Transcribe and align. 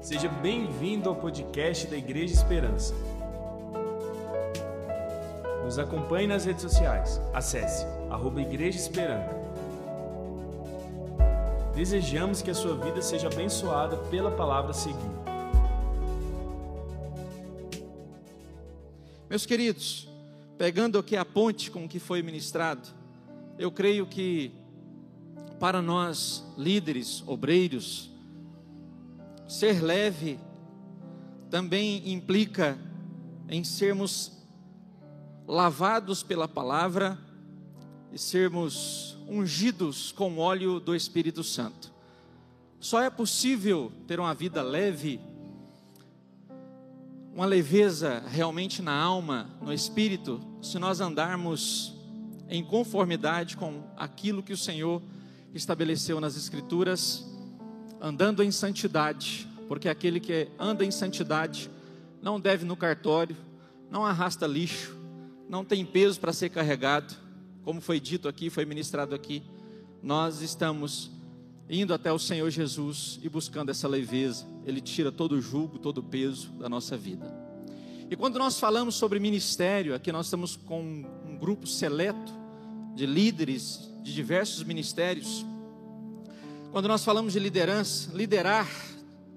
Seja 0.00 0.28
bem-vindo 0.28 1.08
ao 1.08 1.16
podcast 1.16 1.88
da 1.88 1.96
Igreja 1.96 2.32
Esperança. 2.32 2.94
Nos 5.64 5.76
acompanhe 5.76 6.26
nas 6.26 6.44
redes 6.44 6.62
sociais. 6.62 7.20
Acesse 7.34 7.84
arroba 8.08 8.40
Igreja 8.40 8.78
Esperança. 8.78 9.34
Desejamos 11.74 12.40
que 12.40 12.50
a 12.50 12.54
sua 12.54 12.76
vida 12.76 13.02
seja 13.02 13.26
abençoada 13.26 13.96
pela 14.08 14.30
palavra 14.30 14.70
a 14.70 14.74
seguir. 14.74 14.96
Meus 19.28 19.44
queridos, 19.44 20.08
pegando 20.56 20.96
aqui 20.98 21.16
a 21.16 21.24
ponte 21.24 21.72
com 21.72 21.84
o 21.84 21.88
que 21.88 21.98
foi 21.98 22.22
ministrado, 22.22 22.88
eu 23.58 23.70
creio 23.70 24.06
que 24.06 24.52
para 25.58 25.82
nós, 25.82 26.44
líderes, 26.56 27.22
obreiros, 27.26 28.16
ser 29.48 29.82
leve 29.82 30.38
também 31.50 32.12
implica 32.12 32.78
em 33.48 33.64
sermos 33.64 34.46
lavados 35.46 36.22
pela 36.22 36.46
palavra 36.46 37.18
e 38.12 38.18
sermos 38.18 39.16
ungidos 39.26 40.12
com 40.12 40.36
óleo 40.36 40.78
do 40.78 40.94
Espírito 40.94 41.42
Santo. 41.42 41.90
Só 42.78 43.02
é 43.02 43.08
possível 43.08 43.90
ter 44.06 44.20
uma 44.20 44.34
vida 44.34 44.62
leve, 44.62 45.18
uma 47.34 47.46
leveza 47.46 48.22
realmente 48.28 48.82
na 48.82 48.94
alma, 48.94 49.50
no 49.62 49.72
espírito, 49.72 50.40
se 50.60 50.78
nós 50.78 51.00
andarmos 51.00 51.96
em 52.48 52.62
conformidade 52.62 53.56
com 53.56 53.82
aquilo 53.96 54.42
que 54.42 54.52
o 54.52 54.56
Senhor 54.56 55.02
estabeleceu 55.54 56.20
nas 56.20 56.36
Escrituras, 56.36 57.27
andando 58.00 58.42
em 58.42 58.50
santidade, 58.50 59.48
porque 59.66 59.88
aquele 59.88 60.20
que 60.20 60.48
anda 60.58 60.84
em 60.84 60.90
santidade 60.90 61.70
não 62.22 62.40
deve 62.40 62.64
no 62.64 62.76
cartório, 62.76 63.36
não 63.90 64.04
arrasta 64.04 64.46
lixo, 64.46 64.96
não 65.48 65.64
tem 65.64 65.84
peso 65.84 66.20
para 66.20 66.32
ser 66.32 66.50
carregado, 66.50 67.14
como 67.62 67.80
foi 67.80 68.00
dito 68.00 68.28
aqui, 68.28 68.50
foi 68.50 68.64
ministrado 68.64 69.14
aqui. 69.14 69.42
Nós 70.02 70.40
estamos 70.40 71.10
indo 71.68 71.92
até 71.92 72.12
o 72.12 72.18
Senhor 72.18 72.48
Jesus 72.50 73.18
e 73.22 73.28
buscando 73.28 73.70
essa 73.70 73.86
leveza, 73.86 74.46
Ele 74.64 74.80
tira 74.80 75.12
todo 75.12 75.32
o 75.32 75.40
jugo, 75.40 75.78
todo 75.78 75.98
o 75.98 76.02
peso 76.02 76.50
da 76.52 76.68
nossa 76.68 76.96
vida. 76.96 77.48
E 78.10 78.16
quando 78.16 78.38
nós 78.38 78.58
falamos 78.58 78.94
sobre 78.94 79.20
ministério, 79.20 79.94
aqui 79.94 80.10
nós 80.10 80.26
estamos 80.26 80.56
com 80.56 80.80
um 81.26 81.36
grupo 81.36 81.66
seleto 81.66 82.32
de 82.94 83.04
líderes 83.04 83.90
de 84.02 84.14
diversos 84.14 84.64
ministérios. 84.64 85.44
Quando 86.70 86.86
nós 86.86 87.02
falamos 87.02 87.32
de 87.32 87.38
liderança, 87.38 88.10
liderar 88.12 88.68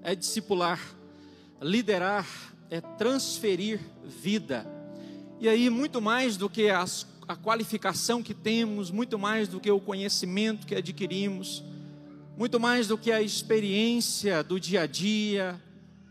é 0.02 0.14
discipular, 0.14 0.78
liderar 1.62 2.26
é 2.68 2.78
transferir 2.80 3.80
vida. 4.04 4.66
E 5.40 5.48
aí, 5.48 5.70
muito 5.70 6.00
mais 6.02 6.36
do 6.36 6.50
que 6.50 6.68
as, 6.68 7.06
a 7.26 7.34
qualificação 7.34 8.22
que 8.22 8.34
temos, 8.34 8.90
muito 8.90 9.18
mais 9.18 9.48
do 9.48 9.58
que 9.58 9.70
o 9.70 9.80
conhecimento 9.80 10.66
que 10.66 10.74
adquirimos, 10.74 11.64
muito 12.36 12.60
mais 12.60 12.88
do 12.88 12.98
que 12.98 13.10
a 13.10 13.22
experiência 13.22 14.44
do 14.44 14.60
dia 14.60 14.82
a 14.82 14.86
dia, 14.86 15.58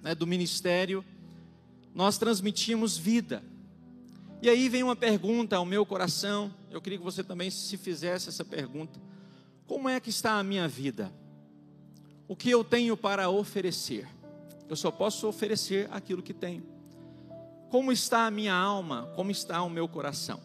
né, 0.02 0.16
do 0.16 0.26
ministério, 0.26 1.06
nós 1.94 2.18
transmitimos 2.18 2.98
vida. 2.98 3.44
E 4.42 4.50
aí 4.50 4.68
vem 4.68 4.82
uma 4.82 4.96
pergunta 4.96 5.56
ao 5.56 5.66
meu 5.66 5.86
coração, 5.86 6.52
eu 6.72 6.82
queria 6.82 6.98
que 6.98 7.06
você 7.06 7.24
também 7.24 7.52
se 7.52 7.78
fizesse 7.78 8.28
essa 8.28 8.44
pergunta: 8.44 9.00
como 9.66 9.88
é 9.88 10.00
que 10.00 10.10
está 10.10 10.34
a 10.34 10.44
minha 10.44 10.68
vida? 10.68 11.12
O 12.28 12.36
que 12.36 12.50
eu 12.50 12.64
tenho 12.64 12.96
para 12.96 13.30
oferecer? 13.30 14.08
Eu 14.70 14.76
só 14.76 14.90
posso 14.90 15.28
oferecer 15.28 15.88
aquilo 15.92 16.22
que 16.22 16.34
tenho. 16.34 16.64
Como 17.70 17.92
está 17.92 18.26
a 18.26 18.32
minha 18.32 18.54
alma? 18.54 19.12
Como 19.16 19.32
está 19.32 19.62
o 19.64 19.70
meu 19.70 19.88
coração? 19.88 20.42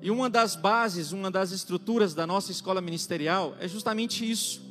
E 0.00 0.10
uma 0.10 0.28
das 0.28 0.54
bases, 0.54 1.12
uma 1.12 1.30
das 1.30 1.50
estruturas 1.50 2.14
da 2.14 2.26
nossa 2.26 2.52
escola 2.52 2.80
ministerial 2.80 3.56
é 3.58 3.66
justamente 3.66 4.28
isso. 4.28 4.62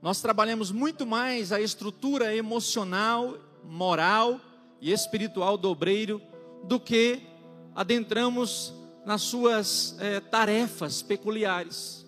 Nós 0.00 0.20
trabalhamos 0.20 0.70
muito 0.70 1.06
mais 1.06 1.50
a 1.50 1.60
estrutura 1.60 2.34
emocional, 2.34 3.36
moral 3.64 4.40
e 4.80 4.92
espiritual 4.92 5.58
do 5.58 5.68
obreiro 5.68 6.22
do 6.64 6.78
que 6.78 7.20
adentramos 7.74 8.72
nas 9.04 9.22
suas 9.22 9.96
é, 9.98 10.20
tarefas 10.20 11.02
peculiares. 11.02 12.06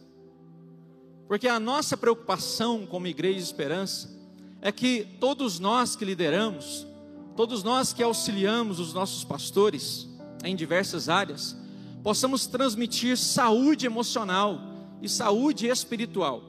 Porque 1.31 1.47
a 1.47 1.61
nossa 1.61 1.97
preocupação 1.97 2.85
como 2.85 3.07
igreja 3.07 3.37
de 3.37 3.45
esperança 3.45 4.11
é 4.61 4.73
que 4.73 5.07
todos 5.21 5.61
nós 5.61 5.95
que 5.95 6.05
lideramos, 6.05 6.85
todos 7.37 7.63
nós 7.63 7.93
que 7.93 8.03
auxiliamos 8.03 8.81
os 8.81 8.93
nossos 8.93 9.23
pastores 9.23 10.09
em 10.43 10.57
diversas 10.57 11.09
áreas, 11.09 11.57
possamos 12.03 12.49
transmitir 12.49 13.17
saúde 13.17 13.87
emocional 13.87 14.61
e 15.01 15.09
saúde 15.09 15.69
espiritual. 15.69 16.43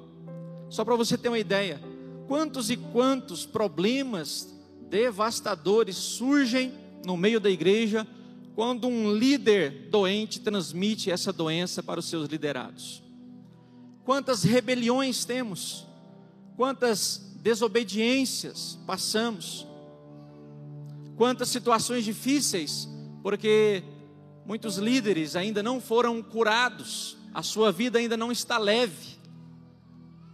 Só 0.68 0.84
para 0.84 0.96
você 0.96 1.16
ter 1.16 1.28
uma 1.28 1.38
ideia, 1.38 1.80
quantos 2.28 2.72
e 2.72 2.76
quantos 2.76 3.46
problemas 3.46 4.52
devastadores 4.90 5.96
surgem 5.96 6.74
no 7.06 7.16
meio 7.16 7.40
da 7.40 7.52
igreja 7.52 8.08
quando 8.56 8.88
um 8.88 9.14
líder 9.14 9.90
doente 9.92 10.40
transmite 10.40 11.12
essa 11.12 11.32
doença 11.32 11.84
para 11.84 12.00
os 12.00 12.10
seus 12.10 12.28
liderados. 12.28 13.11
Quantas 14.04 14.44
rebeliões 14.44 15.26
temos, 15.26 15.88
quantas 16.56 17.32
desobediências 17.36 18.78
passamos, 18.86 19.68
quantas 21.16 21.50
situações 21.50 22.04
difíceis, 22.04 22.88
porque 23.22 23.84
muitos 24.46 24.78
líderes 24.78 25.36
ainda 25.36 25.62
não 25.62 25.80
foram 25.80 26.22
curados, 26.22 27.18
a 27.34 27.44
sua 27.44 27.72
vida 27.72 28.00
ainda 28.00 28.18
não 28.18 28.32
está 28.32 28.58
leve, 28.58 29.18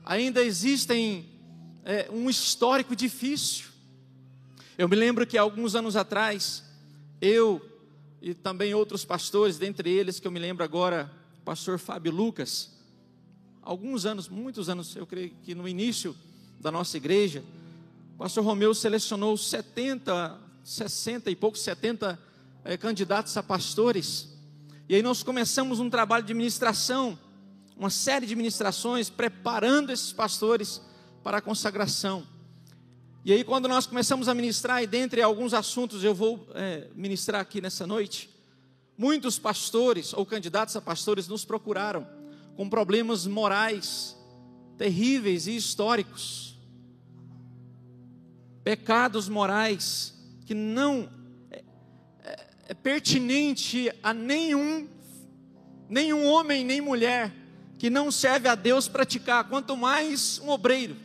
ainda 0.03 0.43
existem 0.43 1.29
é, 1.83 2.09
um 2.11 2.29
histórico 2.29 2.95
difícil. 2.95 3.65
Eu 4.77 4.87
me 4.87 4.95
lembro 4.95 5.25
que 5.25 5.37
alguns 5.37 5.75
anos 5.75 5.95
atrás, 5.95 6.63
eu 7.19 7.61
e 8.21 8.33
também 8.33 8.73
outros 8.73 9.05
pastores, 9.05 9.57
dentre 9.57 9.89
eles 9.89 10.19
que 10.19 10.27
eu 10.27 10.31
me 10.31 10.39
lembro 10.39 10.63
agora, 10.63 11.11
o 11.39 11.41
pastor 11.43 11.77
Fábio 11.79 12.11
Lucas, 12.11 12.76
alguns 13.67 14.05
anos, 14.05 14.29
muitos 14.29 14.69
anos, 14.69 14.95
eu 14.95 15.05
creio 15.05 15.31
que 15.43 15.53
no 15.53 15.67
início 15.67 16.15
da 16.57 16.71
nossa 16.71 16.95
igreja, 16.95 17.43
o 18.15 18.17
pastor 18.17 18.41
Romeu 18.41 18.73
selecionou 18.73 19.35
70, 19.35 20.39
60 20.63 21.29
e 21.29 21.35
poucos, 21.35 21.59
70 21.61 22.17
é, 22.63 22.77
candidatos 22.77 23.35
a 23.35 23.43
pastores, 23.43 24.29
e 24.87 24.95
aí 24.95 25.03
nós 25.03 25.21
começamos 25.21 25.81
um 25.81 25.89
trabalho 25.89 26.23
de 26.23 26.33
ministração, 26.33 27.19
uma 27.75 27.89
série 27.89 28.25
de 28.25 28.37
ministrações, 28.37 29.09
preparando 29.09 29.91
esses 29.91 30.13
pastores 30.13 30.81
para 31.21 31.39
a 31.39 31.41
consagração. 31.41 32.25
E 33.25 33.33
aí, 33.33 33.43
quando 33.43 33.67
nós 33.67 33.85
começamos 33.85 34.29
a 34.29 34.33
ministrar, 34.33 34.81
e 34.81 34.87
dentre 34.87 35.21
alguns 35.21 35.53
assuntos 35.53 36.05
eu 36.05 36.15
vou 36.15 36.47
é, 36.55 36.87
ministrar 36.95 37.41
aqui 37.41 37.59
nessa 37.59 37.85
noite, 37.85 38.29
muitos 38.97 39.37
pastores 39.37 40.13
ou 40.13 40.25
candidatos 40.25 40.73
a 40.77 40.81
pastores 40.81 41.27
nos 41.27 41.43
procuraram 41.43 42.16
com 42.57 42.67
problemas 42.67 43.27
morais 43.27 44.17
terríveis 44.77 45.45
e 45.45 45.55
históricos, 45.55 46.59
pecados 48.63 49.29
morais 49.29 50.13
que 50.43 50.55
não 50.55 51.07
é, 51.51 51.63
é, 52.23 52.47
é 52.69 52.73
pertinente 52.73 53.91
a 54.01 54.11
nenhum, 54.11 54.87
nenhum 55.87 56.25
homem 56.25 56.65
nem 56.65 56.81
mulher 56.81 57.31
que 57.77 57.91
não 57.91 58.09
serve 58.09 58.47
a 58.49 58.55
Deus 58.55 58.87
praticar, 58.87 59.47
quanto 59.47 59.77
mais 59.77 60.39
um 60.39 60.49
obreiro. 60.49 60.95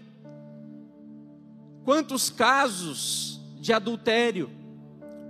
Quantos 1.85 2.31
casos 2.31 3.39
de 3.61 3.75
adultério, 3.75 4.51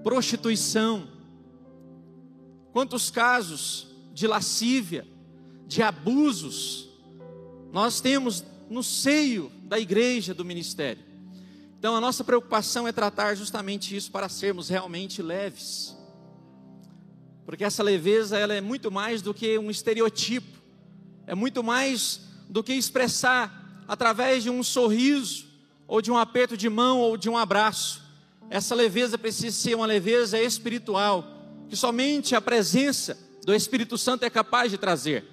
prostituição, 0.05 1.09
quantos 2.73 3.11
casos 3.11 3.89
de 4.13 4.27
lascívia, 4.29 5.07
de 5.73 5.83
abusos, 5.83 6.89
nós 7.73 8.01
temos 8.01 8.45
no 8.69 8.83
seio 8.83 9.51
da 9.65 9.79
igreja, 9.79 10.35
do 10.35 10.45
ministério. 10.45 11.03
Então 11.79 11.97
a 11.97 12.01
nossa 12.01 12.23
preocupação 12.23 12.87
é 12.87 12.93
tratar 12.93 13.35
justamente 13.35 13.97
isso 13.97 14.11
para 14.11 14.29
sermos 14.29 14.69
realmente 14.69 15.21
leves. 15.23 15.97
Porque 17.45 17.65
essa 17.65 17.83
leveza 17.83 18.39
ela 18.39 18.55
é 18.55 18.61
muito 18.61 18.91
mais 18.91 19.21
do 19.21 19.35
que 19.35 19.59
um 19.59 19.71
estereotipo, 19.71 20.59
é 21.27 21.35
muito 21.35 21.63
mais 21.63 22.21
do 22.49 22.63
que 22.63 22.73
expressar 22.73 23.85
através 23.89 24.43
de 24.43 24.51
um 24.51 24.63
sorriso, 24.63 25.47
ou 25.89 26.01
de 26.01 26.11
um 26.11 26.17
aperto 26.17 26.57
de 26.57 26.69
mão, 26.69 27.01
ou 27.01 27.17
de 27.17 27.29
um 27.29 27.37
abraço. 27.37 28.03
Essa 28.49 28.75
leveza 28.75 29.19
precisa 29.19 29.57
ser 29.57 29.75
uma 29.75 29.87
leveza 29.87 30.41
espiritual, 30.41 31.25
que 31.69 31.77
somente 31.77 32.35
a 32.35 32.41
presença 32.41 33.19
do 33.45 33.55
Espírito 33.55 33.99
Santo 33.99 34.25
é 34.25 34.31
capaz 34.31 34.71
de 34.71 34.79
trazer. 34.79 35.32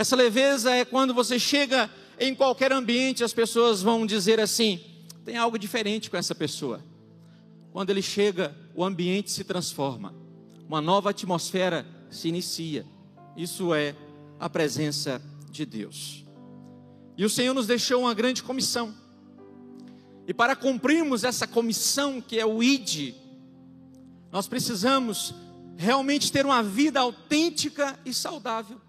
Essa 0.00 0.16
leveza 0.16 0.70
é 0.74 0.82
quando 0.82 1.12
você 1.12 1.38
chega 1.38 1.90
em 2.18 2.34
qualquer 2.34 2.72
ambiente, 2.72 3.22
as 3.22 3.34
pessoas 3.34 3.82
vão 3.82 4.06
dizer 4.06 4.40
assim: 4.40 4.80
tem 5.26 5.36
algo 5.36 5.58
diferente 5.58 6.10
com 6.10 6.16
essa 6.16 6.34
pessoa. 6.34 6.82
Quando 7.70 7.90
ele 7.90 8.00
chega, 8.00 8.56
o 8.74 8.82
ambiente 8.82 9.30
se 9.30 9.44
transforma, 9.44 10.14
uma 10.66 10.80
nova 10.80 11.10
atmosfera 11.10 11.86
se 12.10 12.28
inicia. 12.28 12.86
Isso 13.36 13.74
é 13.74 13.94
a 14.38 14.48
presença 14.48 15.20
de 15.50 15.66
Deus. 15.66 16.24
E 17.14 17.22
o 17.22 17.28
Senhor 17.28 17.52
nos 17.52 17.66
deixou 17.66 18.00
uma 18.00 18.14
grande 18.14 18.42
comissão. 18.42 18.94
E 20.26 20.32
para 20.32 20.56
cumprirmos 20.56 21.24
essa 21.24 21.46
comissão, 21.46 22.22
que 22.22 22.40
é 22.40 22.46
o 22.46 22.62
ID, 22.62 23.12
nós 24.32 24.48
precisamos 24.48 25.34
realmente 25.76 26.32
ter 26.32 26.46
uma 26.46 26.62
vida 26.62 27.00
autêntica 27.00 28.00
e 28.06 28.14
saudável. 28.14 28.80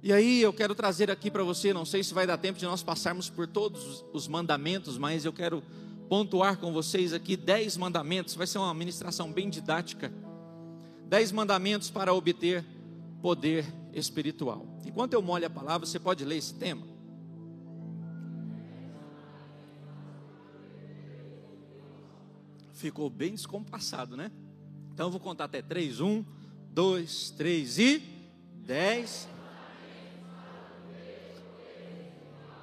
E 0.00 0.12
aí 0.12 0.40
eu 0.40 0.52
quero 0.52 0.76
trazer 0.76 1.10
aqui 1.10 1.28
para 1.28 1.42
você, 1.42 1.72
não 1.72 1.84
sei 1.84 2.04
se 2.04 2.14
vai 2.14 2.24
dar 2.24 2.38
tempo 2.38 2.58
de 2.58 2.64
nós 2.64 2.84
passarmos 2.84 3.28
por 3.28 3.48
todos 3.48 4.04
os 4.12 4.28
mandamentos, 4.28 4.96
mas 4.96 5.24
eu 5.24 5.32
quero 5.32 5.60
pontuar 6.08 6.56
com 6.56 6.72
vocês 6.72 7.12
aqui 7.12 7.36
dez 7.36 7.76
mandamentos, 7.76 8.34
vai 8.34 8.46
ser 8.46 8.58
uma 8.58 8.72
ministração 8.72 9.32
bem 9.32 9.50
didática. 9.50 10.12
Dez 11.06 11.32
mandamentos 11.32 11.90
para 11.90 12.14
obter 12.14 12.64
poder 13.20 13.66
espiritual. 13.92 14.64
Enquanto 14.86 15.14
eu 15.14 15.22
molho 15.22 15.46
a 15.46 15.50
palavra, 15.50 15.84
você 15.84 15.98
pode 15.98 16.24
ler 16.24 16.36
esse 16.36 16.54
tema? 16.54 16.86
Ficou 22.72 23.10
bem 23.10 23.32
descompassado, 23.32 24.16
né? 24.16 24.30
Então 24.94 25.06
eu 25.06 25.10
vou 25.10 25.20
contar 25.20 25.44
até 25.44 25.60
três. 25.60 26.00
Um, 26.00 26.24
dois, 26.70 27.30
três 27.30 27.78
e 27.78 28.00
dez. 28.64 29.26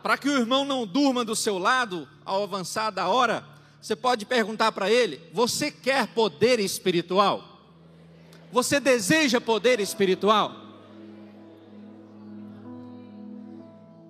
Para 0.05 0.19
que 0.19 0.29
o 0.29 0.37
irmão 0.37 0.63
não 0.63 0.85
durma 0.85 1.25
do 1.25 1.35
seu 1.35 1.57
lado 1.57 2.07
ao 2.23 2.43
avançar 2.43 2.91
da 2.91 3.07
hora, 3.07 3.43
você 3.81 3.95
pode 3.95 4.23
perguntar 4.23 4.71
para 4.71 4.87
ele: 4.87 5.19
Você 5.33 5.71
quer 5.71 6.05
poder 6.05 6.59
espiritual? 6.59 7.59
Você 8.51 8.79
deseja 8.79 9.41
poder 9.41 9.79
espiritual? 9.79 10.55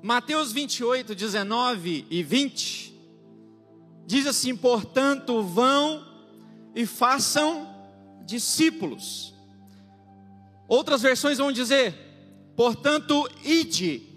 Mateus 0.04 0.52
28, 0.52 1.16
19 1.16 2.06
e 2.10 2.22
20 2.22 2.94
diz 4.06 4.28
assim: 4.28 4.54
Portanto, 4.54 5.42
vão 5.44 6.06
e 6.76 6.86
façam 6.86 7.74
discípulos. 8.26 9.34
Outras 10.68 11.02
versões 11.02 11.38
vão 11.38 11.54
dizer: 11.54 11.96
Portanto, 12.54 13.30
ide 13.46 14.15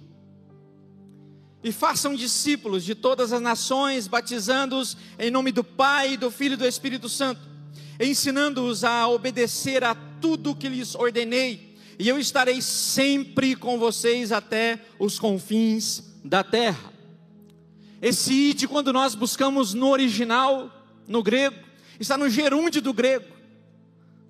e 1.63 1.73
façam 1.73 2.15
discípulos 2.15 2.85
de 2.85 2.95
todas 2.95 3.33
as 3.33 3.41
nações, 3.41 4.07
batizando-os 4.07 4.97
em 5.19 5.31
nome 5.31 5.51
do 5.51 5.65
Pai, 5.65 6.17
do 6.17 6.31
Filho 6.31 6.55
e 6.55 6.57
do 6.57 6.67
Espírito 6.67 7.09
Santo, 7.09 7.41
ensinando-os 7.99 8.85
a 8.85 9.09
obedecer 9.09 9.83
a 9.83 9.95
tudo 9.95 10.55
que 10.55 10.69
lhes 10.69 10.95
ordenei, 10.95 11.77
e 11.99 12.09
eu 12.09 12.19
estarei 12.19 12.63
sempre 12.63 13.57
com 13.57 13.79
vocês 13.79 14.31
até 14.31 14.81
os 14.99 15.19
confins 15.19 16.05
da 16.25 16.45
terra. 16.45 16.93
Esse 18.01 18.33
id, 18.33 18.67
quando 18.69 18.93
nós 18.93 19.17
buscamos 19.17 19.75
no 19.75 19.89
original, 19.89 20.71
no 21.09 21.23
grego, 21.25 21.57
está 21.99 22.17
no 22.17 22.31
gerúndio 22.31 22.81
do 22.81 22.93
grego, 22.93 23.27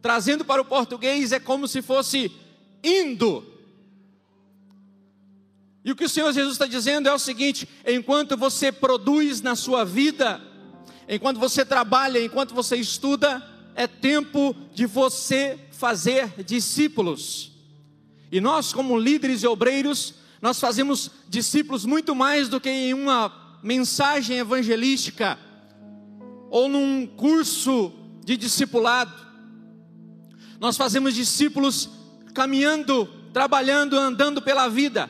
trazendo 0.01 0.47
para 0.47 0.63
o 0.63 0.65
português 0.65 1.33
é 1.33 1.39
como 1.39 1.69
se 1.69 1.83
fosse 1.83 2.33
indo 2.83 3.58
e 5.85 5.93
o 5.93 5.97
que 5.97 6.05
o 6.05 6.09
Senhor 6.09 6.33
Jesus 6.33 6.55
está 6.55 6.67
dizendo 6.67 7.09
é 7.09 7.13
o 7.13 7.19
seguinte: 7.19 7.69
enquanto 7.87 8.37
você 8.37 8.71
produz 8.73 9.41
na 9.41 9.57
sua 9.57 9.85
vida, 9.85 10.41
enquanto 11.09 11.39
você 11.39 11.65
trabalha, 11.65 12.23
enquanto 12.23 12.55
você 12.55 12.77
estuda, 12.77 13.43
é 13.75 13.87
tempo 13.87 14.55
de 14.75 14.87
você 14.87 15.59
fazer 15.73 16.43
discípulos. 16.45 17.53
E 18.31 18.41
nós, 18.41 18.73
como 18.73 18.99
líderes 18.99 19.43
e 19.43 19.47
obreiros, 19.47 20.15
nós 20.43 20.61
fazemos 20.61 21.11
discípulos 21.29 21.87
muito 21.87 22.15
mais 22.15 22.49
do 22.49 22.61
que 22.61 22.69
em 22.69 22.93
uma 22.93 23.59
mensagem 23.63 24.39
evangelística 24.39 25.39
ou 26.51 26.69
num 26.69 27.07
curso 27.07 27.93
de 28.25 28.37
discipulado. 28.37 29.13
Nós 30.61 30.77
fazemos 30.77 31.15
discípulos 31.15 31.89
caminhando, 32.35 33.09
trabalhando, 33.33 33.97
andando 33.97 34.43
pela 34.43 34.69
vida. 34.69 35.09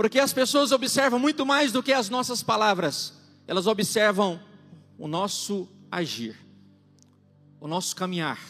Porque 0.00 0.18
as 0.18 0.32
pessoas 0.32 0.72
observam 0.72 1.18
muito 1.18 1.44
mais 1.44 1.72
do 1.72 1.82
que 1.82 1.92
as 1.92 2.08
nossas 2.08 2.42
palavras, 2.42 3.12
elas 3.46 3.66
observam 3.66 4.40
o 4.98 5.06
nosso 5.06 5.68
agir, 5.92 6.34
o 7.60 7.68
nosso 7.68 7.94
caminhar, 7.94 8.40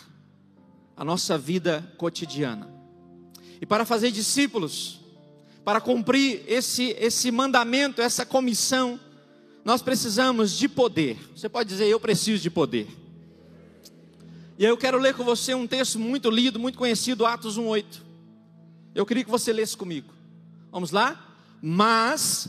a 0.97 1.05
nossa 1.05 1.37
vida 1.37 1.93
cotidiana. 1.99 2.73
E 3.61 3.67
para 3.67 3.85
fazer 3.85 4.12
discípulos, 4.12 5.00
para 5.64 5.81
cumprir 5.81 6.44
esse, 6.47 6.94
esse 6.97 7.32
mandamento, 7.32 8.00
essa 8.00 8.25
comissão, 8.25 9.00
nós 9.64 9.82
precisamos 9.82 10.56
de 10.56 10.69
poder. 10.69 11.19
Você 11.35 11.49
pode 11.49 11.69
dizer, 11.69 11.87
eu 11.87 11.99
preciso 11.99 12.41
de 12.41 12.49
poder. 12.49 12.87
E 14.56 14.64
eu 14.64 14.76
quero 14.76 15.00
ler 15.00 15.14
com 15.17 15.25
você 15.25 15.52
um 15.52 15.67
texto 15.67 15.99
muito 15.99 16.31
lido, 16.31 16.61
muito 16.61 16.79
conhecido, 16.79 17.26
Atos 17.26 17.58
1,8. 17.58 17.85
Eu 18.94 19.05
queria 19.05 19.25
que 19.25 19.31
você 19.31 19.52
lesse 19.52 19.76
comigo. 19.76 20.14
Vamos 20.70 20.93
lá? 20.93 21.26
Mas 21.62 22.48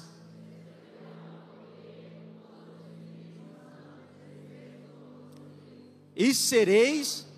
e 6.15 6.33
sereis 6.33 7.31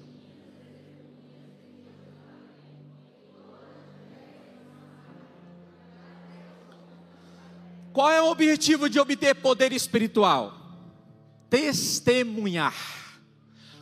Qual 7.93 8.09
é 8.09 8.19
o 8.19 8.31
objetivo 8.31 8.89
de 8.89 8.99
obter 8.99 9.35
poder 9.35 9.71
espiritual? 9.71 10.57
Testemunhar. 11.47 12.73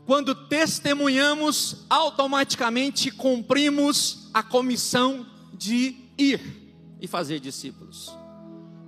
Quando 0.06 0.36
testemunhamos, 0.36 1.86
automaticamente 1.90 3.10
cumprimos 3.10 4.30
a 4.34 4.44
comissão 4.44 5.26
de 5.54 5.96
ir 6.18 6.61
e 7.02 7.08
fazer 7.08 7.40
discípulos. 7.40 8.16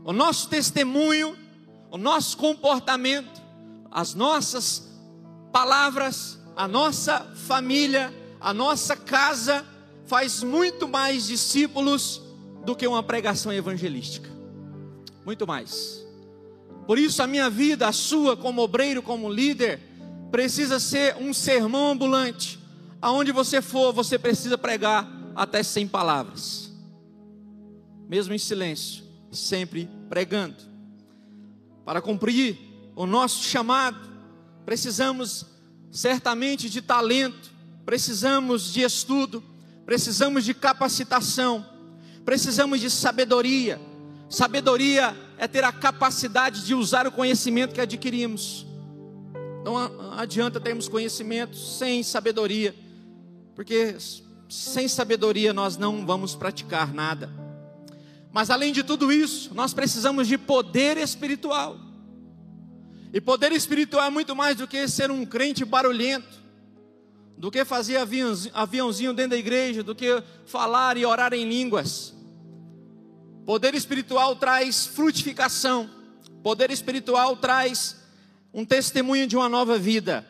O 0.05 0.13
nosso 0.13 0.47
testemunho, 0.47 1.35
o 1.89 1.97
nosso 1.97 2.37
comportamento, 2.37 3.41
as 3.91 4.13
nossas 4.13 4.87
palavras, 5.51 6.39
a 6.55 6.67
nossa 6.67 7.21
família, 7.47 8.13
a 8.39 8.53
nossa 8.53 8.95
casa 8.95 9.65
faz 10.05 10.43
muito 10.43 10.87
mais 10.87 11.25
discípulos 11.25 12.21
do 12.63 12.75
que 12.75 12.85
uma 12.85 13.01
pregação 13.01 13.51
evangelística. 13.51 14.29
Muito 15.25 15.47
mais. 15.47 16.05
Por 16.85 16.99
isso 16.99 17.23
a 17.23 17.27
minha 17.27 17.49
vida, 17.49 17.87
a 17.87 17.91
sua 17.91 18.37
como 18.37 18.61
obreiro, 18.61 19.01
como 19.01 19.29
líder, 19.29 19.79
precisa 20.29 20.79
ser 20.79 21.15
um 21.17 21.33
sermão 21.33 21.91
ambulante. 21.91 22.59
Aonde 23.01 23.31
você 23.31 23.61
for, 23.61 23.91
você 23.91 24.19
precisa 24.19 24.57
pregar 24.57 25.09
até 25.35 25.63
sem 25.63 25.87
palavras 25.87 26.62
mesmo 28.13 28.31
em 28.31 28.37
silêncio, 28.37 29.03
sempre 29.31 29.89
pregando. 30.07 30.57
Para 31.83 31.99
cumprir 31.99 32.59
o 32.95 33.07
nosso 33.07 33.43
chamado, 33.43 34.07
precisamos 34.63 35.47
certamente 35.91 36.69
de 36.69 36.79
talento, 36.79 37.51
precisamos 37.83 38.71
de 38.71 38.81
estudo, 38.81 39.43
precisamos 39.83 40.45
de 40.45 40.53
capacitação, 40.53 41.65
precisamos 42.23 42.79
de 42.79 42.87
sabedoria. 42.87 43.81
Sabedoria 44.29 45.17
é 45.39 45.47
ter 45.47 45.63
a 45.63 45.71
capacidade 45.71 46.67
de 46.67 46.75
usar 46.75 47.07
o 47.07 47.11
conhecimento 47.11 47.73
que 47.73 47.81
adquirimos. 47.81 48.63
Não 49.65 49.75
adianta 50.19 50.59
termos 50.59 50.87
conhecimento 50.87 51.57
sem 51.57 52.03
sabedoria, 52.03 52.75
porque 53.55 53.95
sem 54.47 54.87
sabedoria 54.87 55.51
nós 55.51 55.77
não 55.77 56.05
vamos 56.05 56.35
praticar 56.35 56.93
nada. 56.93 57.41
Mas 58.33 58.49
além 58.49 58.73
de 58.73 58.83
tudo 58.83 59.11
isso, 59.11 59.53
nós 59.53 59.75
precisamos 59.75 60.27
de 60.27 60.39
poder 60.39 60.97
espiritual. 60.97 61.77
E 63.13 63.21
poder 63.21 63.51
espiritual 63.51 64.07
é 64.07 64.09
muito 64.09 64.35
mais 64.35 64.57
do 64.57 64.67
que 64.67 64.87
ser 64.87 65.11
um 65.11 65.23
crente 65.23 65.63
barulhento, 65.63 66.41
do 67.37 67.51
que 67.51 67.63
fazer 67.63 67.95
aviãozinho 68.51 69.13
dentro 69.13 69.31
da 69.31 69.37
igreja, 69.37 69.83
do 69.83 69.93
que 69.93 70.23
falar 70.47 70.97
e 70.97 71.05
orar 71.05 71.31
em 71.31 71.47
línguas. 71.47 72.11
Poder 73.45 73.75
espiritual 73.75 74.35
traz 74.35 74.87
frutificação, 74.87 75.87
poder 76.41 76.71
espiritual 76.71 77.37
traz 77.37 77.97
um 78.51 78.65
testemunho 78.65 79.27
de 79.27 79.35
uma 79.35 79.47
nova 79.47 79.77
vida. 79.77 80.27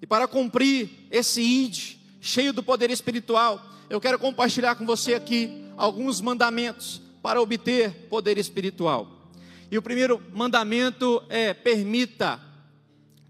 E 0.00 0.06
para 0.06 0.28
cumprir 0.28 0.88
esse 1.10 1.42
id, 1.42 1.96
cheio 2.20 2.52
do 2.52 2.62
poder 2.62 2.90
espiritual, 2.90 3.60
eu 3.90 4.00
quero 4.00 4.20
compartilhar 4.20 4.76
com 4.76 4.86
você 4.86 5.14
aqui 5.14 5.64
alguns 5.76 6.20
mandamentos 6.20 7.02
para 7.24 7.40
obter 7.40 8.06
poder 8.10 8.36
espiritual. 8.36 9.32
E 9.70 9.78
o 9.78 9.82
primeiro 9.82 10.22
mandamento 10.34 11.24
é: 11.30 11.54
permita 11.54 12.38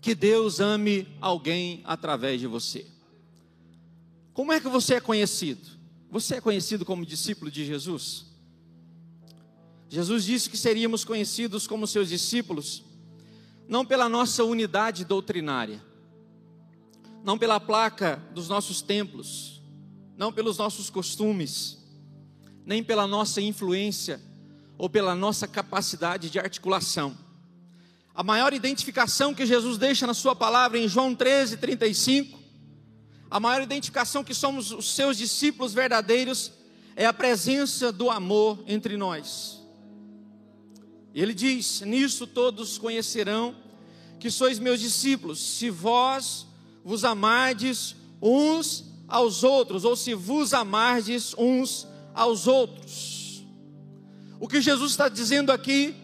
que 0.01 0.17
Deus 0.17 0.59
ame 0.59 1.07
alguém 1.21 1.81
através 1.85 2.41
de 2.41 2.49
você. 2.49 2.85
Como 4.33 4.53
é 4.53 4.59
que 4.59 4.69
você 4.69 4.95
é 4.95 5.01
conhecido? 5.01 5.79
Você 6.11 6.35
é 6.35 6.41
conhecido 6.41 6.85
como 6.85 7.07
discípulo 7.07 7.53
de 7.53 7.65
Jesus? 7.65 8.27
Jesus 9.89 10.25
disse 10.25 10.51
que 10.51 10.57
seríamos 10.57 11.05
conhecidos 11.05 11.69
como 11.69 11.87
seus 11.87 12.09
discípulos, 12.09 12.83
não 13.69 13.87
pela 13.87 14.09
nossa 14.09 14.43
unidade 14.43 15.05
doutrinária, 15.05 15.81
não 17.23 17.39
pela 17.39 17.61
placa 17.61 18.21
dos 18.35 18.49
nossos 18.49 18.83
templos, 18.83 19.63
não 20.17 20.33
pelos 20.33 20.59
nossos 20.59 20.91
costumes, 20.91 21.84
nem 22.65 22.83
pela 22.83 23.07
nossa 23.07 23.41
influência 23.41 24.21
ou 24.77 24.89
pela 24.89 25.15
nossa 25.15 25.47
capacidade 25.47 26.31
de 26.31 26.39
articulação. 26.39 27.17
A 28.15 28.23
maior 28.23 28.53
identificação 28.53 29.35
que 29.35 29.45
Jesus 29.45 29.77
deixa 29.77 30.07
na 30.07 30.15
Sua 30.15 30.37
palavra 30.37 30.79
em 30.79 30.89
João 30.89 31.15
13, 31.15 31.57
35, 31.57 32.39
a 33.31 33.41
maior 33.41 33.63
identificação 33.63 34.23
que 34.23 34.35
somos 34.35 34.71
os 34.71 34.95
seus 34.95 35.17
discípulos 35.17 35.75
verdadeiros 35.75 36.53
é 36.95 37.07
a 37.07 37.13
presença 37.13 37.91
do 37.91 38.09
amor 38.11 38.63
entre 38.67 38.97
nós. 38.97 39.61
Ele 41.13 41.35
diz: 41.35 41.81
Nisso 41.81 42.27
todos 42.27 42.79
conhecerão 42.79 43.57
que 44.21 44.31
sois 44.31 44.59
meus 44.59 44.81
discípulos, 44.81 45.41
se 45.41 45.71
vós 45.71 46.47
vos 46.85 47.05
amardes 47.05 47.97
uns 48.23 48.85
aos 49.09 49.43
outros, 49.45 49.85
ou 49.85 49.97
se 49.97 50.15
vos 50.15 50.55
amardes 50.55 51.35
uns 51.37 51.87
aos 52.15 52.47
outros. 52.47 53.45
O 54.39 54.49
que 54.49 54.61
Jesus 54.61 54.93
está 54.93 55.09
dizendo 55.09 55.51
aqui 55.51 55.95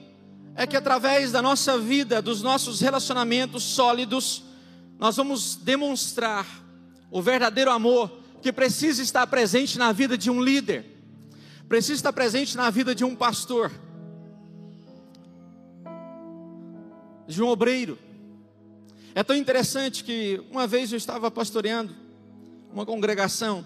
é 0.54 0.66
que 0.66 0.76
através 0.76 1.32
da 1.32 1.40
nossa 1.40 1.78
vida, 1.78 2.20
dos 2.20 2.42
nossos 2.42 2.80
relacionamentos 2.80 3.62
sólidos, 3.62 4.42
nós 4.98 5.16
vamos 5.16 5.56
demonstrar 5.56 6.46
o 7.10 7.22
verdadeiro 7.22 7.70
amor 7.70 8.10
que 8.42 8.52
precisa 8.52 9.02
estar 9.02 9.26
presente 9.26 9.78
na 9.78 9.92
vida 9.92 10.18
de 10.18 10.30
um 10.30 10.42
líder, 10.42 10.84
precisa 11.68 11.94
estar 11.94 12.12
presente 12.12 12.56
na 12.56 12.68
vida 12.68 12.94
de 12.94 13.04
um 13.04 13.14
pastor 13.14 13.70
de 17.30 17.42
um 17.42 17.46
obreiro. 17.46 17.98
É 19.14 19.22
tão 19.22 19.36
interessante 19.36 20.04
que 20.04 20.42
uma 20.50 20.66
vez 20.66 20.92
eu 20.92 20.98
estava 20.98 21.30
pastoreando 21.30 21.94
uma 22.72 22.84
congregação 22.84 23.64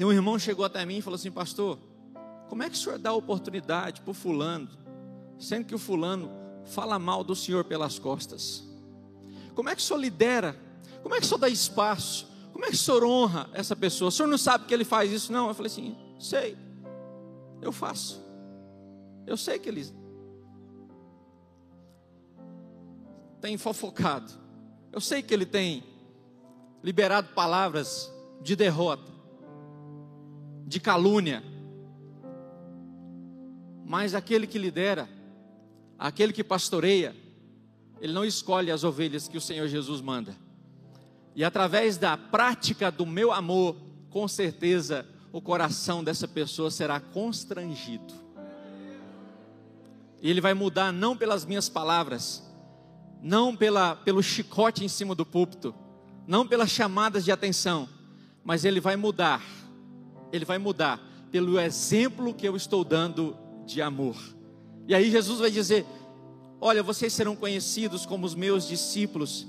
e 0.00 0.04
um 0.04 0.10
irmão 0.10 0.38
chegou 0.38 0.64
até 0.64 0.86
mim 0.86 0.96
e 0.96 1.02
falou 1.02 1.16
assim: 1.16 1.30
Pastor, 1.30 1.78
como 2.48 2.62
é 2.62 2.70
que 2.70 2.74
o 2.74 2.78
senhor 2.78 2.98
dá 2.98 3.12
oportunidade 3.12 4.00
para 4.00 4.10
o 4.10 4.14
fulano, 4.14 4.66
sendo 5.38 5.66
que 5.66 5.74
o 5.74 5.78
fulano 5.78 6.30
fala 6.64 6.98
mal 6.98 7.22
do 7.22 7.36
senhor 7.36 7.64
pelas 7.64 7.98
costas? 7.98 8.64
Como 9.54 9.68
é 9.68 9.76
que 9.76 9.82
o 9.82 9.84
senhor 9.84 10.00
lidera? 10.00 10.58
Como 11.02 11.14
é 11.14 11.18
que 11.18 11.26
o 11.26 11.28
senhor 11.28 11.38
dá 11.38 11.50
espaço? 11.50 12.26
Como 12.50 12.64
é 12.64 12.68
que 12.68 12.76
o 12.76 12.78
senhor 12.78 13.04
honra 13.04 13.50
essa 13.52 13.76
pessoa? 13.76 14.08
O 14.08 14.10
senhor 14.10 14.26
não 14.26 14.38
sabe 14.38 14.64
que 14.64 14.72
ele 14.72 14.86
faz 14.86 15.12
isso, 15.12 15.30
não? 15.30 15.48
Eu 15.48 15.54
falei 15.54 15.70
assim: 15.70 15.94
Sei, 16.18 16.56
eu 17.60 17.70
faço. 17.70 18.22
Eu 19.26 19.36
sei 19.36 19.58
que 19.58 19.68
ele 19.68 19.84
tem 23.38 23.58
fofocado. 23.58 24.32
Eu 24.90 25.00
sei 25.02 25.22
que 25.22 25.34
ele 25.34 25.44
tem 25.44 25.84
liberado 26.82 27.34
palavras 27.34 28.10
de 28.40 28.56
derrota, 28.56 29.09
de 30.70 30.78
calúnia. 30.78 31.42
Mas 33.84 34.14
aquele 34.14 34.46
que 34.46 34.56
lidera, 34.56 35.08
aquele 35.98 36.32
que 36.32 36.44
pastoreia, 36.44 37.14
ele 38.00 38.12
não 38.12 38.24
escolhe 38.24 38.70
as 38.70 38.84
ovelhas 38.84 39.26
que 39.26 39.36
o 39.36 39.40
Senhor 39.40 39.66
Jesus 39.66 40.00
manda. 40.00 40.36
E 41.34 41.42
através 41.42 41.96
da 41.96 42.16
prática 42.16 42.88
do 42.88 43.04
meu 43.04 43.32
amor, 43.32 43.74
com 44.10 44.28
certeza 44.28 45.04
o 45.32 45.40
coração 45.40 46.04
dessa 46.04 46.28
pessoa 46.28 46.70
será 46.70 47.00
constrangido. 47.00 48.14
E 50.22 50.30
ele 50.30 50.40
vai 50.40 50.54
mudar 50.54 50.92
não 50.92 51.16
pelas 51.16 51.44
minhas 51.44 51.68
palavras, 51.68 52.48
não 53.20 53.56
pela, 53.56 53.96
pelo 53.96 54.22
chicote 54.22 54.84
em 54.84 54.88
cima 54.88 55.16
do 55.16 55.26
púlpito, 55.26 55.74
não 56.28 56.46
pelas 56.46 56.70
chamadas 56.70 57.24
de 57.24 57.32
atenção, 57.32 57.88
mas 58.44 58.64
ele 58.64 58.80
vai 58.80 58.94
mudar, 58.94 59.42
ele 60.32 60.44
vai 60.44 60.58
mudar 60.58 61.00
pelo 61.30 61.58
exemplo 61.58 62.34
que 62.34 62.46
eu 62.46 62.56
estou 62.56 62.84
dando 62.84 63.36
de 63.64 63.80
amor. 63.80 64.16
E 64.86 64.94
aí 64.94 65.10
Jesus 65.10 65.38
vai 65.38 65.50
dizer: 65.50 65.86
Olha, 66.60 66.82
vocês 66.82 67.12
serão 67.12 67.36
conhecidos 67.36 68.04
como 68.04 68.26
os 68.26 68.34
meus 68.34 68.66
discípulos, 68.66 69.46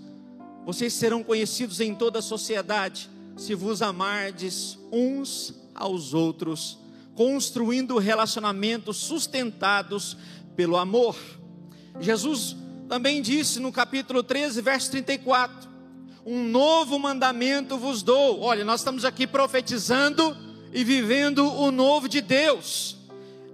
vocês 0.66 0.94
serão 0.94 1.24
conhecidos 1.24 1.80
em 1.80 1.96
toda 1.96 2.20
a 2.20 2.22
sociedade, 2.22 3.10
se 3.36 3.56
vos 3.56 3.82
amardes 3.82 4.78
uns 4.92 5.54
aos 5.74 6.14
outros, 6.14 6.78
construindo 7.16 7.98
relacionamentos 7.98 8.98
sustentados 8.98 10.16
pelo 10.56 10.78
amor. 10.78 11.18
Jesus 12.00 12.56
também 12.88 13.22
disse 13.22 13.60
no 13.60 13.72
capítulo 13.72 14.22
13, 14.22 14.62
verso 14.62 14.92
34: 14.92 15.70
Um 16.26 16.44
novo 16.44 17.00
mandamento 17.00 17.78
vos 17.78 18.04
dou. 18.04 18.42
Olha, 18.42 18.64
nós 18.64 18.82
estamos 18.82 19.04
aqui 19.04 19.26
profetizando 19.26 20.38
e 20.72 20.84
vivendo 20.84 21.46
o 21.46 21.72
novo 21.72 22.08
de 22.08 22.22
Deus. 22.22 22.98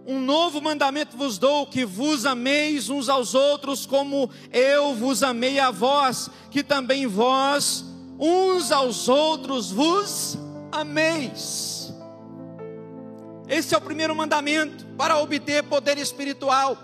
Um 0.06 0.22
novo 0.22 0.62
mandamento 0.62 1.18
vos 1.18 1.38
dou, 1.38 1.68
que 1.68 1.84
vos 1.84 2.26
ameis 2.26 2.90
uns 2.90 3.10
aos 3.10 3.36
outros, 3.36 3.86
como 3.86 4.30
eu 4.54 4.96
vos 4.96 5.22
amei 5.22 5.60
a 5.60 5.70
vós, 5.70 6.30
que 6.50 6.64
também 6.64 7.06
vós, 7.06 7.84
uns 8.18 8.72
aos 8.72 9.10
outros, 9.10 9.70
vos 9.70 10.38
ameis. 10.72 11.94
Esse 13.50 13.76
é 13.76 13.78
o 13.78 13.82
primeiro 13.82 14.16
mandamento 14.16 14.86
para 14.98 15.18
obter 15.18 15.64
poder 15.64 15.98
espiritual. 15.98 16.78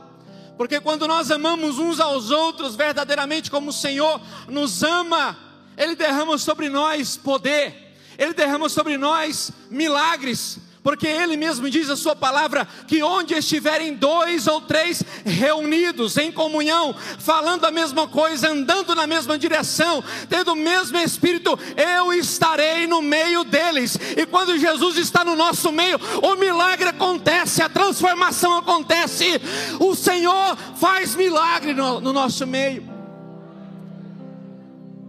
Porque 0.58 0.80
quando 0.80 1.08
nós 1.08 1.32
amamos 1.32 1.80
uns 1.80 2.00
aos 2.00 2.30
outros 2.30 2.76
verdadeiramente 2.76 3.50
como 3.50 3.70
o 3.70 3.74
Senhor 3.74 4.22
nos 4.48 4.84
ama, 4.84 5.38
Ele 5.78 5.96
derrama 5.96 6.38
sobre 6.38 6.70
nós 6.70 7.18
poder, 7.18 7.93
Ele 8.18 8.34
derrama 8.34 8.70
sobre 8.70 8.98
nós 8.98 9.52
milagres, 9.70 10.60
porque 10.84 11.08
Ele 11.08 11.38
mesmo 11.38 11.70
diz 11.70 11.90
a 11.90 11.96
Sua 11.96 12.16
palavra: 12.16 12.68
que 12.88 13.02
onde 13.02 13.34
estiverem 13.34 13.96
dois 13.96 14.46
ou 14.48 14.60
três 14.62 15.02
reunidos 15.26 16.18
em 16.18 16.32
comunhão, 16.32 16.94
falando 17.20 17.66
a 17.66 17.72
mesma 17.72 18.08
coisa, 18.08 18.50
andando 18.50 18.94
na 18.94 19.08
mesma 19.08 19.38
direção, 19.38 20.04
tendo 20.30 20.52
o 20.52 20.56
mesmo 20.56 20.98
Espírito, 20.98 21.58
eu 21.78 22.14
estarei 22.14 22.86
no 22.86 23.02
meio 23.02 23.44
deles. 23.44 23.98
E 24.18 24.26
quando 24.26 24.58
Jesus 24.58 24.98
está 24.98 25.24
no 25.24 25.36
nosso 25.36 25.72
meio, 25.72 26.00
o 26.22 26.36
milagre 26.36 26.90
acontece, 26.90 27.62
a 27.62 27.70
transformação 27.70 28.58
acontece, 28.58 29.42
o 29.80 29.96
Senhor 29.96 30.58
faz 30.76 31.16
milagre 31.16 31.74
no, 31.74 32.02
no 32.02 32.12
nosso 32.12 32.46
meio. 32.46 32.92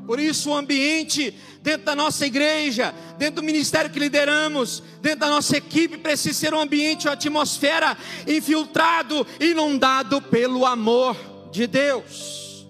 Por 0.06 0.20
isso, 0.20 0.50
o 0.50 0.56
ambiente 0.56 1.34
dentro 1.64 1.86
da 1.86 1.96
nossa 1.96 2.26
igreja, 2.26 2.94
dentro 3.16 3.36
do 3.36 3.42
ministério 3.42 3.90
que 3.90 3.98
lideramos, 3.98 4.82
dentro 5.00 5.20
da 5.20 5.30
nossa 5.30 5.56
equipe, 5.56 5.96
precisa 5.96 6.38
ser 6.38 6.52
um 6.52 6.60
ambiente, 6.60 7.08
uma 7.08 7.14
atmosfera 7.14 7.96
infiltrado, 8.28 9.26
inundado 9.40 10.20
pelo 10.20 10.66
amor 10.66 11.16
de 11.50 11.66
Deus. 11.66 12.68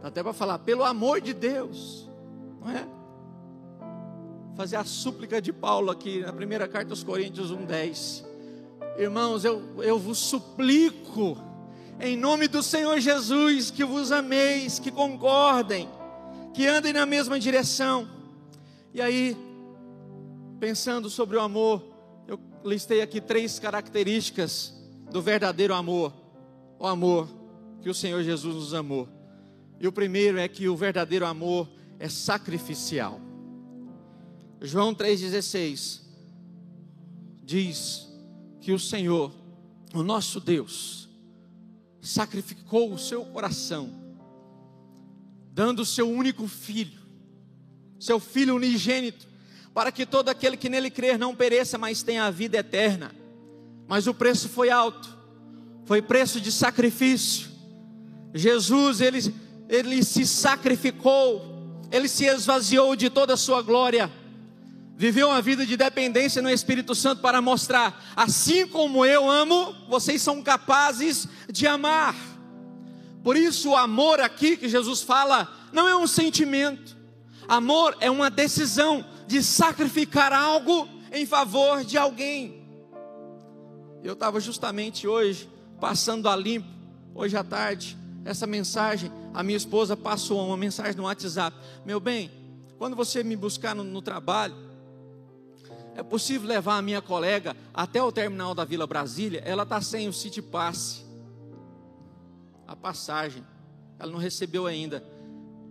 Dá 0.00 0.06
até 0.06 0.22
para 0.22 0.32
falar, 0.32 0.60
pelo 0.60 0.84
amor 0.84 1.20
de 1.20 1.34
Deus, 1.34 2.08
não 2.60 2.70
é? 2.70 2.86
Fazer 4.56 4.76
a 4.76 4.84
súplica 4.84 5.42
de 5.42 5.52
Paulo 5.52 5.90
aqui 5.90 6.20
na 6.20 6.32
primeira 6.32 6.68
carta 6.68 6.92
aos 6.92 7.02
Coríntios 7.02 7.50
1,10. 7.50 8.24
Irmãos, 8.98 9.44
eu, 9.44 9.82
eu 9.82 9.98
vos 9.98 10.18
suplico, 10.18 11.36
em 11.98 12.16
nome 12.16 12.46
do 12.46 12.62
Senhor 12.62 13.00
Jesus, 13.00 13.68
que 13.72 13.84
vos 13.84 14.12
ameis, 14.12 14.78
que 14.78 14.92
concordem 14.92 15.88
que 16.52 16.66
andem 16.66 16.92
na 16.92 17.06
mesma 17.06 17.38
direção. 17.38 18.08
E 18.92 19.00
aí, 19.00 19.36
pensando 20.60 21.08
sobre 21.08 21.36
o 21.36 21.40
amor, 21.40 21.82
eu 22.26 22.38
listei 22.64 23.00
aqui 23.00 23.20
três 23.20 23.58
características 23.58 24.74
do 25.10 25.22
verdadeiro 25.22 25.74
amor, 25.74 26.12
o 26.78 26.86
amor 26.86 27.28
que 27.80 27.88
o 27.88 27.94
Senhor 27.94 28.22
Jesus 28.22 28.54
nos 28.54 28.74
amou. 28.74 29.08
E 29.80 29.88
o 29.88 29.92
primeiro 29.92 30.38
é 30.38 30.46
que 30.46 30.68
o 30.68 30.76
verdadeiro 30.76 31.26
amor 31.26 31.68
é 31.98 32.08
sacrificial. 32.08 33.20
João 34.60 34.94
3,16 34.94 36.00
diz 37.42 38.08
que 38.60 38.72
o 38.72 38.78
Senhor, 38.78 39.32
o 39.92 40.02
nosso 40.02 40.38
Deus, 40.38 41.08
sacrificou 42.00 42.92
o 42.92 42.98
seu 42.98 43.24
coração 43.24 44.01
dando 45.52 45.80
o 45.80 45.86
seu 45.86 46.10
único 46.10 46.48
filho, 46.48 47.00
seu 48.00 48.18
filho 48.18 48.56
unigênito, 48.56 49.28
para 49.74 49.92
que 49.92 50.06
todo 50.06 50.28
aquele 50.28 50.56
que 50.56 50.68
nele 50.68 50.90
crer 50.90 51.18
não 51.18 51.36
pereça, 51.36 51.78
mas 51.78 52.02
tenha 52.02 52.24
a 52.24 52.30
vida 52.30 52.58
eterna. 52.58 53.14
Mas 53.86 54.06
o 54.06 54.14
preço 54.14 54.48
foi 54.48 54.70
alto, 54.70 55.14
foi 55.84 56.00
preço 56.00 56.40
de 56.40 56.50
sacrifício. 56.50 57.50
Jesus, 58.34 59.00
ele, 59.00 59.34
ele 59.68 60.02
se 60.02 60.26
sacrificou, 60.26 61.80
ele 61.90 62.08
se 62.08 62.24
esvaziou 62.24 62.96
de 62.96 63.10
toda 63.10 63.34
a 63.34 63.36
sua 63.36 63.60
glória, 63.60 64.10
viveu 64.96 65.28
uma 65.28 65.42
vida 65.42 65.66
de 65.66 65.76
dependência 65.76 66.40
no 66.40 66.48
Espírito 66.48 66.94
Santo 66.94 67.20
para 67.20 67.42
mostrar: 67.42 68.12
assim 68.16 68.66
como 68.66 69.04
eu 69.04 69.30
amo, 69.30 69.74
vocês 69.88 70.22
são 70.22 70.42
capazes 70.42 71.28
de 71.50 71.66
amar. 71.66 72.31
Por 73.22 73.36
isso, 73.36 73.70
o 73.70 73.76
amor 73.76 74.20
aqui 74.20 74.56
que 74.56 74.68
Jesus 74.68 75.02
fala 75.02 75.48
não 75.72 75.88
é 75.88 75.96
um 75.96 76.06
sentimento, 76.06 76.96
amor 77.46 77.96
é 78.00 78.10
uma 78.10 78.28
decisão 78.28 79.04
de 79.26 79.42
sacrificar 79.42 80.32
algo 80.32 80.88
em 81.12 81.24
favor 81.24 81.84
de 81.84 81.96
alguém. 81.96 82.62
Eu 84.02 84.14
estava 84.14 84.40
justamente 84.40 85.06
hoje 85.06 85.48
passando 85.80 86.28
a 86.28 86.34
limpo, 86.34 86.68
hoje 87.14 87.36
à 87.36 87.44
tarde, 87.44 87.96
essa 88.24 88.46
mensagem, 88.46 89.10
a 89.32 89.42
minha 89.42 89.56
esposa 89.56 89.96
passou 89.96 90.44
uma 90.44 90.56
mensagem 90.56 90.96
no 90.96 91.04
WhatsApp. 91.04 91.56
Meu 91.84 92.00
bem, 92.00 92.30
quando 92.78 92.96
você 92.96 93.22
me 93.22 93.36
buscar 93.36 93.74
no, 93.74 93.84
no 93.84 94.02
trabalho, 94.02 94.54
é 95.94 96.02
possível 96.02 96.48
levar 96.48 96.78
a 96.78 96.82
minha 96.82 97.02
colega 97.02 97.56
até 97.72 98.02
o 98.02 98.10
terminal 98.10 98.54
da 98.54 98.64
Vila 98.64 98.86
Brasília? 98.86 99.42
Ela 99.44 99.64
está 99.64 99.80
sem 99.80 100.08
o 100.08 100.12
City 100.12 100.40
Pass, 100.40 101.01
a 102.72 102.76
passagem, 102.76 103.44
ela 103.98 104.10
não 104.10 104.18
recebeu 104.18 104.66
ainda. 104.66 105.04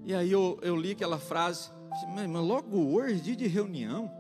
E 0.06 0.14
aí 0.14 0.32
eu, 0.32 0.58
eu 0.62 0.76
li 0.76 0.92
aquela 0.92 1.18
frase, 1.18 1.70
mas 2.14 2.28
logo 2.28 2.94
hoje, 2.94 3.20
dia 3.20 3.36
de 3.36 3.48
reunião. 3.48 4.12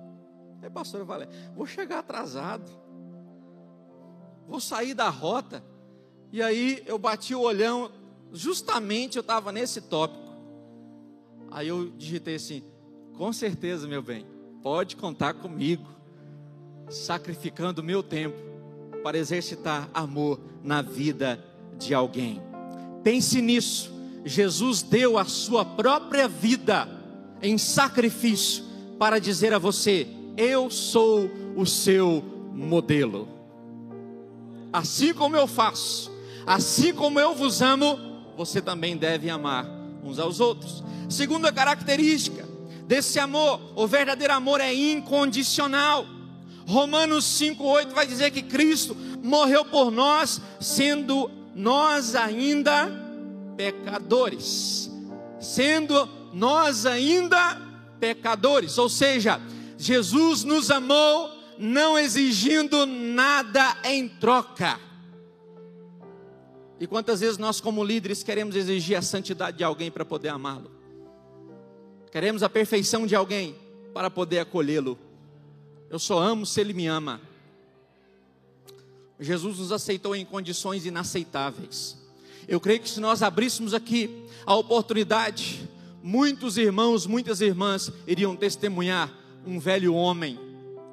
Aí, 0.61 0.69
pastor, 0.69 1.05
falei, 1.05 1.27
vou 1.55 1.65
chegar 1.65 1.99
atrasado, 1.99 2.69
vou 4.47 4.59
sair 4.59 4.93
da 4.93 5.09
rota. 5.09 5.63
E 6.31 6.41
aí 6.41 6.81
eu 6.85 6.97
bati 6.97 7.35
o 7.35 7.41
olhão, 7.41 7.91
justamente 8.31 9.17
eu 9.17 9.21
estava 9.21 9.51
nesse 9.51 9.81
tópico. 9.81 10.31
Aí 11.49 11.67
eu 11.67 11.89
digitei 11.91 12.35
assim: 12.35 12.63
com 13.15 13.31
certeza, 13.31 13.87
meu 13.87 14.01
bem, 14.01 14.25
pode 14.63 14.95
contar 14.95 15.35
comigo, 15.35 15.85
sacrificando 16.89 17.83
meu 17.83 18.01
tempo 18.01 18.37
para 19.03 19.17
exercitar 19.17 19.89
amor 19.93 20.39
na 20.63 20.81
vida 20.81 21.43
de 21.77 21.93
alguém. 21.93 22.50
Pense 23.03 23.41
nisso. 23.41 23.91
Jesus 24.23 24.81
deu 24.81 25.17
a 25.17 25.25
sua 25.25 25.65
própria 25.65 26.27
vida 26.27 26.87
em 27.41 27.57
sacrifício 27.57 28.63
para 28.99 29.19
dizer 29.19 29.53
a 29.53 29.59
você: 29.59 30.07
Eu 30.37 30.69
sou 30.69 31.29
o 31.55 31.65
seu 31.65 32.23
modelo. 32.53 33.27
Assim 34.71 35.13
como 35.13 35.35
eu 35.35 35.47
faço, 35.47 36.11
assim 36.45 36.93
como 36.93 37.19
eu 37.19 37.35
vos 37.35 37.61
amo, 37.61 37.99
você 38.37 38.61
também 38.61 38.95
deve 38.95 39.29
amar 39.29 39.65
uns 40.03 40.19
aos 40.19 40.39
outros. 40.39 40.83
Segunda 41.09 41.51
característica 41.51 42.47
desse 42.87 43.19
amor, 43.19 43.59
o 43.75 43.87
verdadeiro 43.87 44.33
amor 44.33 44.61
é 44.61 44.73
incondicional. 44.73 46.05
Romanos 46.67 47.25
5,8 47.25 47.89
vai 47.89 48.07
dizer 48.07 48.31
que 48.31 48.41
Cristo 48.41 48.95
morreu 49.21 49.65
por 49.65 49.91
nós, 49.91 50.39
sendo 50.59 51.29
nós 51.55 52.15
ainda 52.15 52.89
pecadores. 53.57 54.89
Sendo 55.39 56.07
nós 56.33 56.85
ainda 56.85 57.59
pecadores, 57.99 58.77
ou 58.77 58.89
seja, 58.89 59.39
Jesus 59.77 60.43
nos 60.43 60.71
amou 60.71 61.29
não 61.57 61.97
exigindo 61.97 62.85
nada 62.85 63.77
em 63.83 64.07
troca. 64.07 64.79
E 66.79 66.87
quantas 66.87 67.19
vezes 67.19 67.37
nós, 67.37 67.61
como 67.61 67.83
líderes, 67.83 68.23
queremos 68.23 68.55
exigir 68.55 68.97
a 68.97 69.01
santidade 69.03 69.57
de 69.57 69.63
alguém 69.63 69.91
para 69.91 70.03
poder 70.03 70.29
amá-lo? 70.29 70.71
Queremos 72.11 72.41
a 72.41 72.49
perfeição 72.49 73.05
de 73.05 73.15
alguém 73.15 73.55
para 73.93 74.09
poder 74.09 74.39
acolhê-lo. 74.39 74.97
Eu 75.89 75.99
só 75.99 76.17
amo 76.17 76.45
se 76.45 76.59
ele 76.59 76.73
me 76.73 76.87
ama. 76.87 77.21
Jesus 79.21 79.59
nos 79.59 79.71
aceitou 79.71 80.15
em 80.15 80.25
condições 80.25 80.83
inaceitáveis. 80.83 81.95
Eu 82.47 82.59
creio 82.59 82.79
que 82.79 82.89
se 82.89 82.99
nós 82.99 83.21
abríssemos 83.21 83.71
aqui 83.71 84.25
a 84.47 84.55
oportunidade, 84.55 85.69
muitos 86.01 86.57
irmãos, 86.57 87.05
muitas 87.05 87.39
irmãs 87.39 87.91
iriam 88.07 88.35
testemunhar 88.35 89.15
um 89.45 89.59
velho 89.59 89.93
homem, 89.93 90.39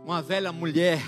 uma 0.04 0.20
velha 0.20 0.52
mulher, 0.52 1.02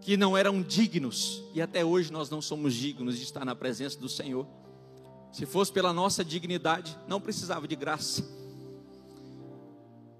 que 0.00 0.16
não 0.16 0.36
eram 0.36 0.62
dignos, 0.62 1.42
e 1.52 1.60
até 1.60 1.84
hoje 1.84 2.12
nós 2.12 2.30
não 2.30 2.40
somos 2.40 2.72
dignos 2.72 3.18
de 3.18 3.24
estar 3.24 3.44
na 3.44 3.56
presença 3.56 3.98
do 3.98 4.08
Senhor. 4.08 4.46
Se 5.32 5.44
fosse 5.46 5.72
pela 5.72 5.92
nossa 5.92 6.24
dignidade, 6.24 6.96
não 7.08 7.20
precisava 7.20 7.66
de 7.66 7.74
graça. 7.74 8.24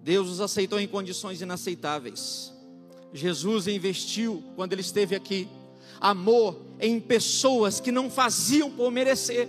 Deus 0.02 0.28
os 0.28 0.40
aceitou 0.40 0.80
em 0.80 0.88
condições 0.88 1.40
inaceitáveis. 1.40 2.52
Jesus 3.12 3.66
investiu, 3.66 4.42
quando 4.56 4.72
ele 4.72 4.82
esteve 4.82 5.14
aqui, 5.14 5.48
amor 6.00 6.60
em 6.80 6.98
pessoas 6.98 7.80
que 7.80 7.92
não 7.92 8.10
faziam 8.10 8.70
por 8.70 8.90
merecer. 8.90 9.48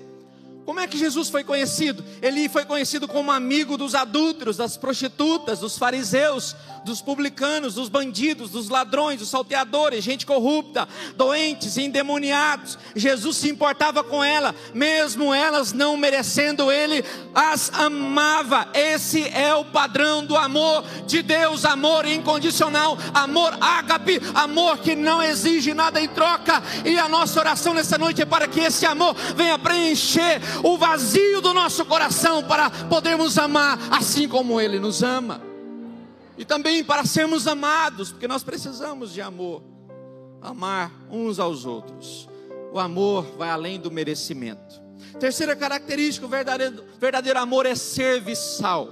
Como 0.65 0.79
é 0.79 0.87
que 0.87 0.97
Jesus 0.97 1.29
foi 1.29 1.43
conhecido? 1.43 2.03
Ele 2.21 2.47
foi 2.47 2.65
conhecido 2.65 3.07
como 3.07 3.31
amigo 3.31 3.77
dos 3.77 3.95
adúlteros, 3.95 4.57
das 4.57 4.77
prostitutas, 4.77 5.59
dos 5.59 5.77
fariseus, 5.77 6.55
dos 6.83 7.01
publicanos, 7.01 7.75
dos 7.75 7.89
bandidos, 7.89 8.49
dos 8.49 8.69
ladrões, 8.69 9.19
dos 9.19 9.29
salteadores, 9.29 10.03
gente 10.03 10.25
corrupta, 10.25 10.87
doentes, 11.15 11.77
endemoniados. 11.77 12.77
Jesus 12.95 13.37
se 13.37 13.49
importava 13.49 14.03
com 14.03 14.23
ela, 14.23 14.55
mesmo 14.73 15.33
elas 15.33 15.73
não 15.73 15.95
merecendo, 15.95 16.71
ele 16.71 17.03
as 17.33 17.71
amava. 17.73 18.67
Esse 18.73 19.27
é 19.29 19.53
o 19.55 19.65
padrão 19.65 20.25
do 20.25 20.35
amor 20.35 20.83
de 21.05 21.21
Deus, 21.21 21.65
amor 21.65 22.05
incondicional, 22.05 22.97
amor 23.13 23.57
ágape, 23.61 24.19
amor 24.33 24.79
que 24.79 24.95
não 24.95 25.21
exige 25.21 25.73
nada 25.73 26.01
em 26.01 26.07
troca. 26.07 26.61
E 26.85 26.97
a 26.97 27.07
nossa 27.07 27.39
oração 27.39 27.73
nessa 27.73 27.97
noite 27.97 28.21
é 28.21 28.25
para 28.25 28.47
que 28.47 28.59
esse 28.59 28.85
amor 28.85 29.15
venha 29.35 29.59
preencher 29.59 30.41
o 30.63 30.77
vazio 30.77 31.41
do 31.41 31.53
nosso 31.53 31.85
coração 31.85 32.43
para 32.43 32.69
podermos 32.69 33.37
amar 33.37 33.77
assim 33.91 34.27
como 34.27 34.59
ele 34.59 34.79
nos 34.79 35.03
ama 35.03 35.50
e 36.41 36.45
também 36.45 36.83
para 36.83 37.05
sermos 37.05 37.45
amados, 37.45 38.09
porque 38.09 38.27
nós 38.27 38.41
precisamos 38.41 39.13
de 39.13 39.21
amor, 39.21 39.61
amar 40.41 40.91
uns 41.07 41.37
aos 41.37 41.65
outros. 41.65 42.27
O 42.73 42.79
amor 42.79 43.23
vai 43.37 43.51
além 43.51 43.79
do 43.79 43.91
merecimento. 43.91 44.81
Terceira 45.19 45.55
característica, 45.55 46.25
o 46.25 46.29
verdadeiro, 46.29 46.83
verdadeiro 46.99 47.37
amor 47.37 47.67
é 47.67 47.75
serviçal. 47.75 48.89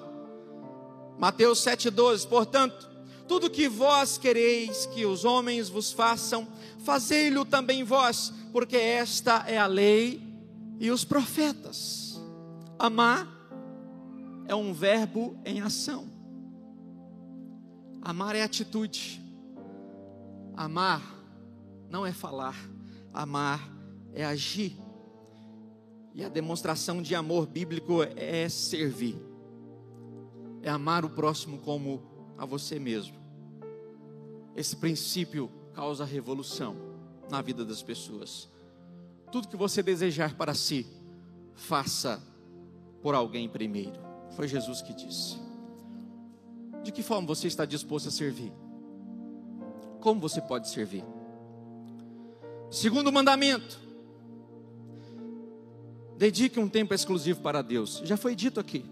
Mateus 1.18 1.60
7,12, 1.62 2.28
portanto, 2.28 2.88
tudo 3.28 3.50
que 3.50 3.68
vós 3.68 4.16
quereis 4.20 4.86
que 4.86 5.08
os 5.08 5.26
homens 5.26 5.70
vos 5.70 5.92
façam, 5.92 6.48
fazei-lo 6.86 7.44
também 7.46 7.84
vós, 7.84 8.32
porque 8.54 8.78
esta 8.78 9.44
é 9.48 9.58
a 9.58 9.66
lei 9.66 10.22
e 10.80 10.92
os 10.92 11.04
profetas. 11.04 12.22
Amar 12.78 13.28
é 14.48 14.54
um 14.54 14.72
verbo 14.72 15.36
em 15.44 15.62
ação. 15.62 16.09
Amar 18.02 18.36
é 18.36 18.44
atitude. 18.44 19.22
Amar 20.56 21.02
não 21.90 22.06
é 22.06 22.12
falar. 22.12 22.56
Amar 23.14 23.60
é 24.14 24.26
agir. 24.26 24.78
E 26.14 26.24
a 26.24 26.30
demonstração 26.30 27.02
de 27.02 27.16
amor 27.16 27.48
bíblico 27.48 28.04
é 28.16 28.48
servir. 28.50 29.16
É 30.62 30.70
amar 30.70 31.06
o 31.06 31.10
próximo 31.10 31.60
como 31.60 32.04
a 32.38 32.46
você 32.46 32.80
mesmo. 32.80 33.16
Esse 34.56 34.76
princípio 34.76 35.50
causa 35.74 36.04
revolução 36.04 36.76
na 37.30 37.42
vida 37.42 37.64
das 37.64 37.82
pessoas. 37.82 38.50
Tudo 39.32 39.48
que 39.48 39.56
você 39.56 39.84
desejar 39.84 40.36
para 40.36 40.54
si, 40.54 40.86
faça 41.54 42.22
por 43.02 43.14
alguém 43.14 43.48
primeiro. 43.48 44.00
Foi 44.36 44.48
Jesus 44.48 44.82
que 44.82 44.94
disse. 44.94 45.49
De 46.84 46.92
que 46.92 47.04
forma 47.04 47.28
você 47.28 47.48
está 47.48 47.66
disposto 47.66 48.08
a 48.08 48.12
servir? 48.12 48.52
Como 50.00 50.20
você 50.20 50.42
pode 50.42 50.70
servir? 50.70 51.04
Segundo 52.72 53.12
mandamento: 53.12 53.80
dedique 56.18 56.60
um 56.60 56.70
tempo 56.70 56.94
exclusivo 56.94 57.42
para 57.42 57.62
Deus. 57.62 58.02
Já 58.06 58.16
foi 58.16 58.36
dito 58.36 58.60
aqui. 58.60 58.86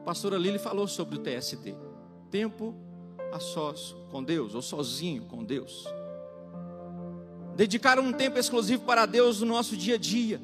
A 0.00 0.04
pastora 0.04 0.36
Lili 0.36 0.58
falou 0.58 0.88
sobre 0.88 1.16
o 1.16 1.18
TST. 1.18 1.74
Tempo 2.30 2.74
a 3.32 3.38
sós 3.38 3.94
com 4.10 4.22
Deus, 4.22 4.54
ou 4.54 4.62
sozinho 4.62 5.24
com 5.24 5.44
Deus. 5.44 5.86
Dedicar 7.54 7.98
um 7.98 8.12
tempo 8.12 8.38
exclusivo 8.38 8.84
para 8.84 9.04
Deus 9.04 9.40
no 9.40 9.46
nosso 9.46 9.76
dia 9.76 9.96
a 9.96 9.98
dia 9.98 10.40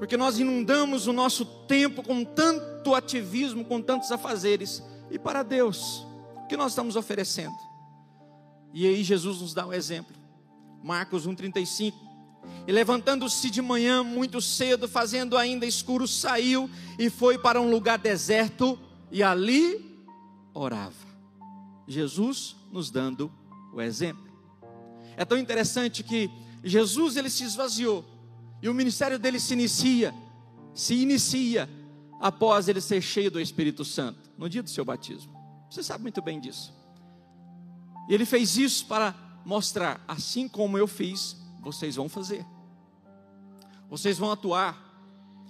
porque 0.00 0.16
nós 0.16 0.38
inundamos 0.38 1.06
o 1.06 1.12
nosso 1.12 1.44
tempo 1.44 2.02
com 2.02 2.24
tanto 2.24 2.64
ativismo, 2.94 3.64
com 3.64 3.80
tantos 3.80 4.10
afazeres, 4.10 4.82
e 5.10 5.18
para 5.18 5.42
Deus, 5.42 6.06
o 6.44 6.46
que 6.46 6.56
nós 6.56 6.72
estamos 6.72 6.96
oferecendo? 6.96 7.54
E 8.72 8.86
aí 8.86 9.02
Jesus 9.02 9.40
nos 9.40 9.54
dá 9.54 9.66
um 9.66 9.72
exemplo. 9.72 10.14
Marcos 10.82 11.26
1,35. 11.26 11.92
E 12.66 12.72
levantando-se 12.72 13.50
de 13.50 13.60
manhã 13.60 14.02
muito 14.02 14.40
cedo, 14.40 14.88
fazendo 14.88 15.36
ainda 15.36 15.66
escuro, 15.66 16.06
saiu 16.06 16.70
e 16.98 17.10
foi 17.10 17.38
para 17.38 17.60
um 17.60 17.70
lugar 17.70 17.98
deserto 17.98 18.78
e 19.10 19.22
ali 19.22 20.04
orava. 20.54 20.94
Jesus 21.86 22.56
nos 22.70 22.90
dando 22.90 23.30
o 23.74 23.80
exemplo. 23.80 24.30
É 25.16 25.24
tão 25.24 25.36
interessante 25.36 26.02
que 26.02 26.30
Jesus 26.62 27.16
ele 27.16 27.28
se 27.28 27.44
esvaziou 27.44 28.04
e 28.62 28.68
o 28.68 28.74
ministério 28.74 29.18
dele 29.18 29.40
se 29.40 29.54
inicia, 29.54 30.14
se 30.74 30.94
inicia 30.94 31.68
após 32.20 32.68
ele 32.68 32.80
ser 32.80 33.00
cheio 33.00 33.30
do 33.30 33.40
Espírito 33.40 33.84
Santo, 33.84 34.30
no 34.36 34.48
dia 34.48 34.62
do 34.62 34.68
seu 34.68 34.84
batismo. 34.84 35.32
Você 35.70 35.82
sabe 35.82 36.02
muito 36.02 36.20
bem 36.20 36.38
disso. 36.38 36.74
E 38.08 38.14
ele 38.14 38.26
fez 38.26 38.58
isso 38.58 38.86
para 38.86 39.14
mostrar, 39.44 40.04
assim 40.06 40.46
como 40.46 40.76
eu 40.76 40.86
fiz, 40.86 41.36
vocês 41.60 41.96
vão 41.96 42.08
fazer. 42.08 42.44
Vocês 43.88 44.18
vão 44.18 44.30
atuar, 44.30 44.76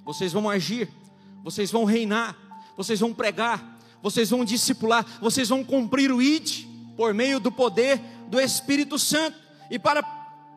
vocês 0.05 0.33
vão 0.33 0.49
agir, 0.49 0.89
vocês 1.43 1.71
vão 1.71 1.85
reinar, 1.85 2.37
vocês 2.77 3.01
vão 3.01 3.13
pregar, 3.13 3.79
vocês 4.03 4.31
vão 4.31 4.45
discipular, 4.45 5.05
vocês 5.21 5.49
vão 5.49 5.65
cumprir 5.65 6.13
o 6.13 6.23
ID 6.23 6.67
por 6.97 7.13
meio 7.13 7.41
do 7.41 7.51
poder 7.51 8.01
do 8.29 8.41
Espírito 8.41 8.99
Santo. 8.99 9.37
E 9.71 9.79
para 9.79 10.05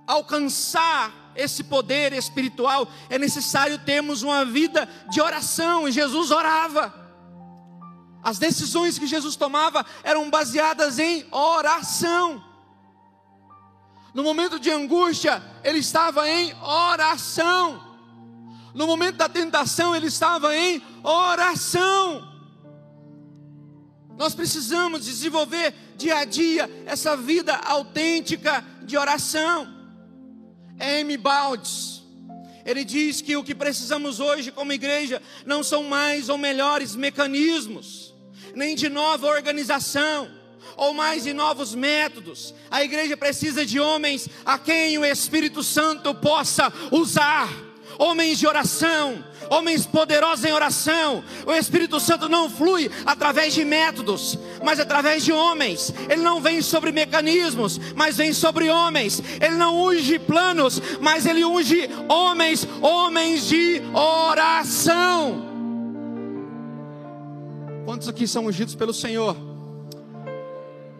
alcançar 0.05 1.22
esse 1.35 1.63
poder 1.63 2.13
espiritual, 2.13 2.87
é 3.09 3.17
necessário 3.17 3.79
termos 3.79 4.21
uma 4.21 4.45
vida 4.45 4.87
de 5.09 5.21
oração, 5.21 5.87
e 5.87 5.91
Jesus 5.91 6.31
orava. 6.31 6.93
As 8.23 8.39
decisões 8.39 8.97
que 8.97 9.05
Jesus 9.05 9.35
tomava 9.35 9.85
eram 10.03 10.29
baseadas 10.29 10.97
em 10.97 11.25
oração. 11.31 12.43
No 14.13 14.23
momento 14.23 14.59
de 14.59 14.69
angústia, 14.69 15.43
ele 15.63 15.79
estava 15.79 16.29
em 16.29 16.53
oração. 16.61 17.81
No 18.73 18.87
momento 18.87 19.17
da 19.17 19.27
tentação, 19.27 19.95
ele 19.95 20.07
estava 20.07 20.55
em 20.55 20.81
oração. 21.03 22.31
Nós 24.17 24.35
precisamos 24.35 25.05
desenvolver 25.05 25.73
dia 25.97 26.17
a 26.17 26.25
dia 26.25 26.69
essa 26.85 27.17
vida 27.17 27.55
autêntica 27.55 28.63
de 28.83 28.95
oração. 28.95 29.72
M. 30.79 31.17
Baldes, 31.17 32.03
ele 32.65 32.83
diz 32.83 33.21
que 33.21 33.35
o 33.35 33.43
que 33.43 33.53
precisamos 33.53 34.19
hoje 34.19 34.51
como 34.51 34.71
igreja 34.71 35.21
não 35.45 35.63
são 35.63 35.83
mais 35.83 36.29
ou 36.29 36.37
melhores 36.37 36.95
mecanismos, 36.95 38.13
nem 38.55 38.75
de 38.75 38.89
nova 38.89 39.27
organização, 39.27 40.29
ou 40.77 40.93
mais 40.93 41.23
de 41.23 41.33
novos 41.33 41.75
métodos. 41.75 42.53
A 42.71 42.83
igreja 42.83 43.17
precisa 43.17 43.65
de 43.65 43.79
homens 43.79 44.27
a 44.45 44.57
quem 44.57 44.97
o 44.97 45.05
Espírito 45.05 45.61
Santo 45.61 46.13
possa 46.15 46.71
usar, 46.91 47.49
homens 47.97 48.39
de 48.39 48.47
oração, 48.47 49.23
homens 49.53 49.85
poderosos 49.85 50.43
em 50.45 50.51
oração. 50.51 51.23
O 51.45 51.53
Espírito 51.53 51.99
Santo 51.99 52.27
não 52.27 52.49
flui 52.49 52.89
através 53.05 53.53
de 53.53 53.63
métodos, 53.63 54.37
mas 54.63 54.79
através 54.79 55.23
de 55.23 55.31
homens. 55.31 55.93
Ele 56.09 56.21
não 56.21 56.41
vem 56.41 56.61
sobre 56.61 56.91
mecanismos, 56.91 57.79
mas 57.95 58.17
vem 58.17 58.33
sobre 58.33 58.69
homens. 58.69 59.21
Ele 59.39 59.55
não 59.55 59.77
unge 59.77 60.17
planos, 60.17 60.81
mas 60.99 61.25
ele 61.25 61.45
unge 61.45 61.89
homens, 62.09 62.67
homens 62.81 63.47
de 63.47 63.81
oração. 63.93 65.51
Quantos 67.85 68.07
aqui 68.07 68.27
são 68.27 68.45
ungidos 68.45 68.75
pelo 68.75 68.93
Senhor? 68.93 69.35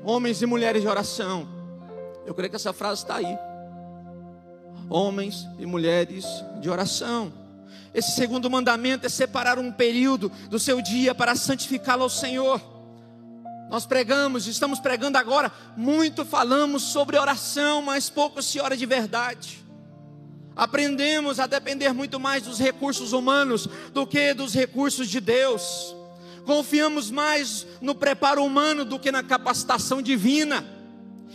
Homens 0.04 0.42
e 0.42 0.46
mulheres 0.46 0.82
de 0.82 0.88
oração. 0.88 1.48
Eu 2.26 2.34
creio 2.34 2.50
que 2.50 2.56
essa 2.56 2.74
frase 2.74 3.02
está 3.02 3.16
aí. 3.16 3.38
Homens 4.90 5.48
e 5.58 5.66
mulheres 5.66 6.26
de 6.60 6.70
oração. 6.70 7.43
Esse 7.94 8.12
segundo 8.12 8.50
mandamento 8.50 9.06
é 9.06 9.10
separar 9.10 9.60
um 9.60 9.72
período 9.72 10.32
do 10.50 10.60
seu 10.60 10.82
dia 10.82 11.14
para 11.14 11.36
santificá-lo 11.36 12.04
ao 12.04 12.10
Senhor. 12.10 12.62
Nós 13.70 13.86
pregamos, 13.86 14.48
estamos 14.48 14.80
pregando 14.80 15.18
agora, 15.18 15.52
muito 15.76 16.26
falamos 16.26 16.84
sobre 16.84 17.18
oração, 17.18 17.82
mas 17.82 18.10
pouco 18.10 18.42
se 18.42 18.60
ora 18.60 18.78
de 18.78 18.86
verdade. 18.86 19.64
Aprendemos 20.56 21.40
a 21.40 21.48
depender 21.48 21.92
muito 21.94 22.20
mais 22.20 22.44
dos 22.44 22.60
recursos 22.60 23.14
humanos 23.14 23.68
do 23.92 24.06
que 24.06 24.34
dos 24.34 24.54
recursos 24.54 25.10
de 25.10 25.20
Deus. 25.20 25.96
Confiamos 26.46 27.10
mais 27.10 27.66
no 27.82 27.96
preparo 27.96 28.44
humano 28.44 28.86
do 28.86 29.00
que 29.00 29.12
na 29.12 29.24
capacitação 29.24 30.02
divina. 30.02 30.64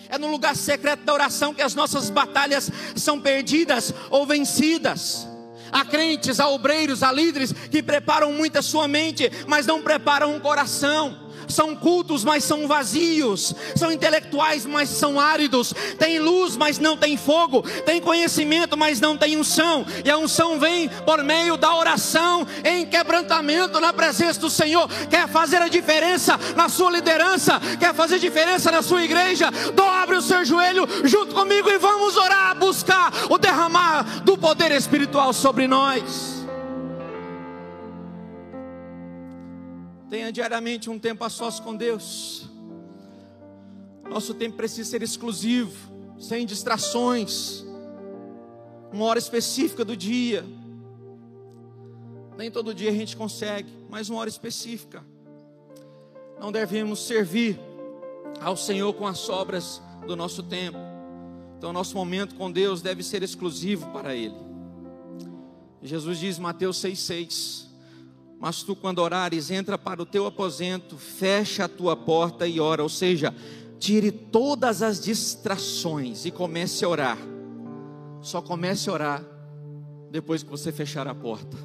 É 0.08 0.16
no 0.16 0.30
lugar 0.30 0.54
secreto 0.54 1.04
da 1.04 1.12
oração 1.12 1.52
que 1.52 1.62
as 1.62 1.74
nossas 1.74 2.08
batalhas 2.08 2.70
são 2.94 3.20
perdidas 3.20 3.92
ou 4.10 4.24
vencidas. 4.26 5.26
Há 5.70 5.84
crentes, 5.84 6.40
há 6.40 6.48
obreiros, 6.48 7.02
há 7.02 7.12
líderes 7.12 7.52
que 7.52 7.82
preparam 7.82 8.32
muito 8.32 8.58
a 8.58 8.62
sua 8.62 8.88
mente, 8.88 9.30
mas 9.46 9.66
não 9.66 9.82
preparam 9.82 10.36
o 10.36 10.40
coração 10.40 11.27
são 11.48 11.74
cultos, 11.74 12.24
mas 12.24 12.44
são 12.44 12.66
vazios, 12.66 13.54
são 13.76 13.90
intelectuais, 13.90 14.64
mas 14.66 14.88
são 14.88 15.18
áridos, 15.18 15.72
tem 15.98 16.18
luz, 16.18 16.56
mas 16.56 16.78
não 16.78 16.96
tem 16.96 17.16
fogo, 17.16 17.62
tem 17.84 18.00
conhecimento, 18.00 18.76
mas 18.76 19.00
não 19.00 19.16
tem 19.16 19.36
unção, 19.36 19.84
e 20.04 20.10
a 20.10 20.18
unção 20.18 20.58
vem 20.58 20.88
por 20.88 21.22
meio 21.22 21.56
da 21.56 21.74
oração, 21.74 22.46
em 22.64 22.86
quebrantamento 22.86 23.80
na 23.80 23.92
presença 23.92 24.40
do 24.40 24.50
Senhor. 24.50 24.88
Quer 25.10 25.28
fazer 25.28 25.62
a 25.62 25.68
diferença 25.68 26.38
na 26.56 26.68
sua 26.68 26.90
liderança, 26.90 27.60
quer 27.78 27.94
fazer 27.94 28.18
diferença 28.18 28.70
na 28.70 28.82
sua 28.82 29.02
igreja? 29.02 29.50
Dobre 29.74 30.16
o 30.16 30.22
seu 30.22 30.44
joelho 30.44 30.86
junto 31.04 31.34
comigo 31.34 31.68
e 31.68 31.78
vamos 31.78 32.16
orar, 32.16 32.56
buscar 32.56 33.12
o 33.28 33.38
derramar 33.38 34.22
do 34.22 34.36
poder 34.36 34.72
espiritual 34.72 35.32
sobre 35.32 35.66
nós. 35.66 36.37
Tenha 40.08 40.32
diariamente 40.32 40.88
um 40.88 40.98
tempo 40.98 41.22
a 41.24 41.28
sós 41.28 41.60
com 41.60 41.76
Deus. 41.76 42.48
Nosso 44.08 44.32
tempo 44.32 44.56
precisa 44.56 44.88
ser 44.88 45.02
exclusivo, 45.02 45.76
sem 46.18 46.46
distrações. 46.46 47.64
Uma 48.90 49.04
hora 49.04 49.18
específica 49.18 49.84
do 49.84 49.96
dia. 49.96 50.44
Nem 52.38 52.50
todo 52.50 52.74
dia 52.74 52.90
a 52.90 52.94
gente 52.94 53.16
consegue, 53.16 53.70
mas 53.90 54.08
uma 54.08 54.20
hora 54.20 54.30
específica. 54.30 55.04
Não 56.40 56.50
devemos 56.50 57.06
servir 57.06 57.60
ao 58.40 58.56
Senhor 58.56 58.92
com 58.94 59.06
as 59.06 59.18
sobras 59.18 59.82
do 60.06 60.16
nosso 60.16 60.42
tempo. 60.42 60.78
Então, 61.58 61.72
nosso 61.72 61.94
momento 61.96 62.34
com 62.36 62.50
Deus 62.50 62.80
deve 62.80 63.02
ser 63.02 63.22
exclusivo 63.22 63.90
para 63.90 64.14
Ele. 64.14 64.34
Jesus 65.82 66.18
diz, 66.18 66.38
Mateus 66.38 66.78
6,6: 66.78 67.67
mas 68.40 68.62
tu, 68.62 68.76
quando 68.76 69.00
orares, 69.00 69.50
entra 69.50 69.76
para 69.76 70.00
o 70.00 70.06
teu 70.06 70.24
aposento, 70.26 70.96
fecha 70.96 71.64
a 71.64 71.68
tua 71.68 71.96
porta 71.96 72.46
e 72.46 72.60
ora. 72.60 72.82
Ou 72.82 72.88
seja, 72.88 73.34
tire 73.80 74.12
todas 74.12 74.80
as 74.80 75.00
distrações 75.00 76.24
e 76.24 76.30
comece 76.30 76.84
a 76.84 76.88
orar. 76.88 77.18
Só 78.20 78.40
comece 78.40 78.88
a 78.88 78.92
orar 78.92 79.24
depois 80.10 80.42
que 80.42 80.50
você 80.50 80.70
fechar 80.70 81.08
a 81.08 81.14
porta. 81.14 81.56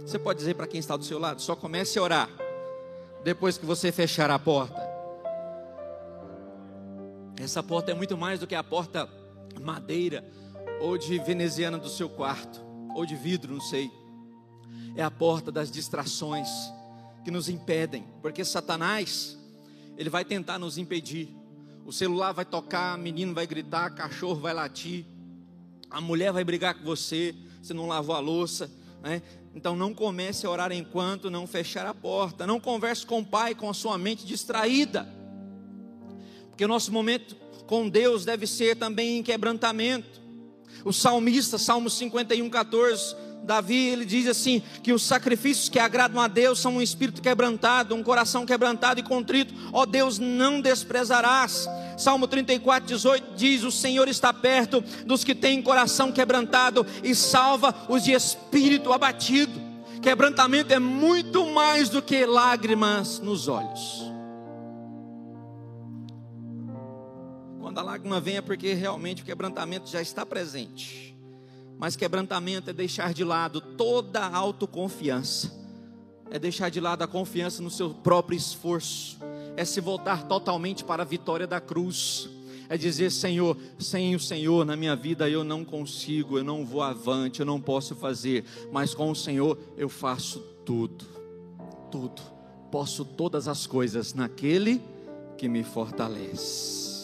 Você 0.00 0.18
pode 0.18 0.38
dizer 0.40 0.54
para 0.54 0.66
quem 0.66 0.80
está 0.80 0.96
do 0.96 1.04
seu 1.04 1.20
lado: 1.20 1.40
só 1.40 1.54
comece 1.54 1.98
a 1.98 2.02
orar 2.02 2.28
depois 3.22 3.56
que 3.56 3.64
você 3.64 3.92
fechar 3.92 4.30
a 4.30 4.38
porta. 4.38 4.88
Essa 7.40 7.62
porta 7.62 7.92
é 7.92 7.94
muito 7.94 8.16
mais 8.16 8.40
do 8.40 8.46
que 8.46 8.56
a 8.56 8.64
porta 8.64 9.08
madeira 9.60 10.24
ou 10.80 10.98
de 10.98 11.16
veneziana 11.20 11.78
do 11.78 11.88
seu 11.88 12.08
quarto, 12.08 12.60
ou 12.94 13.06
de 13.06 13.14
vidro, 13.14 13.52
não 13.52 13.60
sei 13.60 13.90
é 14.96 15.02
a 15.02 15.10
porta 15.10 15.50
das 15.52 15.70
distrações 15.70 16.48
que 17.24 17.30
nos 17.30 17.48
impedem, 17.48 18.06
porque 18.22 18.44
Satanás, 18.44 19.38
ele 19.96 20.10
vai 20.10 20.24
tentar 20.24 20.58
nos 20.58 20.78
impedir. 20.78 21.28
O 21.84 21.92
celular 21.92 22.32
vai 22.32 22.44
tocar, 22.44 22.96
menino 22.98 23.34
vai 23.34 23.46
gritar, 23.46 23.94
cachorro 23.94 24.40
vai 24.40 24.52
latir, 24.52 25.04
a 25.90 26.00
mulher 26.00 26.32
vai 26.32 26.44
brigar 26.44 26.74
com 26.74 26.84
você, 26.84 27.34
você 27.62 27.72
não 27.72 27.86
lavou 27.86 28.14
a 28.14 28.18
louça, 28.18 28.70
né? 29.02 29.22
Então 29.54 29.74
não 29.74 29.92
comece 29.92 30.46
a 30.46 30.50
orar 30.50 30.70
enquanto 30.72 31.30
não 31.30 31.46
fechar 31.46 31.86
a 31.86 31.94
porta. 31.94 32.46
Não 32.46 32.60
converse 32.60 33.04
com 33.04 33.20
o 33.20 33.24
pai 33.24 33.54
com 33.54 33.68
a 33.68 33.74
sua 33.74 33.98
mente 33.98 34.24
distraída. 34.24 35.08
Porque 36.48 36.64
o 36.64 36.68
nosso 36.68 36.92
momento 36.92 37.34
com 37.66 37.88
Deus 37.88 38.24
deve 38.24 38.46
ser 38.46 38.76
também 38.76 39.18
em 39.18 39.22
quebrantamento. 39.22 40.20
O 40.84 40.92
salmista, 40.92 41.58
Salmo 41.58 41.90
51, 41.90 42.48
14, 42.48 43.16
Davi, 43.42 43.88
ele 43.88 44.04
diz 44.04 44.26
assim: 44.26 44.62
que 44.82 44.92
os 44.92 45.02
sacrifícios 45.02 45.68
que 45.68 45.78
agradam 45.78 46.20
a 46.20 46.28
Deus 46.28 46.58
são 46.58 46.76
um 46.76 46.82
espírito 46.82 47.22
quebrantado, 47.22 47.94
um 47.94 48.02
coração 48.02 48.44
quebrantado 48.44 49.00
e 49.00 49.02
contrito. 49.02 49.54
Ó 49.72 49.86
Deus, 49.86 50.18
não 50.18 50.60
desprezarás. 50.60 51.66
Salmo 51.96 52.28
34, 52.28 52.86
18 52.86 53.34
diz: 53.36 53.64
O 53.64 53.70
Senhor 53.70 54.08
está 54.08 54.32
perto 54.32 54.82
dos 55.04 55.24
que 55.24 55.34
têm 55.34 55.62
coração 55.62 56.12
quebrantado 56.12 56.86
e 57.02 57.14
salva 57.14 57.74
os 57.88 58.04
de 58.04 58.12
espírito 58.12 58.92
abatido. 58.92 59.68
Quebrantamento 60.00 60.72
é 60.72 60.78
muito 60.78 61.46
mais 61.46 61.88
do 61.88 62.00
que 62.00 62.24
lágrimas 62.24 63.18
nos 63.18 63.48
olhos. 63.48 64.04
Quando 67.60 67.78
a 67.78 67.82
lágrima 67.82 68.20
vem 68.20 68.36
é 68.36 68.40
porque 68.40 68.72
realmente 68.74 69.22
o 69.22 69.24
quebrantamento 69.24 69.88
já 69.88 70.00
está 70.00 70.24
presente. 70.24 71.17
Mas 71.78 71.94
quebrantamento 71.94 72.70
é 72.70 72.72
deixar 72.72 73.14
de 73.14 73.22
lado 73.22 73.60
toda 73.60 74.20
a 74.20 74.36
autoconfiança, 74.36 75.56
é 76.28 76.38
deixar 76.38 76.70
de 76.70 76.80
lado 76.80 77.02
a 77.02 77.06
confiança 77.06 77.62
no 77.62 77.70
seu 77.70 77.90
próprio 77.90 78.36
esforço, 78.36 79.16
é 79.56 79.64
se 79.64 79.80
voltar 79.80 80.26
totalmente 80.26 80.82
para 80.82 81.04
a 81.04 81.06
vitória 81.06 81.46
da 81.46 81.60
cruz, 81.60 82.28
é 82.68 82.76
dizer: 82.76 83.10
Senhor, 83.10 83.56
sem 83.78 84.14
o 84.16 84.20
Senhor 84.20 84.66
na 84.66 84.76
minha 84.76 84.96
vida 84.96 85.30
eu 85.30 85.44
não 85.44 85.64
consigo, 85.64 86.36
eu 86.36 86.44
não 86.44 86.66
vou 86.66 86.82
avante, 86.82 87.40
eu 87.40 87.46
não 87.46 87.60
posso 87.60 87.94
fazer, 87.94 88.44
mas 88.72 88.92
com 88.92 89.10
o 89.10 89.16
Senhor 89.16 89.56
eu 89.76 89.88
faço 89.88 90.40
tudo, 90.64 91.06
tudo, 91.92 92.20
posso 92.72 93.04
todas 93.04 93.46
as 93.46 93.68
coisas 93.68 94.14
naquele 94.14 94.82
que 95.36 95.48
me 95.48 95.62
fortalece. 95.62 96.97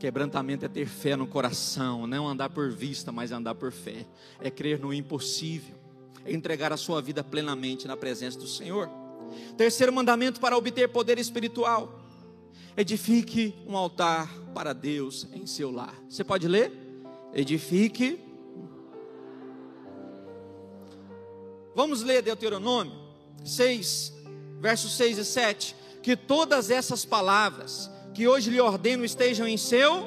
Quebrantamento 0.00 0.64
é 0.64 0.68
ter 0.68 0.86
fé 0.86 1.14
no 1.14 1.26
coração, 1.26 2.06
não 2.06 2.26
andar 2.26 2.48
por 2.48 2.70
vista, 2.70 3.12
mas 3.12 3.30
andar 3.30 3.54
por 3.54 3.70
fé. 3.70 4.06
É 4.40 4.50
crer 4.50 4.80
no 4.80 4.94
impossível, 4.94 5.74
é 6.24 6.32
entregar 6.32 6.72
a 6.72 6.78
sua 6.78 7.02
vida 7.02 7.22
plenamente 7.22 7.86
na 7.86 7.98
presença 7.98 8.38
do 8.38 8.46
Senhor. 8.46 8.88
Terceiro 9.58 9.92
mandamento 9.92 10.40
para 10.40 10.56
obter 10.56 10.88
poder 10.88 11.18
espiritual: 11.18 12.00
edifique 12.78 13.54
um 13.66 13.76
altar 13.76 14.26
para 14.54 14.72
Deus 14.72 15.28
em 15.34 15.46
seu 15.46 15.70
lar. 15.70 15.94
Você 16.08 16.24
pode 16.24 16.48
ler? 16.48 16.72
Edifique. 17.34 18.18
Vamos 21.74 22.02
ler 22.02 22.22
Deuteronômio 22.22 22.98
6, 23.44 24.14
versos 24.60 24.96
6 24.96 25.18
e 25.18 25.24
7. 25.26 25.76
Que 26.02 26.16
todas 26.16 26.70
essas 26.70 27.04
palavras 27.04 27.89
que 28.14 28.26
hoje 28.26 28.50
lhe 28.50 28.60
ordeno 28.60 29.04
estejam 29.04 29.46
em 29.46 29.56
seu, 29.56 30.06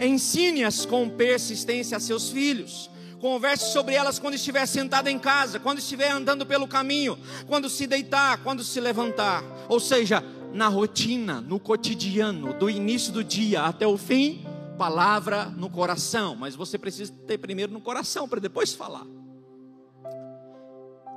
ensine-as 0.00 0.84
com 0.84 1.08
persistência 1.08 1.96
a 1.96 2.00
seus 2.00 2.30
filhos. 2.30 2.90
Converse 3.20 3.72
sobre 3.72 3.94
elas 3.94 4.18
quando 4.18 4.34
estiver 4.34 4.64
sentado 4.66 5.08
em 5.08 5.18
casa, 5.18 5.58
quando 5.58 5.78
estiver 5.78 6.10
andando 6.10 6.46
pelo 6.46 6.68
caminho, 6.68 7.18
quando 7.46 7.68
se 7.68 7.86
deitar, 7.86 8.38
quando 8.44 8.62
se 8.62 8.80
levantar. 8.80 9.42
Ou 9.68 9.80
seja, 9.80 10.22
na 10.52 10.68
rotina, 10.68 11.40
no 11.40 11.58
cotidiano, 11.58 12.54
do 12.54 12.70
início 12.70 13.12
do 13.12 13.24
dia 13.24 13.62
até 13.62 13.86
o 13.86 13.98
fim, 13.98 14.46
palavra 14.78 15.46
no 15.46 15.68
coração. 15.68 16.36
Mas 16.36 16.54
você 16.54 16.78
precisa 16.78 17.12
ter 17.26 17.38
primeiro 17.38 17.72
no 17.72 17.80
coração 17.80 18.28
para 18.28 18.38
depois 18.38 18.72
falar. 18.72 19.06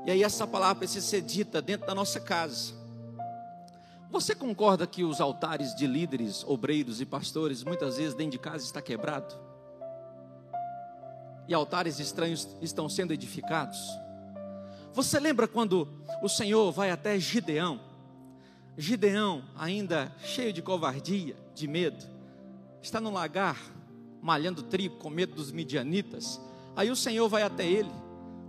E 0.06 0.12
aí 0.12 0.24
essa 0.24 0.48
palavra 0.48 0.78
precisa 0.78 1.06
ser 1.06 1.22
dita 1.22 1.62
dentro 1.62 1.86
da 1.86 1.94
nossa 1.94 2.20
casa. 2.20 2.81
Você 4.12 4.36
concorda 4.36 4.86
que 4.86 5.06
os 5.06 5.22
altares 5.22 5.74
de 5.74 5.88
líderes, 5.88 6.44
obreiros 6.44 7.00
e 7.00 7.06
pastores, 7.06 7.64
muitas 7.64 7.96
vezes 7.96 8.14
dentro 8.14 8.34
de 8.34 8.40
casa 8.40 8.66
está 8.66 8.82
quebrado? 8.82 9.34
E 11.48 11.54
altares 11.54 11.98
estranhos 11.98 12.46
estão 12.62 12.90
sendo 12.90 13.14
edificados? 13.14 13.80
Você 14.94 15.18
lembra 15.18 15.48
quando 15.48 15.88
o 16.22 16.28
Senhor 16.28 16.74
vai 16.74 16.92
até 16.92 17.18
Gideão? 17.18 17.80
Gideão, 18.78 19.46
ainda 19.58 20.14
cheio 20.26 20.52
de 20.52 20.62
covardia, 20.62 21.38
de 21.56 21.66
medo, 21.66 22.06
está 22.82 23.00
no 23.00 23.12
lagar, 23.12 23.58
malhando 24.22 24.62
trigo 24.62 24.98
com 24.98 25.10
medo 25.10 25.36
dos 25.36 25.54
midianitas. 25.54 26.38
Aí 26.76 26.92
o 26.92 26.98
Senhor 26.98 27.30
vai 27.30 27.44
até 27.44 27.66
ele, 27.66 27.92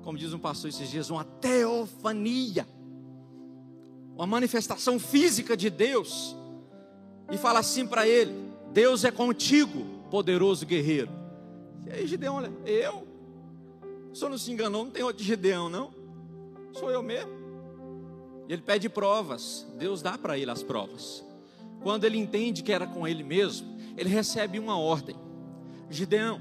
como 0.03 0.19
diz 0.19 0.33
um 0.33 0.41
pastor 0.41 0.71
esses 0.71 0.91
dias, 0.91 1.09
uma 1.09 1.25
teofania 1.25 2.67
uma 4.15 4.27
manifestação 4.27 4.99
física 4.99 5.57
de 5.57 5.71
Deus, 5.71 6.37
e 7.31 7.37
fala 7.37 7.61
assim 7.61 7.87
para 7.87 8.07
ele: 8.07 8.33
Deus 8.73 9.05
é 9.05 9.11
contigo, 9.11 9.85
poderoso 10.11 10.67
guerreiro. 10.67 11.11
E 11.87 11.91
aí 11.91 12.07
Gideão 12.07 12.37
olha, 12.37 12.53
eu? 12.65 13.07
O 14.13 14.15
senhor 14.15 14.31
não 14.31 14.39
se 14.39 14.53
enganou, 14.53 14.85
não 14.85 14.91
tem 14.91 15.03
outro 15.03 15.25
Gideão, 15.25 15.69
não? 15.69 15.91
Sou 16.73 16.91
eu 16.91 17.03
mesmo. 17.03 17.31
E 18.49 18.53
ele 18.53 18.63
pede 18.63 18.89
provas, 18.89 19.67
Deus 19.79 20.03
dá 20.03 20.19
para 20.19 20.37
ele 20.37 20.51
as 20.51 20.63
provas. 20.63 21.25
Quando 21.83 22.05
ele 22.05 22.19
entende 22.19 22.63
que 22.63 22.73
era 22.73 22.87
com 22.87 23.09
ele 23.09 23.25
mesmo, 23.25 23.67
ele 23.97 24.09
recebe 24.09 24.59
uma 24.59 24.79
ordem: 24.79 25.17
Gideão, 25.89 26.41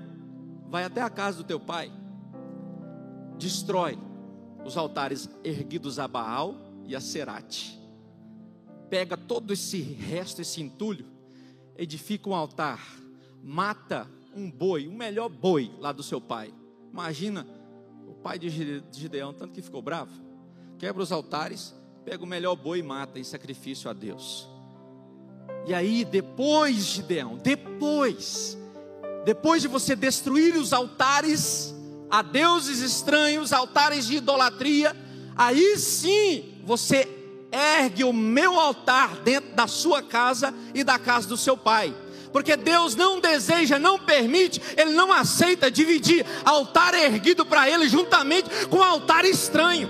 vai 0.70 0.84
até 0.84 1.02
a 1.02 1.10
casa 1.10 1.38
do 1.38 1.44
teu 1.44 1.60
pai, 1.60 1.92
destrói 3.38 3.98
os 4.66 4.78
altares 4.78 5.30
erguidos 5.44 5.98
a 5.98 6.08
Baal 6.08 6.56
e 6.92 6.96
a 6.96 7.00
Serate. 7.00 7.80
Pega 8.90 9.16
todo 9.16 9.54
esse 9.54 9.82
resto, 9.82 10.42
esse 10.42 10.62
entulho, 10.62 11.06
edifica 11.78 12.30
um 12.30 12.36
altar, 12.36 12.82
mata 13.42 14.08
um 14.36 14.52
boi, 14.52 14.88
o 14.88 14.92
melhor 14.92 15.30
boi 15.30 15.72
lá 15.80 15.92
do 15.92 16.04
seu 16.04 16.20
pai. 16.20 16.54
Imagina 16.92 17.48
o 18.08 18.14
pai 18.14 18.38
de 18.38 18.50
Gideão, 18.92 19.34
tanto 19.34 19.54
que 19.54 19.62
ficou 19.62 19.82
bravo. 19.82 20.12
Quebra 20.78 21.02
os 21.02 21.12
altares, 21.12 21.74
pega 22.04 22.24
o 22.24 22.28
melhor 22.28 22.56
boi 22.56 22.80
e 22.80 22.84
mata 22.84 23.18
em 23.18 23.24
sacrifício 23.24 23.90
a 23.90 23.94
Deus. 23.94 24.50
E 25.66 25.74
aí, 25.74 26.04
depois, 26.04 26.76
Gideão, 26.76 27.38
depois, 27.38 28.58
depois 29.24 29.62
de 29.62 29.68
você 29.70 29.96
destruir 29.96 30.56
os 30.56 30.74
altares 30.74 31.74
a 32.10 32.22
deuses 32.22 32.80
estranhos, 32.80 33.54
altares 33.54 34.06
de 34.06 34.18
idolatria, 34.18 34.94
aí 35.36 35.78
sim 35.78 36.62
você 36.66 37.08
ergue 37.52 38.04
o 38.04 38.14
meu 38.14 38.60
altar 38.60 39.18
dentro 39.18 39.54
da 39.54 39.68
sua 39.68 40.02
casa 40.02 40.54
e 40.74 40.84
da 40.84 40.98
casa 40.98 41.28
do 41.28 41.38
seu 41.38 41.58
pai. 41.58 41.94
Porque 42.32 42.56
Deus 42.56 42.96
não 42.96 43.20
deseja, 43.20 43.78
não 43.78 44.00
permite, 44.00 44.62
Ele 44.78 44.92
não 44.92 45.12
aceita 45.12 45.70
dividir 45.70 46.26
altar 46.46 46.94
erguido 46.94 47.46
para 47.46 47.70
Ele 47.70 47.90
juntamente 47.90 48.50
com 48.68 48.82
altar 48.82 49.26
estranho. 49.26 49.90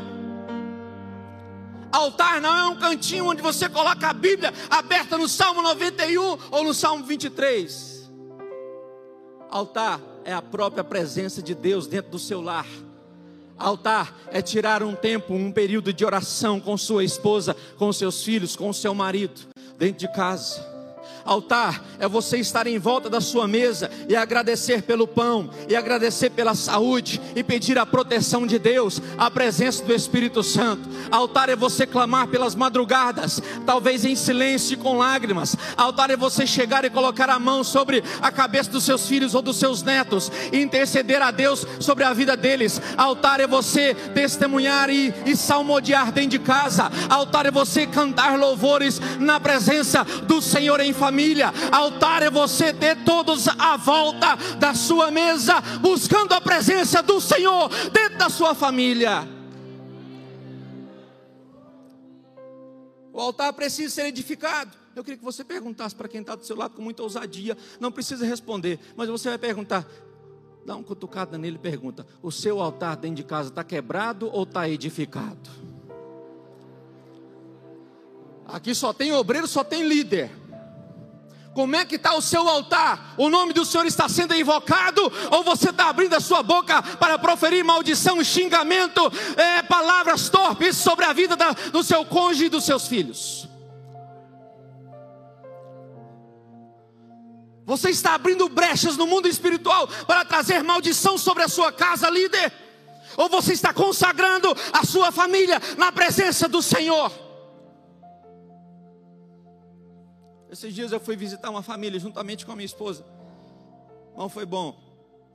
Altar 1.91 2.41
não 2.41 2.57
é 2.57 2.65
um 2.67 2.75
cantinho 2.77 3.25
onde 3.25 3.41
você 3.41 3.67
coloca 3.69 4.07
a 4.07 4.13
Bíblia 4.13 4.53
aberta 4.69 5.17
no 5.17 5.27
Salmo 5.27 5.61
91 5.61 6.37
ou 6.49 6.63
no 6.63 6.73
Salmo 6.73 7.05
23. 7.05 8.09
Altar 9.49 9.99
é 10.23 10.33
a 10.33 10.41
própria 10.41 10.83
presença 10.83 11.41
de 11.41 11.53
Deus 11.53 11.85
dentro 11.85 12.11
do 12.11 12.19
seu 12.19 12.41
lar. 12.41 12.65
Altar 13.61 14.13
é 14.31 14.41
tirar 14.41 14.83
um 14.83 14.95
tempo, 14.95 15.33
um 15.33 15.51
período 15.51 15.93
de 15.93 16.03
oração 16.03 16.59
com 16.59 16.77
sua 16.77 17.03
esposa, 17.03 17.55
com 17.77 17.91
seus 17.93 18.23
filhos, 18.23 18.55
com 18.55 18.71
seu 18.73 18.93
marido, 18.93 19.41
dentro 19.77 19.99
de 19.99 20.13
casa. 20.13 20.70
Altar 21.25 21.81
é 21.99 22.07
você 22.07 22.37
estar 22.37 22.67
em 22.67 22.79
volta 22.79 23.09
da 23.09 23.21
sua 23.21 23.47
mesa 23.47 23.89
e 24.09 24.15
agradecer 24.15 24.81
pelo 24.81 25.07
pão, 25.07 25.49
e 25.69 25.75
agradecer 25.75 26.31
pela 26.31 26.55
saúde, 26.55 27.21
e 27.35 27.43
pedir 27.43 27.77
a 27.77 27.85
proteção 27.85 28.47
de 28.47 28.57
Deus, 28.57 29.01
a 29.17 29.29
presença 29.29 29.83
do 29.83 29.93
Espírito 29.93 30.41
Santo. 30.43 30.89
Altar 31.11 31.49
é 31.49 31.55
você 31.55 31.85
clamar 31.85 32.27
pelas 32.27 32.55
madrugadas, 32.55 33.41
talvez 33.65 34.03
em 34.03 34.15
silêncio 34.15 34.73
e 34.73 34.77
com 34.77 34.97
lágrimas. 34.97 35.55
Altar 35.77 36.11
é 36.11 36.17
você 36.17 36.47
chegar 36.47 36.83
e 36.85 36.89
colocar 36.89 37.29
a 37.29 37.39
mão 37.39 37.63
sobre 37.63 38.03
a 38.21 38.31
cabeça 38.31 38.71
dos 38.71 38.83
seus 38.83 39.07
filhos 39.07 39.35
ou 39.35 39.41
dos 39.41 39.57
seus 39.57 39.83
netos, 39.83 40.31
e 40.51 40.59
interceder 40.59 41.21
a 41.21 41.31
Deus 41.31 41.65
sobre 41.79 42.03
a 42.03 42.13
vida 42.13 42.35
deles. 42.35 42.81
Altar 42.97 43.39
é 43.39 43.47
você 43.47 43.93
testemunhar 43.93 44.89
e, 44.89 45.13
e 45.25 45.35
salmodiar 45.35 46.11
dentro 46.11 46.31
de 46.31 46.39
casa. 46.39 46.91
Altar 47.09 47.45
é 47.45 47.51
você 47.51 47.85
cantar 47.85 48.37
louvores 48.39 48.99
na 49.19 49.39
presença 49.39 50.03
do 50.03 50.41
Senhor 50.41 50.79
em 50.79 50.93
família 50.93 51.10
família. 51.11 51.51
Altar 51.71 52.23
é 52.23 52.29
você 52.29 52.73
ter 52.73 53.03
todos 53.03 53.49
à 53.49 53.75
volta 53.75 54.37
da 54.57 54.73
sua 54.73 55.11
mesa, 55.11 55.59
buscando 55.81 56.33
a 56.33 56.39
presença 56.39 57.03
do 57.03 57.19
Senhor 57.19 57.69
dentro 57.91 58.17
da 58.17 58.29
sua 58.29 58.55
família. 58.55 59.27
O 63.13 63.19
altar 63.19 63.51
precisa 63.51 63.93
ser 63.93 64.05
edificado. 64.07 64.71
Eu 64.95 65.03
queria 65.03 65.17
que 65.17 65.23
você 65.23 65.43
perguntasse 65.43 65.93
para 65.93 66.07
quem 66.07 66.21
está 66.21 66.33
do 66.33 66.45
seu 66.45 66.55
lado 66.55 66.75
com 66.75 66.81
muita 66.81 67.03
ousadia. 67.03 67.57
Não 67.79 67.91
precisa 67.91 68.25
responder, 68.25 68.79
mas 68.95 69.09
você 69.09 69.27
vai 69.29 69.37
perguntar. 69.37 69.85
Dá 70.65 70.75
uma 70.75 70.83
cutucada 70.83 71.37
nele 71.37 71.57
e 71.57 71.59
pergunta: 71.59 72.05
O 72.21 72.31
seu 72.31 72.61
altar 72.61 72.95
dentro 72.95 73.17
de 73.17 73.23
casa 73.23 73.49
está 73.49 73.63
quebrado 73.63 74.29
ou 74.31 74.43
está 74.43 74.69
edificado? 74.69 75.49
Aqui 78.45 78.73
só 78.73 78.93
tem 78.93 79.11
obreiro, 79.13 79.47
só 79.47 79.63
tem 79.63 79.85
líder. 79.85 80.40
Como 81.53 81.75
é 81.75 81.83
que 81.83 81.95
está 81.95 82.13
o 82.15 82.21
seu 82.21 82.47
altar? 82.47 83.13
O 83.17 83.29
nome 83.29 83.51
do 83.51 83.65
Senhor 83.65 83.85
está 83.85 84.07
sendo 84.07 84.33
invocado? 84.33 85.01
Ou 85.31 85.43
você 85.43 85.69
está 85.69 85.89
abrindo 85.89 86.13
a 86.13 86.21
sua 86.21 86.41
boca 86.41 86.81
para 86.81 87.19
proferir 87.19 87.63
maldição, 87.63 88.23
xingamento, 88.23 89.01
é, 89.35 89.61
palavras 89.61 90.29
torpes 90.29 90.77
sobre 90.77 91.03
a 91.03 91.11
vida 91.11 91.35
da, 91.35 91.51
do 91.51 91.83
seu 91.83 92.05
cônjuge 92.05 92.45
e 92.45 92.49
dos 92.49 92.63
seus 92.63 92.87
filhos? 92.87 93.49
Você 97.65 97.89
está 97.89 98.15
abrindo 98.15 98.47
brechas 98.47 98.95
no 98.95 99.05
mundo 99.05 99.27
espiritual 99.27 99.87
para 100.07 100.25
trazer 100.25 100.63
maldição 100.63 101.17
sobre 101.17 101.43
a 101.43 101.49
sua 101.49 101.71
casa, 101.71 102.09
líder? 102.09 102.51
Ou 103.17 103.27
você 103.27 103.51
está 103.51 103.73
consagrando 103.73 104.55
a 104.71 104.85
sua 104.85 105.11
família 105.11 105.61
na 105.77 105.91
presença 105.91 106.47
do 106.47 106.61
Senhor? 106.61 107.30
Esses 110.51 110.75
dias 110.75 110.91
eu 110.91 110.99
fui 110.99 111.15
visitar 111.15 111.49
uma 111.49 111.63
família 111.63 111.97
juntamente 111.97 112.45
com 112.45 112.51
a 112.51 112.55
minha 112.57 112.65
esposa. 112.65 113.05
Não 114.17 114.27
foi 114.27 114.45
bom. 114.45 114.77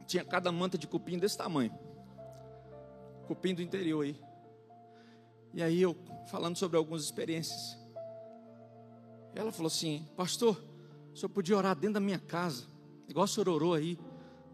Tinha 0.07 0.23
cada 0.23 0.53
manta 0.53 0.77
de 0.77 0.87
cupim 0.87 1.19
desse 1.19 1.39
tamanho. 1.39 1.73
Cupim 3.27 3.55
do 3.55 3.63
interior 3.63 4.05
aí. 4.05 4.21
E 5.55 5.63
aí 5.63 5.81
eu 5.81 5.97
falando 6.27 6.59
sobre 6.59 6.77
algumas 6.77 7.03
experiências. 7.03 7.79
Ela 9.35 9.51
falou 9.51 9.69
assim: 9.69 10.07
Pastor, 10.15 10.63
o 11.15 11.17
senhor 11.17 11.31
podia 11.31 11.57
orar 11.57 11.75
dentro 11.75 11.95
da 11.95 12.01
minha 12.01 12.19
casa, 12.19 12.67
igual 13.09 13.25
o 13.25 13.29
senhor 13.29 13.49
orou 13.49 13.73
aí, 13.73 13.99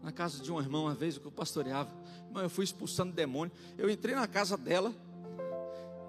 na 0.01 0.13
casa 0.13 0.41
de 0.41 0.49
um 0.49 0.61
irmão, 0.61 0.83
uma 0.83 0.95
vez, 0.95 1.17
que 1.17 1.25
eu 1.25 1.31
pastoreava. 1.31 1.93
Mas 2.31 2.43
eu 2.43 2.49
fui 2.49 2.63
expulsando 2.63 3.11
demônio. 3.11 3.53
Eu 3.77 3.89
entrei 3.89 4.15
na 4.15 4.27
casa 4.29 4.55
dela, 4.55 4.93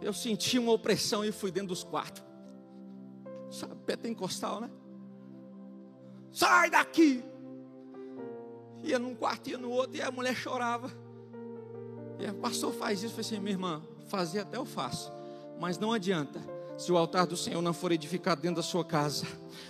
eu 0.01 0.13
senti 0.13 0.61
uma 0.61 0.71
opressão 0.71 1.25
e 1.25 1.33
fui 1.33 1.51
dentro 1.51 1.71
dos 1.71 1.83
quartos. 1.83 2.23
Sabe, 3.55 3.75
pentecostal, 3.87 4.61
né? 4.61 4.71
Sai 6.33 6.71
daqui! 6.71 7.25
Ia 8.83 8.99
num 8.99 9.15
quarto, 9.15 9.49
ia 9.49 9.57
no 9.57 9.71
outro, 9.71 9.97
e 9.97 10.03
a 10.03 10.11
mulher 10.11 10.35
chorava. 10.35 10.91
E 12.19 12.27
o 12.27 12.35
pastor 12.35 12.73
faz 12.75 13.03
isso, 13.03 13.07
eu 13.07 13.11
falei 13.11 13.27
assim, 13.27 13.41
minha 13.41 13.53
irmã, 13.53 13.83
fazer 14.09 14.41
até 14.41 14.57
eu 14.57 14.65
faço, 14.65 15.13
mas 15.61 15.79
não 15.79 15.93
adianta 15.93 16.54
se 16.77 16.91
o 16.91 16.97
altar 16.97 17.27
do 17.27 17.37
Senhor 17.37 17.63
não 17.63 17.73
for 17.73 17.93
edificado 17.93 18.41
dentro 18.41 18.57
da 18.57 18.63
sua 18.63 18.85
casa. 18.85 19.25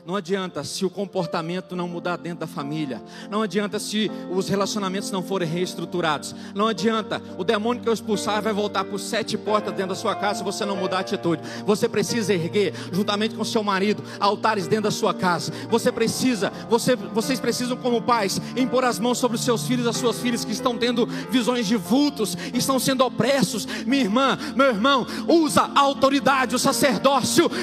Não 0.06 0.16
adianta 0.16 0.64
se 0.64 0.84
o 0.84 0.90
comportamento 0.90 1.76
não 1.76 1.86
mudar 1.86 2.16
dentro 2.16 2.40
da 2.40 2.46
família. 2.46 3.02
Não 3.30 3.42
adianta 3.42 3.78
se 3.78 4.10
os 4.30 4.48
relacionamentos 4.48 5.10
não 5.10 5.22
forem 5.22 5.48
reestruturados. 5.48 6.34
Não 6.54 6.66
adianta. 6.68 7.20
O 7.38 7.44
demônio 7.44 7.82
que 7.82 7.88
eu 7.88 7.92
expulsar 7.92 8.42
vai 8.42 8.52
voltar 8.52 8.84
por 8.84 8.98
sete 8.98 9.36
portas 9.36 9.74
dentro 9.74 9.90
da 9.90 9.94
sua 9.94 10.14
casa 10.14 10.38
se 10.38 10.44
você 10.44 10.64
não 10.64 10.76
mudar 10.76 10.98
a 10.98 11.00
atitude. 11.00 11.42
Você 11.66 11.88
precisa 11.88 12.32
erguer, 12.32 12.74
juntamente 12.92 13.34
com 13.34 13.44
seu 13.44 13.62
marido, 13.62 14.02
altares 14.18 14.66
dentro 14.66 14.84
da 14.84 14.90
sua 14.90 15.12
casa. 15.12 15.52
Você 15.70 15.92
precisa, 15.92 16.50
você, 16.68 16.96
vocês 16.96 17.38
precisam, 17.38 17.76
como 17.76 18.00
pais, 18.00 18.40
impor 18.56 18.84
as 18.84 18.98
mãos 18.98 19.18
sobre 19.18 19.36
os 19.36 19.44
seus 19.44 19.66
filhos, 19.66 19.86
as 19.86 19.96
suas 19.96 20.18
filhas 20.18 20.44
que 20.44 20.52
estão 20.52 20.76
tendo 20.76 21.06
visões 21.30 21.66
de 21.66 21.76
vultos, 21.76 22.36
estão 22.54 22.78
sendo 22.78 23.04
opressos. 23.04 23.66
Minha 23.86 24.04
irmã, 24.04 24.38
meu 24.56 24.66
irmão, 24.66 25.06
usa 25.28 25.70
a 25.74 25.80
autoridade, 25.80 26.54
o 26.54 26.58
sacerdócio 26.58 26.93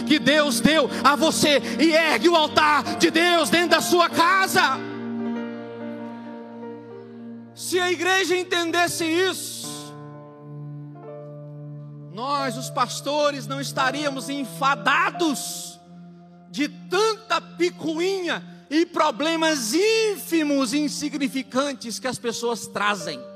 que 0.08 0.20
Deus 0.20 0.60
deu 0.60 0.90
a 1.04 1.16
você 1.16 1.62
e 1.80 1.92
ergue 1.92 2.30
o 2.30 2.36
altar 2.36 2.98
de 2.98 3.12
Deus 3.12 3.50
dentro 3.50 3.70
da 3.70 3.82
sua 3.82 4.10
casa. 4.10 4.80
Se 7.54 7.80
a 7.80 7.92
igreja 7.92 8.36
entendesse 8.36 9.06
isso, 9.06 9.94
nós, 12.12 12.58
os 12.58 12.70
pastores, 12.70 13.48
não 13.48 13.62
estaríamos 13.62 14.30
enfadados 14.30 15.80
de 16.50 16.68
tanta 16.68 17.40
picuinha 17.40 18.44
e 18.70 18.86
problemas 18.86 19.74
ínfimos 19.74 20.74
e 20.74 20.80
insignificantes 20.80 22.00
que 22.00 22.08
as 22.08 22.18
pessoas 22.18 22.68
trazem. 22.68 23.31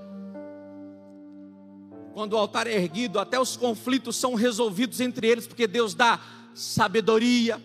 Quando 2.16 2.32
o 2.32 2.38
altar 2.38 2.66
é 2.66 2.74
erguido, 2.74 3.20
até 3.20 3.38
os 3.38 3.58
conflitos 3.58 4.16
são 4.16 4.36
resolvidos 4.36 5.02
entre 5.02 5.28
eles, 5.28 5.46
porque 5.48 5.68
Deus 5.68 5.94
dá 5.94 6.18
sabedoria, 6.54 7.62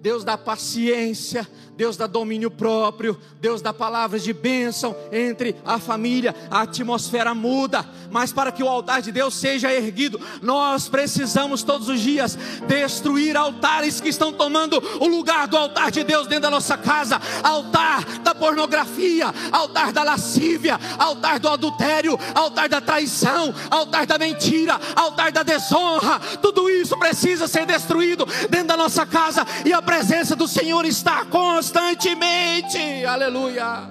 Deus 0.00 0.24
dá 0.24 0.38
paciência, 0.38 1.46
Deus 1.76 1.96
dá 1.96 2.06
domínio 2.06 2.50
próprio, 2.50 3.18
Deus 3.40 3.62
dá 3.62 3.72
palavras 3.72 4.22
de 4.22 4.32
bênção 4.32 4.94
entre 5.10 5.56
a 5.64 5.78
família, 5.78 6.34
a 6.50 6.62
atmosfera 6.62 7.34
muda, 7.34 7.86
mas 8.10 8.32
para 8.32 8.52
que 8.52 8.62
o 8.62 8.68
altar 8.68 9.00
de 9.00 9.10
Deus 9.10 9.34
seja 9.34 9.72
erguido, 9.72 10.20
nós 10.42 10.88
precisamos 10.88 11.62
todos 11.62 11.88
os 11.88 12.00
dias 12.00 12.36
destruir 12.66 13.36
altares 13.36 14.00
que 14.00 14.10
estão 14.10 14.32
tomando 14.32 14.82
o 15.00 15.06
lugar 15.06 15.46
do 15.46 15.56
altar 15.56 15.90
de 15.90 16.04
Deus 16.04 16.26
dentro 16.26 16.42
da 16.42 16.50
nossa 16.50 16.76
casa. 16.76 17.20
Altar 17.42 18.04
da 18.18 18.34
pornografia, 18.34 19.32
altar 19.50 19.92
da 19.92 20.02
lascívia, 20.02 20.78
altar 20.98 21.38
do 21.38 21.48
adultério, 21.48 22.18
altar 22.34 22.68
da 22.68 22.80
traição, 22.80 23.54
altar 23.70 24.06
da 24.06 24.18
mentira, 24.18 24.78
altar 24.94 25.32
da 25.32 25.42
desonra, 25.42 26.20
tudo 26.42 26.68
isso 26.68 26.98
precisa 26.98 27.48
ser 27.48 27.64
destruído 27.64 28.26
dentro 28.50 28.68
da 28.68 28.76
nossa 28.76 29.06
casa 29.06 29.46
e 29.64 29.72
a 29.72 29.80
presença 29.80 30.36
do 30.36 30.46
Senhor 30.46 30.84
está 30.84 31.24
constante 31.24 31.59
constantemente. 31.60 33.04
Aleluia. 33.04 33.90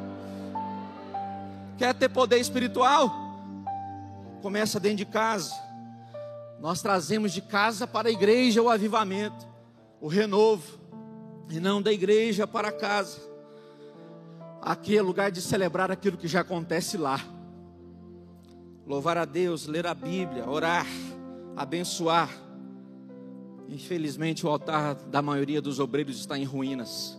Quer 1.78 1.94
ter 1.94 2.10
poder 2.10 2.40
espiritual? 2.40 3.14
Começa 4.42 4.80
dentro 4.80 4.98
de 4.98 5.06
casa. 5.06 5.54
Nós 6.60 6.82
trazemos 6.82 7.32
de 7.32 7.42
casa 7.42 7.86
para 7.86 8.10
a 8.10 8.12
igreja 8.12 8.60
o 8.60 8.70
avivamento, 8.70 9.48
o 10.02 10.08
renovo, 10.08 10.80
e 11.48 11.60
não 11.60 11.80
da 11.80 11.94
igreja 11.94 12.48
para 12.48 12.72
casa. 12.72 13.20
Aqui 14.60 14.98
é 14.98 15.02
lugar 15.02 15.30
de 15.30 15.40
celebrar 15.40 15.92
aquilo 15.92 16.18
que 16.18 16.28
já 16.28 16.42
acontece 16.42 16.98
lá. 16.98 17.22
Louvar 18.86 19.16
a 19.16 19.26
Deus, 19.26 19.68
ler 19.68 19.86
a 19.86 19.94
Bíblia, 19.94 20.50
orar, 20.50 20.88
abençoar. 21.56 22.30
Infelizmente, 23.70 24.44
o 24.44 24.50
altar 24.50 24.96
da 24.96 25.22
maioria 25.22 25.62
dos 25.62 25.80
obreiros 25.80 26.20
está 26.20 26.36
em 26.36 26.46
ruínas. 26.46 27.19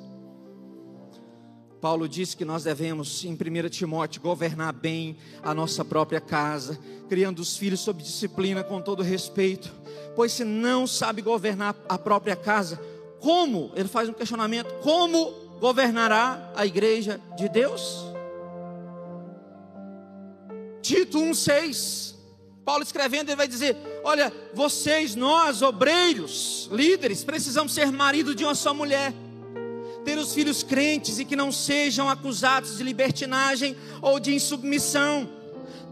Paulo 1.81 2.07
diz 2.07 2.35
que 2.35 2.45
nós 2.45 2.65
devemos, 2.65 3.25
em 3.25 3.33
1 3.33 3.69
Timóteo, 3.71 4.21
governar 4.21 4.73
bem 4.73 5.17
a 5.43 5.55
nossa 5.55 5.83
própria 5.83 6.21
casa, 6.21 6.79
criando 7.09 7.39
os 7.39 7.57
filhos 7.57 7.81
sob 7.81 8.03
disciplina 8.03 8.63
com 8.63 8.83
todo 8.83 9.03
respeito, 9.03 9.73
pois 10.15 10.33
se 10.33 10.45
não 10.45 10.87
sabe 10.87 11.23
governar 11.23 11.75
a 11.89 11.97
própria 11.97 12.37
casa, 12.37 12.79
como? 13.19 13.73
Ele 13.75 13.89
faz 13.89 14.09
um 14.09 14.13
questionamento: 14.13 14.73
como 14.83 15.31
governará 15.59 16.53
a 16.55 16.67
igreja 16.67 17.19
de 17.37 17.49
Deus? 17.49 18.05
Tito 20.83 21.19
1,6. 21.19 22.15
Paulo 22.63 22.83
escrevendo, 22.83 23.31
ele 23.31 23.37
vai 23.37 23.49
dizer: 23.49 23.75
Olha, 24.05 24.31
vocês, 24.53 25.15
nós, 25.15 25.63
obreiros, 25.63 26.69
líderes, 26.71 27.25
precisamos 27.25 27.73
ser 27.73 27.91
marido 27.91 28.35
de 28.35 28.45
uma 28.45 28.55
só 28.55 28.75
mulher 28.75 29.15
ter 30.05 30.19
os 30.19 30.35
filhos 30.35 30.63
crentes 30.63 31.19
e 31.19 31.25
que 31.25 31.37
não 31.37 31.53
sejam 31.53 32.09
acusados 32.09 32.77
de 32.77 32.83
libertinagem 32.83 33.77
ou 34.01 34.19
de 34.19 34.35
insubmissão. 34.35 35.29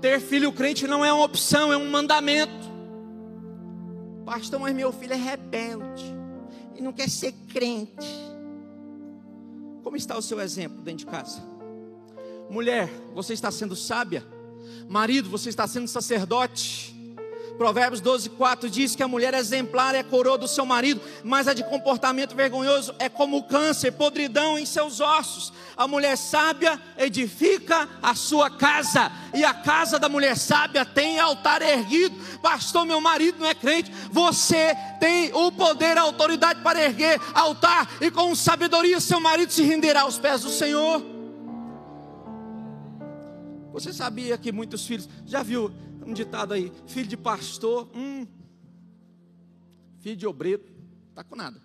Ter 0.01 0.21
filho 0.21 0.53
crente 0.53 0.87
não 0.87 1.05
é 1.05 1.13
uma 1.13 1.25
opção, 1.25 1.73
é 1.73 1.77
um 1.77 1.91
mandamento. 1.91 2.69
Pastor, 4.25 4.61
mas 4.61 4.75
meu 4.75 4.93
filho 4.93 5.15
é 5.15 5.17
rebelde 5.17 6.05
e 6.77 6.83
não 6.83 6.93
quer 6.93 7.09
ser 7.09 7.33
crente. 7.49 8.07
Como 9.83 9.97
está 9.97 10.17
o 10.17 10.23
seu 10.23 10.41
exemplo 10.41 10.83
dentro 10.83 11.07
de 11.07 11.07
casa? 11.07 11.43
Mulher, 12.51 12.89
você 13.15 13.33
está 13.33 13.51
sendo 13.51 13.75
sábia? 13.75 14.25
Marido, 14.89 15.29
você 15.29 15.49
está 15.49 15.67
sendo 15.67 15.89
sacerdote? 15.89 16.98
Provérbios 17.59 18.01
12, 18.01 18.31
4 18.31 18.71
diz 18.71 18.95
que 18.95 19.03
a 19.03 19.09
mulher 19.09 19.35
exemplar 19.35 19.93
é 19.93 19.99
a 19.99 20.05
coroa 20.05 20.39
do 20.39 20.47
seu 20.47 20.65
marido, 20.65 21.01
mas 21.25 21.49
a 21.49 21.53
de 21.53 21.65
comportamento 21.65 22.37
vergonhoso 22.37 22.95
é 23.01 23.09
como 23.09 23.43
câncer, 23.43 23.91
podridão 23.91 24.57
em 24.57 24.65
seus 24.65 25.01
ossos. 25.01 25.53
A 25.77 25.89
mulher 25.89 26.17
sábia 26.17 26.81
edifica 26.97 27.89
a 28.01 28.15
sua 28.15 28.49
casa, 28.49 29.11
e 29.35 29.45
a 29.45 29.53
casa 29.53 29.99
da 29.99 30.09
mulher 30.09 30.37
sábia 30.37 30.85
tem 30.85 31.19
altar 31.19 31.61
erguido. 31.61 32.17
Pastor, 32.41 32.87
meu 32.87 33.01
marido 33.01 33.41
não 33.41 33.49
é 33.49 33.55
crente, 33.55 33.93
você 34.09 34.77
tem 35.01 35.33
o 35.35 35.51
poder, 35.51 35.99
a 35.99 36.03
autoridade 36.03 36.63
para 36.63 36.81
erguer 36.81 37.21
altar, 37.35 37.89
e 38.01 38.09
com 38.09 38.37
sabedoria 38.37 39.01
seu 39.01 39.21
marido 39.21 39.53
se 39.53 39.65
renderá 39.65 40.03
aos 40.03 40.17
pés 40.17 40.43
do 40.43 40.51
Senhor. 40.51 41.18
Você 43.79 43.93
sabia 43.93 44.37
que 44.37 44.51
muitos 44.51 44.87
filhos, 44.87 45.09
já 45.25 45.43
viu 45.43 45.71
um 46.05 46.13
ditado 46.13 46.53
aí: 46.53 46.73
filho 46.87 47.07
de 47.07 47.17
pastor, 47.17 47.89
hum, 47.95 48.27
filho 50.01 50.17
de 50.17 50.27
obreiro, 50.27 50.65
está 51.11 51.23
com 51.23 51.37
nada. 51.37 51.63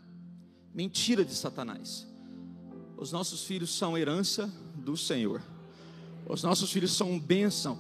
Mentira 0.74 1.26
de 1.26 1.34
Satanás. 1.34 2.08
Os 2.98 3.12
nossos 3.12 3.44
filhos 3.44 3.76
são 3.76 3.98
herança 3.98 4.52
do 4.76 4.96
Senhor. 4.96 5.42
Os 6.28 6.44
nossos 6.44 6.72
filhos 6.72 6.94
são 6.94 7.20
bênção 7.20 7.78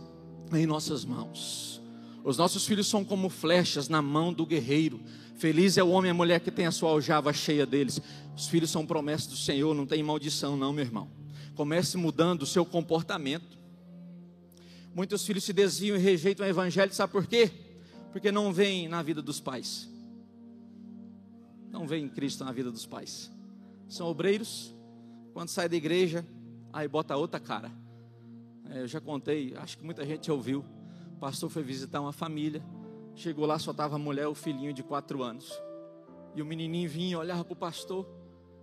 em 0.52 0.66
nossas 0.66 1.06
mãos. 1.06 1.82
Os 2.24 2.38
nossos 2.38 2.66
filhos 2.66 2.88
são 2.88 3.06
como 3.06 3.30
flechas 3.30 3.88
na 3.88 4.02
mão 4.02 4.34
do 4.34 4.46
guerreiro. 4.46 5.00
Feliz 5.36 5.78
é 5.78 5.84
o 5.84 5.90
homem 5.90 6.10
e 6.10 6.12
a 6.12 6.16
mulher 6.16 6.40
que 6.40 6.52
tem 6.52 6.66
a 6.66 6.72
sua 6.72 6.90
aljava 6.90 7.32
cheia 7.34 7.66
deles. 7.66 8.02
Os 8.36 8.48
filhos 8.48 8.72
são 8.72 8.86
promessas 8.86 9.28
do 9.28 9.36
Senhor, 9.36 9.76
não 9.76 9.86
tem 9.86 10.02
maldição, 10.02 10.58
não, 10.58 10.74
meu 10.74 10.84
irmão. 10.84 11.10
Comece 11.56 11.98
mudando 11.98 12.42
o 12.42 12.48
seu 12.48 12.66
comportamento. 12.66 13.63
Muitos 14.94 15.26
filhos 15.26 15.44
se 15.44 15.52
desviam 15.52 15.98
e 15.98 16.00
rejeitam 16.00 16.46
o 16.46 16.50
evangelho, 16.50 16.94
sabe 16.94 17.12
por 17.12 17.26
quê? 17.26 17.52
Porque 18.12 18.32
não 18.32 18.54
vem 18.54 18.88
na 18.88 19.02
vida 19.02 19.22
dos 19.22 19.40
pais. 19.40 19.90
Não 21.72 21.88
vem 21.88 22.08
Cristo 22.08 22.44
na 22.44 22.52
vida 22.52 22.72
dos 22.72 22.86
pais. 22.86 23.32
São 23.90 24.08
obreiros, 24.08 24.76
quando 25.34 25.50
sai 25.50 25.68
da 25.68 25.76
igreja, 25.76 26.24
aí 26.72 26.88
bota 26.88 27.18
outra 27.18 27.40
cara. 27.40 27.72
É, 28.70 28.82
eu 28.82 28.88
já 28.88 29.02
contei, 29.02 29.56
acho 29.58 29.80
que 29.80 29.84
muita 29.84 30.06
gente 30.06 30.32
ouviu. 30.32 30.64
O 31.16 31.20
pastor 31.20 31.50
foi 31.50 31.64
visitar 31.64 32.00
uma 32.00 32.14
família, 32.14 32.64
chegou 33.16 33.48
lá, 33.48 33.58
só 33.58 33.72
estava 33.72 33.96
a 33.96 34.00
mulher 34.00 34.24
e 34.24 34.28
o 34.28 34.36
filhinho 34.36 34.74
de 34.74 34.84
quatro 34.84 35.24
anos. 35.24 35.52
E 36.36 36.42
o 36.42 36.46
menininho 36.46 36.88
vinha, 36.88 37.18
olhava 37.18 37.44
para 37.44 37.54
o 37.54 37.56
pastor, 37.56 38.08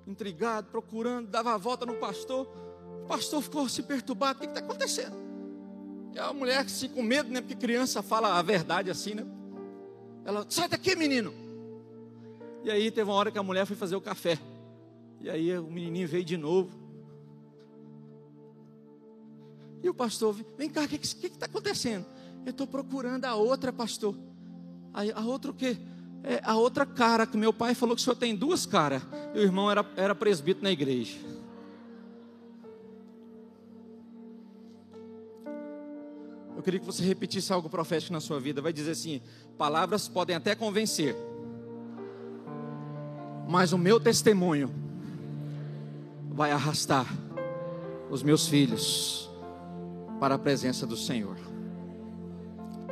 intrigado, 0.06 0.68
procurando, 0.70 1.28
dava 1.28 1.54
a 1.54 1.58
volta 1.58 1.84
no 1.84 1.94
pastor. 1.94 2.46
O 3.04 3.06
pastor 3.08 3.42
ficou 3.42 3.68
se 3.68 3.82
perturbado: 3.82 4.38
o 4.38 4.42
que 4.42 4.46
está 4.46 4.60
acontecendo? 4.60 5.29
E 6.14 6.18
a 6.18 6.32
mulher 6.32 6.68
se 6.68 6.88
com 6.88 7.02
medo, 7.02 7.30
né? 7.30 7.40
Porque 7.40 7.54
criança 7.54 8.02
fala 8.02 8.38
a 8.38 8.42
verdade 8.42 8.90
assim, 8.90 9.14
né? 9.14 9.24
Ela, 10.24 10.44
sai 10.48 10.68
daqui, 10.68 10.94
menino. 10.96 11.32
E 12.64 12.70
aí 12.70 12.90
teve 12.90 13.08
uma 13.08 13.16
hora 13.16 13.30
que 13.30 13.38
a 13.38 13.42
mulher 13.42 13.66
foi 13.66 13.76
fazer 13.76 13.96
o 13.96 14.00
café. 14.00 14.38
E 15.20 15.30
aí 15.30 15.56
o 15.58 15.64
menininho 15.64 16.08
veio 16.08 16.24
de 16.24 16.36
novo. 16.36 16.70
E 19.82 19.88
o 19.88 19.94
pastor, 19.94 20.36
vem 20.58 20.68
cá, 20.68 20.82
o 20.82 20.88
que 20.88 20.96
está 20.96 21.46
acontecendo? 21.46 22.04
Eu 22.44 22.50
estou 22.50 22.66
procurando 22.66 23.24
a 23.24 23.34
outra, 23.34 23.72
pastor. 23.72 24.14
Aí, 24.92 25.10
a 25.12 25.20
outra 25.20 25.50
o 25.50 25.54
quê? 25.54 25.76
É, 26.22 26.40
a 26.42 26.56
outra 26.56 26.84
cara, 26.84 27.26
que 27.26 27.36
meu 27.36 27.52
pai 27.52 27.74
falou 27.74 27.94
que 27.94 28.02
o 28.02 28.04
senhor 28.04 28.16
tem 28.16 28.36
duas 28.36 28.66
caras. 28.66 29.02
E 29.34 29.38
o 29.38 29.42
irmão 29.42 29.70
era, 29.70 29.84
era 29.96 30.14
presbítero 30.14 30.64
na 30.64 30.70
igreja. 30.70 31.18
Eu 36.60 36.62
queria 36.62 36.78
que 36.78 36.84
você 36.84 37.02
repetisse 37.02 37.50
algo 37.54 37.70
profético 37.70 38.12
na 38.12 38.20
sua 38.20 38.38
vida. 38.38 38.60
Vai 38.60 38.70
dizer 38.70 38.90
assim: 38.90 39.22
palavras 39.56 40.06
podem 40.06 40.36
até 40.36 40.54
convencer, 40.54 41.16
mas 43.48 43.72
o 43.72 43.78
meu 43.78 43.98
testemunho 43.98 44.70
vai 46.28 46.52
arrastar 46.52 47.06
os 48.10 48.22
meus 48.22 48.46
filhos 48.46 49.30
para 50.20 50.34
a 50.34 50.38
presença 50.38 50.86
do 50.86 50.98
Senhor. 50.98 51.38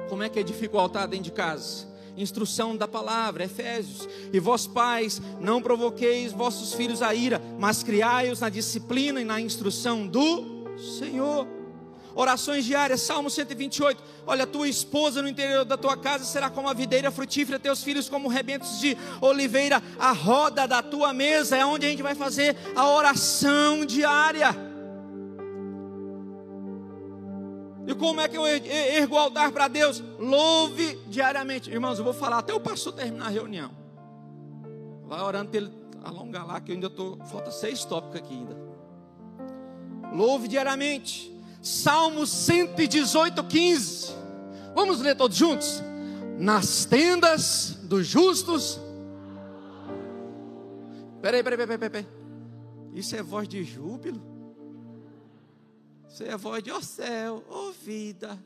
Como 0.09 0.23
é 0.23 0.31
que 0.31 0.41
edifica 0.41 0.75
o 0.75 0.81
altar 0.81 1.07
dentro 1.07 1.25
de 1.25 1.33
casa? 1.33 1.87
Instrução 2.17 2.75
da 2.75 2.89
palavra, 2.89 3.45
Efésios. 3.45 4.09
E 4.33 4.41
vós, 4.41 4.67
pais, 4.67 5.21
não 5.43 5.61
provoqueis 5.61 6.33
vossos 6.33 6.73
filhos 6.73 7.03
a 7.03 7.15
ira, 7.15 7.39
mas 7.59 7.83
criai-os 7.83 8.41
na 8.41 8.49
disciplina 8.49 9.21
e 9.21 9.27
na 9.27 9.39
instrução 9.39 10.07
do 10.07 10.79
Senhor. 10.79 11.58
Orações 12.15 12.65
diárias, 12.65 13.03
Salmo 13.03 13.31
128. 13.31 14.03
Olha, 14.27 14.47
tua 14.47 14.69
esposa 14.69 15.23
no 15.23 15.29
interior 15.29 15.65
da 15.65 15.77
tua 15.77 15.97
casa 15.97 16.25
será 16.25 16.51
como 16.51 16.69
a 16.69 16.75
videira 16.75 17.11
frutífera, 17.11 17.59
teus 17.59 17.83
filhos 17.83 18.09
como 18.09 18.29
rebentos 18.29 18.81
de 18.81 18.97
oliveira. 19.21 19.83
A 19.99 20.13
roda 20.13 20.67
da 20.67 20.83
tua 20.83 21.13
mesa 21.13 21.57
é 21.57 21.65
onde 21.65 21.87
a 21.87 21.91
gente 21.91 22.03
vai 22.03 22.15
fazer 22.15 22.57
a 22.75 22.89
oração 22.89 23.85
diária. 23.85 24.69
E 27.87 27.95
como 27.95 28.21
é 28.21 28.29
que 28.29 28.37
eu 28.37 28.47
ergo 28.47 29.15
o 29.15 29.19
altar 29.19 29.51
para 29.51 29.67
Deus? 29.67 30.03
Louve 30.19 30.99
diariamente. 31.07 31.71
Irmãos, 31.71 31.99
eu 31.99 32.05
vou 32.05 32.13
falar 32.13 32.39
até 32.39 32.53
o 32.53 32.61
pastor 32.61 32.93
terminar 32.93 33.29
a 33.29 33.31
reunião. 33.31 33.71
Vai 35.07 35.23
orando 35.23 35.49
para 35.49 35.61
ele 35.61 35.73
alongar 36.05 36.47
lá, 36.47 36.61
que 36.61 36.71
eu 36.71 36.75
ainda 36.75 36.89
estou. 36.89 37.17
Falta 37.25 37.51
seis 37.51 37.87
tópicos 37.87 38.17
aqui 38.17 38.35
ainda. 38.35 38.55
Louve 40.13 40.49
diariamente. 40.49 41.35
Salmo 41.69 42.27
118, 42.27 43.45
15. 43.45 44.17
Vamos 44.75 45.01
ler 45.01 45.15
todos 45.15 45.37
juntos? 45.37 45.83
Nas 46.39 46.87
tendas 46.87 47.79
dos 47.83 48.07
justos. 48.07 48.81
Peraí, 51.21 51.43
peraí, 51.43 51.59
peraí, 51.59 51.79
peraí. 51.79 52.07
Isso 52.95 53.15
é 53.15 53.23
voz 53.23 53.47
de 53.47 53.63
júbilo? 53.65 54.23
Você 56.09 56.25
é 56.25 56.37
voz 56.39 56.63
de 56.63 56.71
ó 56.71 56.79
oh 56.79 56.83
céu, 56.83 57.45
ó 57.51 57.69
oh 57.69 57.73
vida. 57.73 58.43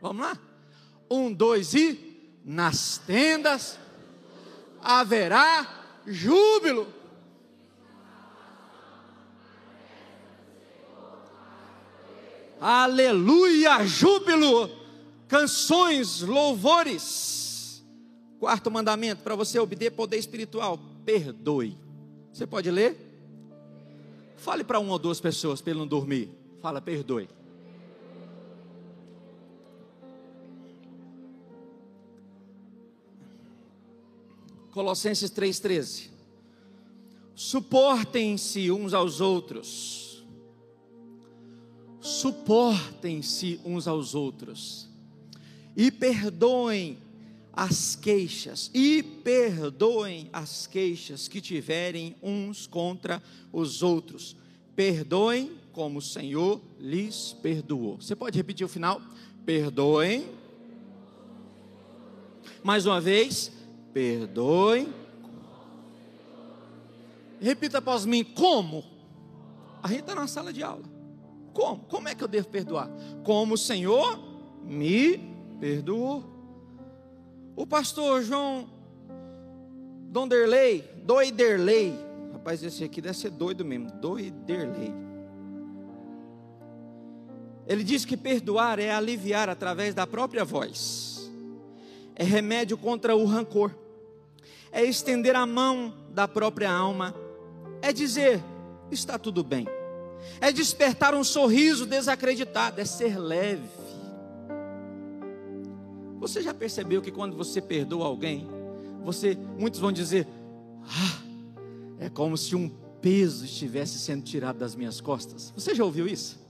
Vamos 0.00 0.24
lá? 0.24 0.38
Um, 1.10 1.32
dois 1.32 1.74
e. 1.74 2.30
Nas 2.44 2.98
tendas 2.98 3.76
haverá 4.80 5.66
júbilo. 6.06 6.86
Aleluia, 12.60 13.82
júbilo. 13.86 14.70
Canções, 15.26 16.20
louvores. 16.20 17.82
Quarto 18.38 18.70
mandamento 18.70 19.22
para 19.22 19.34
você 19.34 19.58
obter 19.58 19.90
poder 19.90 20.18
espiritual: 20.18 20.78
perdoe. 21.04 21.76
Você 22.30 22.46
pode 22.46 22.70
ler? 22.70 22.96
Fale 24.36 24.62
para 24.62 24.78
uma 24.78 24.92
ou 24.92 24.98
duas 24.98 25.20
pessoas 25.20 25.62
para 25.62 25.70
ele 25.70 25.80
não 25.80 25.86
dormir. 25.86 26.28
Fala, 26.60 26.80
perdoe. 26.80 27.28
Colossenses 34.70 35.30
3,13. 35.30 36.10
Suportem-se 37.34 38.70
uns 38.70 38.94
aos 38.94 39.20
outros. 39.20 40.09
Suportem-se 42.00 43.60
uns 43.64 43.86
aos 43.86 44.14
outros. 44.14 44.88
E 45.76 45.90
perdoem 45.90 46.98
as 47.52 47.94
queixas. 47.94 48.70
E 48.72 49.02
perdoem 49.02 50.28
as 50.32 50.66
queixas 50.66 51.28
que 51.28 51.40
tiverem 51.40 52.16
uns 52.22 52.66
contra 52.66 53.22
os 53.52 53.82
outros. 53.82 54.36
Perdoem 54.74 55.52
como 55.72 55.98
o 55.98 56.02
Senhor 56.02 56.60
lhes 56.78 57.36
perdoou. 57.42 57.96
Você 57.96 58.16
pode 58.16 58.36
repetir 58.36 58.64
o 58.64 58.68
final? 58.68 59.00
Perdoem. 59.44 60.26
Mais 62.62 62.86
uma 62.86 63.00
vez, 63.00 63.52
perdoem. 63.92 64.92
Repita 67.40 67.78
após 67.78 68.04
mim, 68.04 68.22
como? 68.22 68.84
A 69.82 69.88
gente 69.88 70.00
está 70.00 70.14
na 70.14 70.26
sala 70.26 70.52
de 70.52 70.62
aula. 70.62 70.99
Como? 71.52 71.84
Como 71.84 72.08
é 72.08 72.14
que 72.14 72.22
eu 72.22 72.28
devo 72.28 72.48
perdoar? 72.48 72.90
Como 73.24 73.54
o 73.54 73.58
Senhor 73.58 74.18
me 74.62 75.18
perdoou. 75.58 76.24
O 77.56 77.66
pastor 77.66 78.22
João 78.22 78.68
Donderley, 80.10 80.84
Doiderley, 81.04 81.94
rapaz, 82.32 82.62
esse 82.62 82.82
aqui 82.82 83.00
deve 83.00 83.16
ser 83.16 83.30
doido 83.30 83.64
mesmo, 83.64 83.90
Doiderley. 83.92 84.92
Ele 87.66 87.84
diz 87.84 88.04
que 88.04 88.16
perdoar 88.16 88.80
é 88.80 88.90
aliviar 88.90 89.48
através 89.48 89.94
da 89.94 90.06
própria 90.06 90.44
voz, 90.44 91.30
é 92.16 92.24
remédio 92.24 92.76
contra 92.76 93.14
o 93.14 93.24
rancor, 93.24 93.72
é 94.72 94.82
estender 94.82 95.36
a 95.36 95.46
mão 95.46 95.94
da 96.10 96.26
própria 96.26 96.72
alma, 96.72 97.14
é 97.80 97.92
dizer: 97.92 98.42
está 98.90 99.16
tudo 99.16 99.44
bem, 99.44 99.68
é 100.40 100.52
despertar 100.52 101.14
um 101.14 101.24
sorriso 101.24 101.86
desacreditado, 101.86 102.80
é 102.80 102.84
ser 102.84 103.18
leve. 103.18 103.68
Você 106.18 106.42
já 106.42 106.52
percebeu 106.52 107.00
que 107.00 107.10
quando 107.10 107.36
você 107.36 107.60
perdoa 107.60 108.06
alguém, 108.06 108.46
você, 109.02 109.36
muitos 109.58 109.80
vão 109.80 109.90
dizer: 109.90 110.26
ah, 110.84 111.22
é 111.98 112.08
como 112.08 112.36
se 112.36 112.54
um 112.54 112.68
peso 113.00 113.44
estivesse 113.44 113.98
sendo 113.98 114.22
tirado 114.22 114.58
das 114.58 114.74
minhas 114.74 115.00
costas. 115.00 115.52
Você 115.56 115.74
já 115.74 115.84
ouviu 115.84 116.06
isso? 116.06 116.40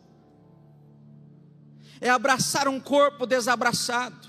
é 2.01 2.09
abraçar 2.09 2.67
um 2.67 2.81
corpo 2.81 3.27
desabraçado, 3.27 4.29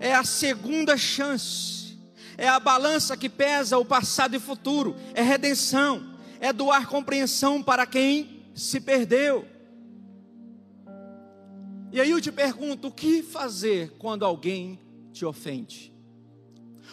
é 0.00 0.14
a 0.14 0.24
segunda 0.24 0.96
chance, 0.96 1.96
é 2.36 2.48
a 2.48 2.58
balança 2.58 3.16
que 3.16 3.28
pesa 3.28 3.78
o 3.78 3.84
passado 3.84 4.34
e 4.34 4.40
futuro, 4.40 4.96
é 5.14 5.22
redenção, 5.22 6.16
é 6.40 6.52
doar 6.52 6.88
compreensão 6.88 7.62
para 7.62 7.86
quem 7.86 8.41
se 8.54 8.80
perdeu. 8.80 9.44
E 11.90 12.00
aí 12.00 12.10
eu 12.10 12.20
te 12.20 12.32
pergunto: 12.32 12.88
o 12.88 12.92
que 12.92 13.22
fazer 13.22 13.92
quando 13.98 14.24
alguém 14.24 14.78
te 15.12 15.24
ofende? 15.24 15.92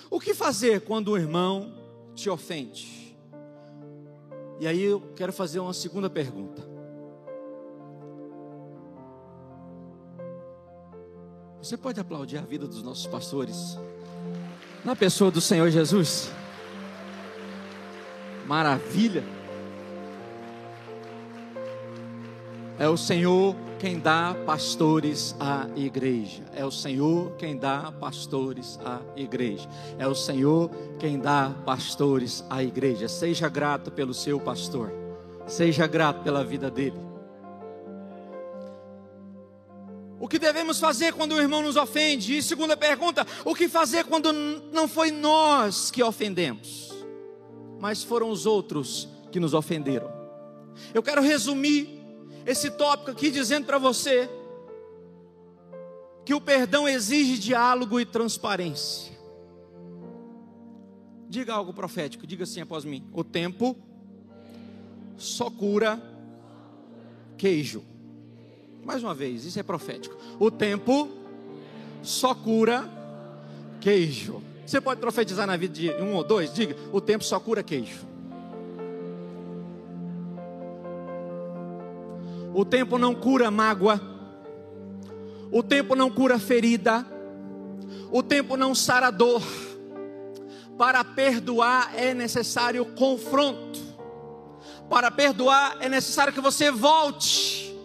O 0.09 0.19
que 0.19 0.33
fazer 0.33 0.81
quando 0.81 1.09
o 1.09 1.17
irmão 1.17 1.73
te 2.15 2.29
ofende? 2.29 3.17
E 4.59 4.67
aí 4.67 4.81
eu 4.81 5.01
quero 5.15 5.31
fazer 5.31 5.59
uma 5.59 5.73
segunda 5.73 6.09
pergunta. 6.09 6.67
Você 11.61 11.77
pode 11.77 11.99
aplaudir 11.99 12.37
a 12.37 12.41
vida 12.41 12.67
dos 12.67 12.81
nossos 12.81 13.05
pastores? 13.05 13.77
Na 14.83 14.95
pessoa 14.95 15.29
do 15.29 15.41
Senhor 15.41 15.69
Jesus? 15.69 16.31
Maravilha! 18.47 19.38
É 22.79 22.87
o 22.87 22.95
Senhor 22.95 23.55
quem 23.77 23.99
dá 23.99 24.35
pastores 24.45 25.35
à 25.39 25.67
igreja. 25.75 26.43
É 26.55 26.65
o 26.65 26.71
Senhor 26.71 27.35
quem 27.35 27.57
dá 27.57 27.91
pastores 27.91 28.79
à 28.83 29.01
igreja. 29.15 29.69
É 29.97 30.07
o 30.07 30.15
Senhor 30.15 30.71
quem 30.97 31.19
dá 31.19 31.53
pastores 31.65 32.43
à 32.49 32.63
igreja. 32.63 33.07
Seja 33.07 33.49
grato 33.49 33.91
pelo 33.91 34.13
seu 34.13 34.39
pastor. 34.39 34.91
Seja 35.45 35.85
grato 35.85 36.23
pela 36.23 36.43
vida 36.43 36.71
dele. 36.71 36.99
O 40.19 40.27
que 40.27 40.39
devemos 40.39 40.79
fazer 40.79 41.13
quando 41.13 41.33
o 41.33 41.41
irmão 41.41 41.61
nos 41.61 41.75
ofende? 41.75 42.37
E 42.37 42.41
segunda 42.41 42.75
pergunta, 42.77 43.25
o 43.45 43.53
que 43.53 43.67
fazer 43.67 44.05
quando 44.05 44.31
não 44.71 44.87
foi 44.87 45.11
nós 45.11 45.91
que 45.91 46.01
ofendemos? 46.01 46.89
mas 47.79 48.03
foram 48.03 48.29
os 48.29 48.45
outros 48.45 49.07
que 49.31 49.39
nos 49.39 49.53
ofenderam. 49.53 50.11
Eu 50.93 51.01
quero 51.01 51.21
resumir 51.21 51.98
esse 52.45 52.71
tópico 52.71 53.11
aqui 53.11 53.29
dizendo 53.29 53.65
para 53.65 53.77
você 53.77 54.29
que 56.25 56.33
o 56.33 56.41
perdão 56.41 56.87
exige 56.87 57.37
diálogo 57.39 57.99
e 57.99 58.05
transparência. 58.05 59.17
Diga 61.27 61.53
algo 61.53 61.73
profético, 61.73 62.25
diga 62.25 62.43
assim 62.43 62.61
após 62.61 62.85
mim: 62.85 63.07
o 63.13 63.23
tempo 63.23 63.75
só 65.17 65.49
cura 65.49 66.01
queijo. 67.37 67.83
Mais 68.83 69.03
uma 69.03 69.13
vez, 69.13 69.45
isso 69.45 69.59
é 69.59 69.63
profético. 69.63 70.17
O 70.39 70.49
tempo 70.49 71.09
só 72.01 72.33
cura 72.33 72.89
queijo. 73.79 74.41
Você 74.65 74.79
pode 74.79 74.99
profetizar 74.99 75.45
na 75.45 75.57
vida 75.57 75.73
de 75.73 75.91
um 75.93 76.15
ou 76.15 76.23
dois? 76.23 76.53
Diga: 76.53 76.75
o 76.91 76.99
tempo 76.99 77.23
só 77.23 77.39
cura 77.39 77.61
queijo. 77.61 78.08
O 82.53 82.65
tempo 82.65 82.97
não 82.97 83.13
cura 83.13 83.51
mágoa. 83.51 83.99
O 85.51 85.61
tempo 85.61 85.95
não 85.95 86.09
cura 86.09 86.39
ferida. 86.39 87.05
O 88.11 88.23
tempo 88.23 88.57
não 88.57 88.73
sara 88.73 89.11
dor. 89.11 89.41
Para 90.77 91.03
perdoar 91.03 91.91
é 91.95 92.13
necessário 92.13 92.85
confronto. 92.85 93.79
Para 94.89 95.11
perdoar 95.11 95.77
é 95.79 95.89
necessário 95.89 96.33
que 96.33 96.41
você 96.41 96.71
volte. 96.71 97.75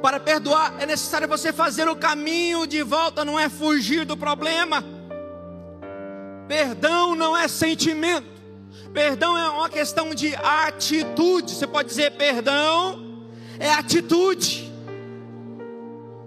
Para 0.00 0.20
perdoar 0.20 0.74
é 0.78 0.86
necessário 0.86 1.26
você 1.26 1.52
fazer 1.52 1.88
o 1.88 1.96
caminho 1.96 2.66
de 2.66 2.82
volta, 2.82 3.24
não 3.24 3.38
é 3.38 3.48
fugir 3.48 4.04
do 4.04 4.16
problema. 4.16 4.84
Perdão 6.46 7.14
não 7.14 7.36
é 7.36 7.48
sentimento. 7.48 8.36
Perdão 8.92 9.36
é 9.36 9.48
uma 9.48 9.68
questão 9.68 10.14
de 10.14 10.34
atitude. 10.36 11.52
Você 11.52 11.66
pode 11.66 11.88
dizer 11.88 12.12
perdão 12.12 13.05
é 13.58 13.70
atitude. 13.72 14.70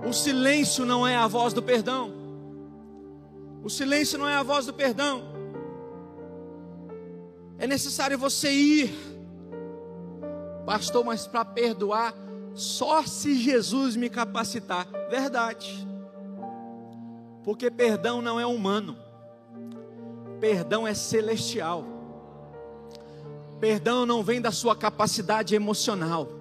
O 0.05 0.13
silêncio 0.13 0.85
não 0.85 1.05
é 1.05 1.15
a 1.15 1.27
voz 1.27 1.53
do 1.53 1.61
perdão. 1.61 2.13
O 3.63 3.69
silêncio 3.69 4.17
não 4.17 4.27
é 4.27 4.35
a 4.35 4.43
voz 4.43 4.65
do 4.65 4.73
perdão. 4.73 5.23
É 7.57 7.67
necessário 7.67 8.17
você 8.17 8.51
ir, 8.51 8.93
pastor, 10.65 11.03
mas 11.03 11.27
para 11.27 11.43
perdoar, 11.43 12.13
só 12.55 13.03
se 13.03 13.35
Jesus 13.35 13.97
me 13.97 14.09
capacitar. 14.09 14.87
Verdade. 15.09 15.85
Porque 17.43 17.69
perdão 17.69 18.21
não 18.21 18.39
é 18.39 18.45
humano, 18.45 18.97
perdão 20.39 20.87
é 20.87 20.93
celestial. 20.93 21.83
Perdão 23.59 24.05
não 24.05 24.23
vem 24.23 24.39
da 24.39 24.53
sua 24.53 24.73
capacidade 24.73 25.53
emocional 25.53 26.38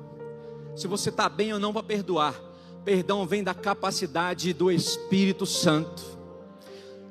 se 0.79 0.87
você 0.87 1.09
está 1.09 1.29
bem 1.29 1.53
ou 1.53 1.59
não 1.59 1.73
para 1.73 1.83
perdoar. 1.83 2.41
Perdão 2.85 3.27
vem 3.27 3.43
da 3.43 3.53
capacidade 3.53 4.53
do 4.53 4.71
Espírito 4.71 5.45
Santo. 5.45 6.03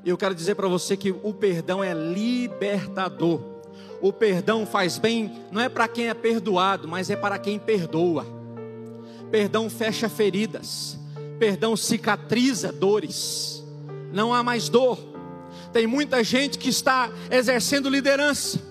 Eu 0.05 0.17
quero 0.17 0.33
dizer 0.33 0.55
para 0.55 0.69
você 0.69 0.95
que 0.95 1.11
o 1.11 1.33
perdão 1.33 1.83
é 1.83 1.93
libertador. 1.93 3.41
O 3.99 4.13
perdão 4.13 4.65
faz 4.65 4.97
bem, 4.97 5.43
não 5.51 5.59
é 5.59 5.67
para 5.67 5.85
quem 5.87 6.07
é 6.07 6.13
perdoado, 6.13 6.87
mas 6.87 7.09
é 7.09 7.15
para 7.17 7.37
quem 7.37 7.59
perdoa. 7.59 8.25
Perdão 9.29 9.69
fecha 9.69 10.07
feridas, 10.07 10.97
perdão 11.37 11.75
cicatriza 11.75 12.71
dores. 12.71 13.61
Não 14.13 14.33
há 14.33 14.41
mais 14.41 14.69
dor. 14.69 14.97
Tem 15.73 15.85
muita 15.85 16.23
gente 16.23 16.57
que 16.57 16.69
está 16.69 17.11
exercendo 17.29 17.89
liderança, 17.89 18.61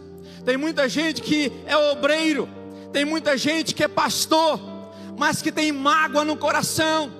tem 0.45 0.57
muita 0.57 0.89
gente 0.89 1.21
que 1.21 1.53
é 1.67 1.77
obreiro, 1.77 2.49
tem 2.93 3.05
muita 3.05 3.37
gente 3.37 3.75
que 3.75 3.85
é 3.85 3.89
pastor, 3.89 4.76
mas 5.17 5.43
que 5.43 5.53
tem 5.53 5.73
mágoa 5.73 6.25
no 6.25 6.37
coração, 6.37 7.11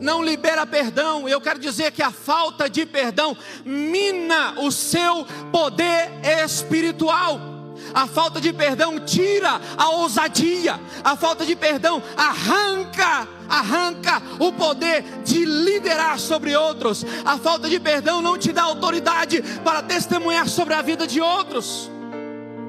não 0.00 0.22
libera 0.22 0.66
perdão. 0.66 1.28
Eu 1.28 1.40
quero 1.40 1.58
dizer 1.58 1.92
que 1.92 2.02
a 2.02 2.10
falta 2.10 2.68
de 2.68 2.86
perdão 2.86 3.36
mina 3.64 4.54
o 4.60 4.70
seu 4.70 5.26
poder 5.50 6.10
espiritual. 6.44 7.58
A 7.94 8.06
falta 8.06 8.40
de 8.40 8.52
perdão 8.52 8.98
tira 9.00 9.60
a 9.76 9.90
ousadia. 9.90 10.78
A 11.02 11.16
falta 11.16 11.44
de 11.44 11.56
perdão 11.56 12.02
arranca, 12.16 13.28
arranca 13.48 14.22
o 14.38 14.52
poder 14.52 15.02
de 15.24 15.44
liderar 15.44 16.18
sobre 16.18 16.56
outros. 16.56 17.04
A 17.24 17.38
falta 17.38 17.68
de 17.68 17.80
perdão 17.80 18.20
não 18.20 18.36
te 18.36 18.52
dá 18.52 18.62
autoridade 18.64 19.42
para 19.64 19.82
testemunhar 19.82 20.48
sobre 20.48 20.74
a 20.74 20.82
vida 20.82 21.06
de 21.06 21.20
outros. 21.20 21.90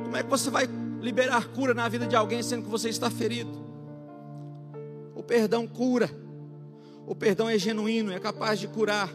Como 0.03 0.15
é 0.15 0.23
que 0.23 0.29
você 0.29 0.49
vai 0.49 0.67
liberar 1.01 1.45
cura 1.47 1.73
na 1.73 1.87
vida 1.87 2.07
de 2.07 2.15
alguém 2.15 2.41
sendo 2.41 2.63
que 2.63 2.69
você 2.69 2.89
está 2.89 3.09
ferido? 3.09 3.68
Perdão 5.29 5.67
cura. 5.67 6.09
O 7.05 7.13
perdão 7.13 7.47
é 7.47 7.55
genuíno, 7.55 8.11
é 8.11 8.19
capaz 8.19 8.59
de 8.59 8.67
curar. 8.67 9.07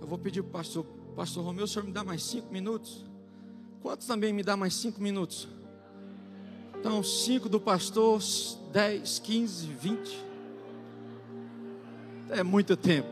Eu 0.00 0.06
vou 0.06 0.16
pedir 0.16 0.40
para 0.40 0.48
o 0.48 0.52
pastor, 0.52 0.86
pastor 1.14 1.44
Romeu, 1.44 1.66
o 1.66 1.68
senhor 1.68 1.84
me 1.84 1.92
dá 1.92 2.02
mais 2.02 2.22
cinco 2.22 2.50
minutos? 2.50 3.04
Quantos 3.82 4.06
também 4.06 4.32
me 4.32 4.42
dá 4.42 4.56
mais 4.56 4.74
cinco 4.74 4.98
minutos? 4.98 5.46
Então, 6.78 7.02
cinco 7.02 7.50
do 7.50 7.60
pastor, 7.60 8.18
dez, 8.72 9.18
quinze, 9.18 9.66
vinte. 9.66 10.18
É 12.30 12.42
muito 12.42 12.78
tempo. 12.78 13.10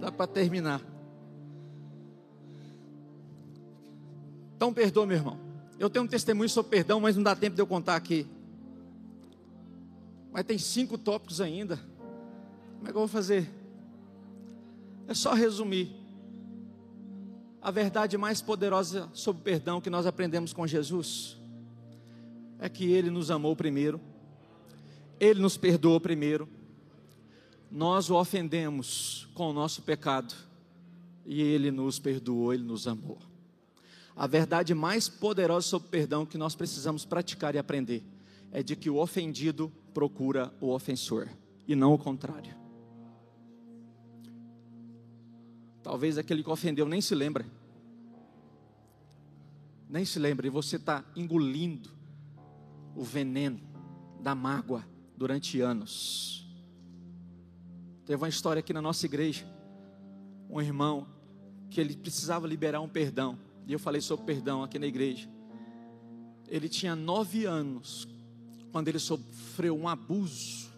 Dá 0.00 0.10
para 0.10 0.26
terminar. 0.26 0.80
Então, 4.56 4.72
perdoa, 4.72 5.04
meu 5.04 5.18
irmão. 5.18 5.38
Eu 5.78 5.90
tenho 5.90 6.06
um 6.06 6.08
testemunho 6.08 6.48
sobre 6.48 6.70
perdão, 6.70 6.98
mas 6.98 7.14
não 7.14 7.22
dá 7.22 7.36
tempo 7.36 7.54
de 7.54 7.60
eu 7.60 7.66
contar 7.66 7.94
aqui. 7.94 8.26
Mas 10.32 10.44
tem 10.44 10.58
cinco 10.58 10.96
tópicos 10.96 11.40
ainda. 11.40 11.76
Como 12.76 12.88
é 12.88 12.92
que 12.92 12.96
eu 12.96 13.00
vou 13.00 13.08
fazer? 13.08 13.50
É 15.06 15.14
só 15.14 15.34
resumir. 15.34 15.92
A 17.60 17.70
verdade 17.70 18.16
mais 18.16 18.40
poderosa 18.40 19.10
sobre 19.12 19.40
o 19.40 19.44
perdão 19.44 19.80
que 19.80 19.90
nós 19.90 20.06
aprendemos 20.06 20.52
com 20.52 20.66
Jesus 20.66 21.36
é 22.58 22.68
que 22.68 22.84
Ele 22.84 23.10
nos 23.10 23.30
amou 23.30 23.54
primeiro, 23.56 24.00
Ele 25.18 25.40
nos 25.40 25.56
perdoou 25.56 26.00
primeiro, 26.00 26.48
nós 27.70 28.08
o 28.08 28.14
ofendemos 28.14 29.28
com 29.34 29.50
o 29.50 29.52
nosso 29.52 29.82
pecado 29.82 30.34
e 31.26 31.40
Ele 31.42 31.70
nos 31.70 31.98
perdoou, 31.98 32.52
Ele 32.52 32.62
nos 32.62 32.86
amou. 32.86 33.18
A 34.16 34.26
verdade 34.26 34.74
mais 34.74 35.08
poderosa 35.08 35.66
sobre 35.66 35.88
o 35.88 35.90
perdão 35.90 36.26
que 36.26 36.38
nós 36.38 36.54
precisamos 36.54 37.04
praticar 37.04 37.54
e 37.54 37.58
aprender 37.58 38.02
é 38.52 38.62
de 38.62 38.76
que 38.76 38.90
o 38.90 38.96
ofendido 38.96 39.72
procura 39.92 40.52
o 40.60 40.70
ofensor 40.70 41.28
e 41.66 41.74
não 41.74 41.94
o 41.94 41.98
contrário. 41.98 42.54
Talvez 45.82 46.18
aquele 46.18 46.42
que 46.42 46.50
ofendeu 46.50 46.86
nem 46.86 47.00
se 47.00 47.14
lembra. 47.14 47.46
Nem 49.88 50.04
se 50.04 50.18
lembra, 50.18 50.46
e 50.46 50.50
você 50.50 50.76
está 50.76 51.04
engolindo 51.16 51.90
o 52.94 53.02
veneno 53.02 53.60
da 54.20 54.34
mágoa 54.34 54.84
durante 55.16 55.60
anos. 55.60 56.48
Teve 58.04 58.22
uma 58.22 58.28
história 58.28 58.60
aqui 58.60 58.72
na 58.72 58.82
nossa 58.82 59.06
igreja, 59.06 59.46
um 60.48 60.60
irmão 60.60 61.08
que 61.68 61.80
ele 61.80 61.96
precisava 61.96 62.46
liberar 62.46 62.80
um 62.80 62.88
perdão, 62.88 63.38
e 63.66 63.72
eu 63.72 63.78
falei 63.78 64.00
sobre 64.00 64.26
perdão 64.26 64.62
aqui 64.62 64.78
na 64.78 64.86
igreja. 64.86 65.28
Ele 66.48 66.68
tinha 66.68 66.96
nove 66.96 67.44
anos 67.44 68.08
quando 68.70 68.88
ele 68.88 68.98
sofreu 68.98 69.76
um 69.76 69.88
abuso. 69.88 70.70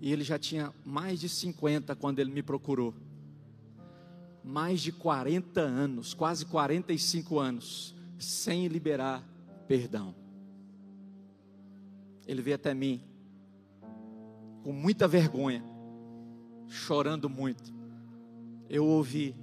E 0.00 0.12
ele 0.12 0.24
já 0.24 0.38
tinha 0.38 0.72
mais 0.84 1.20
de 1.20 1.28
50 1.28 1.94
quando 1.94 2.18
ele 2.18 2.30
me 2.30 2.42
procurou. 2.42 2.94
Mais 4.44 4.80
de 4.80 4.90
40 4.90 5.60
anos, 5.60 6.14
quase 6.14 6.44
45 6.46 7.38
anos, 7.38 7.94
sem 8.18 8.66
liberar 8.66 9.22
perdão. 9.68 10.14
Ele 12.26 12.42
veio 12.42 12.56
até 12.56 12.74
mim 12.74 13.00
com 14.64 14.72
muita 14.72 15.06
vergonha, 15.06 15.64
chorando 16.68 17.28
muito. 17.28 17.72
Eu 18.68 18.86
ouvi, 18.86 19.36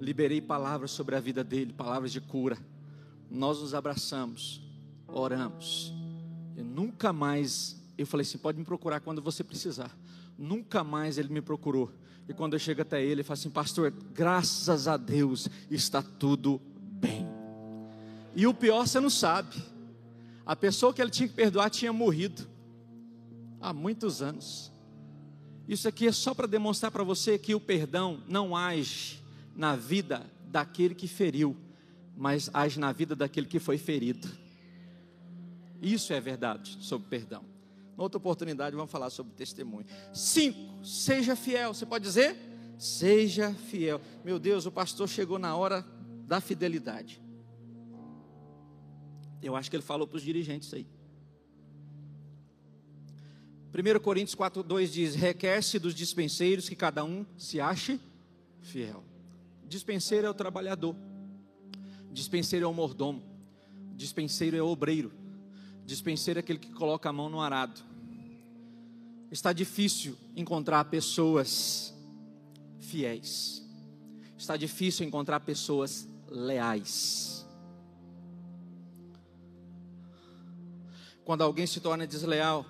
liberei 0.00 0.40
palavras 0.40 0.90
sobre 0.90 1.14
a 1.16 1.20
vida 1.20 1.42
dele, 1.42 1.72
palavras 1.72 2.12
de 2.12 2.20
cura. 2.20 2.56
Nós 3.30 3.60
nos 3.60 3.74
abraçamos 3.74 4.63
oramos. 5.14 5.94
E 6.56 6.62
nunca 6.62 7.12
mais, 7.12 7.80
eu 7.96 8.06
falei 8.06 8.22
assim: 8.22 8.38
pode 8.38 8.58
me 8.58 8.64
procurar 8.64 9.00
quando 9.00 9.22
você 9.22 9.42
precisar. 9.42 9.96
Nunca 10.36 10.82
mais 10.82 11.16
ele 11.16 11.32
me 11.32 11.40
procurou. 11.40 11.90
E 12.28 12.34
quando 12.34 12.54
eu 12.54 12.58
chego 12.58 12.82
até 12.82 13.00
ele, 13.02 13.12
ele 13.12 13.22
fala 13.22 13.38
assim: 13.38 13.50
Pastor, 13.50 13.92
graças 14.12 14.88
a 14.88 14.96
Deus 14.96 15.48
está 15.70 16.02
tudo 16.02 16.60
bem. 17.00 17.26
E 18.34 18.46
o 18.46 18.54
pior 18.54 18.86
você 18.86 18.98
não 18.98 19.10
sabe. 19.10 19.54
A 20.44 20.54
pessoa 20.54 20.92
que 20.92 21.00
ele 21.00 21.10
tinha 21.10 21.28
que 21.28 21.34
perdoar 21.34 21.70
tinha 21.70 21.92
morrido 21.92 22.46
há 23.60 23.72
muitos 23.72 24.20
anos. 24.20 24.70
Isso 25.66 25.88
aqui 25.88 26.06
é 26.06 26.12
só 26.12 26.34
para 26.34 26.46
demonstrar 26.46 26.92
para 26.92 27.02
você 27.02 27.38
que 27.38 27.54
o 27.54 27.60
perdão 27.60 28.22
não 28.28 28.54
age 28.54 29.22
na 29.56 29.74
vida 29.74 30.26
daquele 30.46 30.94
que 30.94 31.08
feriu, 31.08 31.56
mas 32.14 32.50
age 32.52 32.78
na 32.78 32.92
vida 32.92 33.16
daquele 33.16 33.46
que 33.46 33.58
foi 33.58 33.78
ferido. 33.78 34.43
Isso 35.84 36.14
é 36.14 36.20
verdade 36.20 36.78
sobre 36.80 37.06
perdão. 37.08 37.44
Outra 37.94 38.16
oportunidade, 38.16 38.74
vamos 38.74 38.90
falar 38.90 39.10
sobre 39.10 39.34
testemunho. 39.34 39.86
Cinco, 40.14 40.82
seja 40.82 41.36
fiel. 41.36 41.74
Você 41.74 41.84
pode 41.84 42.02
dizer? 42.02 42.36
Seja 42.78 43.52
fiel. 43.52 44.00
Meu 44.24 44.38
Deus, 44.38 44.64
o 44.64 44.72
pastor 44.72 45.06
chegou 45.06 45.38
na 45.38 45.54
hora 45.54 45.84
da 46.26 46.40
fidelidade. 46.40 47.22
Eu 49.42 49.54
acho 49.54 49.68
que 49.68 49.76
ele 49.76 49.82
falou 49.82 50.06
para 50.06 50.16
os 50.16 50.22
dirigentes 50.22 50.72
aí. 50.72 50.86
1 53.74 54.00
Coríntios 54.00 54.34
4, 54.34 54.62
2 54.62 54.90
diz: 54.90 55.14
Requer-se 55.14 55.78
dos 55.78 55.94
dispenseiros 55.94 56.66
que 56.66 56.74
cada 56.74 57.04
um 57.04 57.26
se 57.36 57.60
ache 57.60 58.00
fiel. 58.62 59.04
Dispenseiro 59.68 60.26
é 60.26 60.30
o 60.30 60.34
trabalhador, 60.34 60.96
dispenseiro 62.10 62.64
é 62.64 62.68
o 62.68 62.72
mordomo, 62.72 63.22
dispenseiro 63.94 64.56
é 64.56 64.62
o 64.62 64.66
obreiro, 64.66 65.12
dispenseiro 65.84 66.38
é 66.38 66.40
aquele 66.40 66.58
que 66.58 66.72
coloca 66.72 67.08
a 67.08 67.12
mão 67.12 67.28
no 67.28 67.40
arado. 67.40 67.80
Está 69.30 69.52
difícil 69.52 70.16
encontrar 70.36 70.84
pessoas 70.86 71.94
fiéis, 72.78 73.62
está 74.36 74.56
difícil 74.56 75.06
encontrar 75.06 75.40
pessoas 75.40 76.08
leais. 76.28 77.46
Quando 81.24 81.42
alguém 81.42 81.66
se 81.66 81.80
torna 81.80 82.06
desleal, 82.06 82.66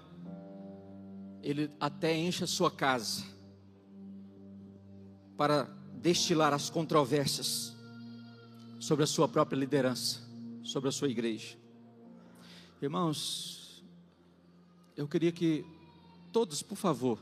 ele 1.42 1.70
até 1.78 2.16
enche 2.16 2.44
a 2.44 2.46
sua 2.46 2.70
casa 2.70 3.24
para 5.36 5.64
destilar 5.94 6.52
as 6.54 6.70
controvérsias 6.70 7.74
sobre 8.78 9.04
a 9.04 9.06
sua 9.06 9.26
própria 9.26 9.56
liderança, 9.56 10.20
sobre 10.62 10.88
a 10.88 10.92
sua 10.92 11.08
igreja. 11.08 11.63
Irmãos, 12.82 13.82
eu 14.96 15.08
queria 15.08 15.32
que 15.32 15.64
todos, 16.32 16.62
por 16.62 16.76
favor, 16.76 17.18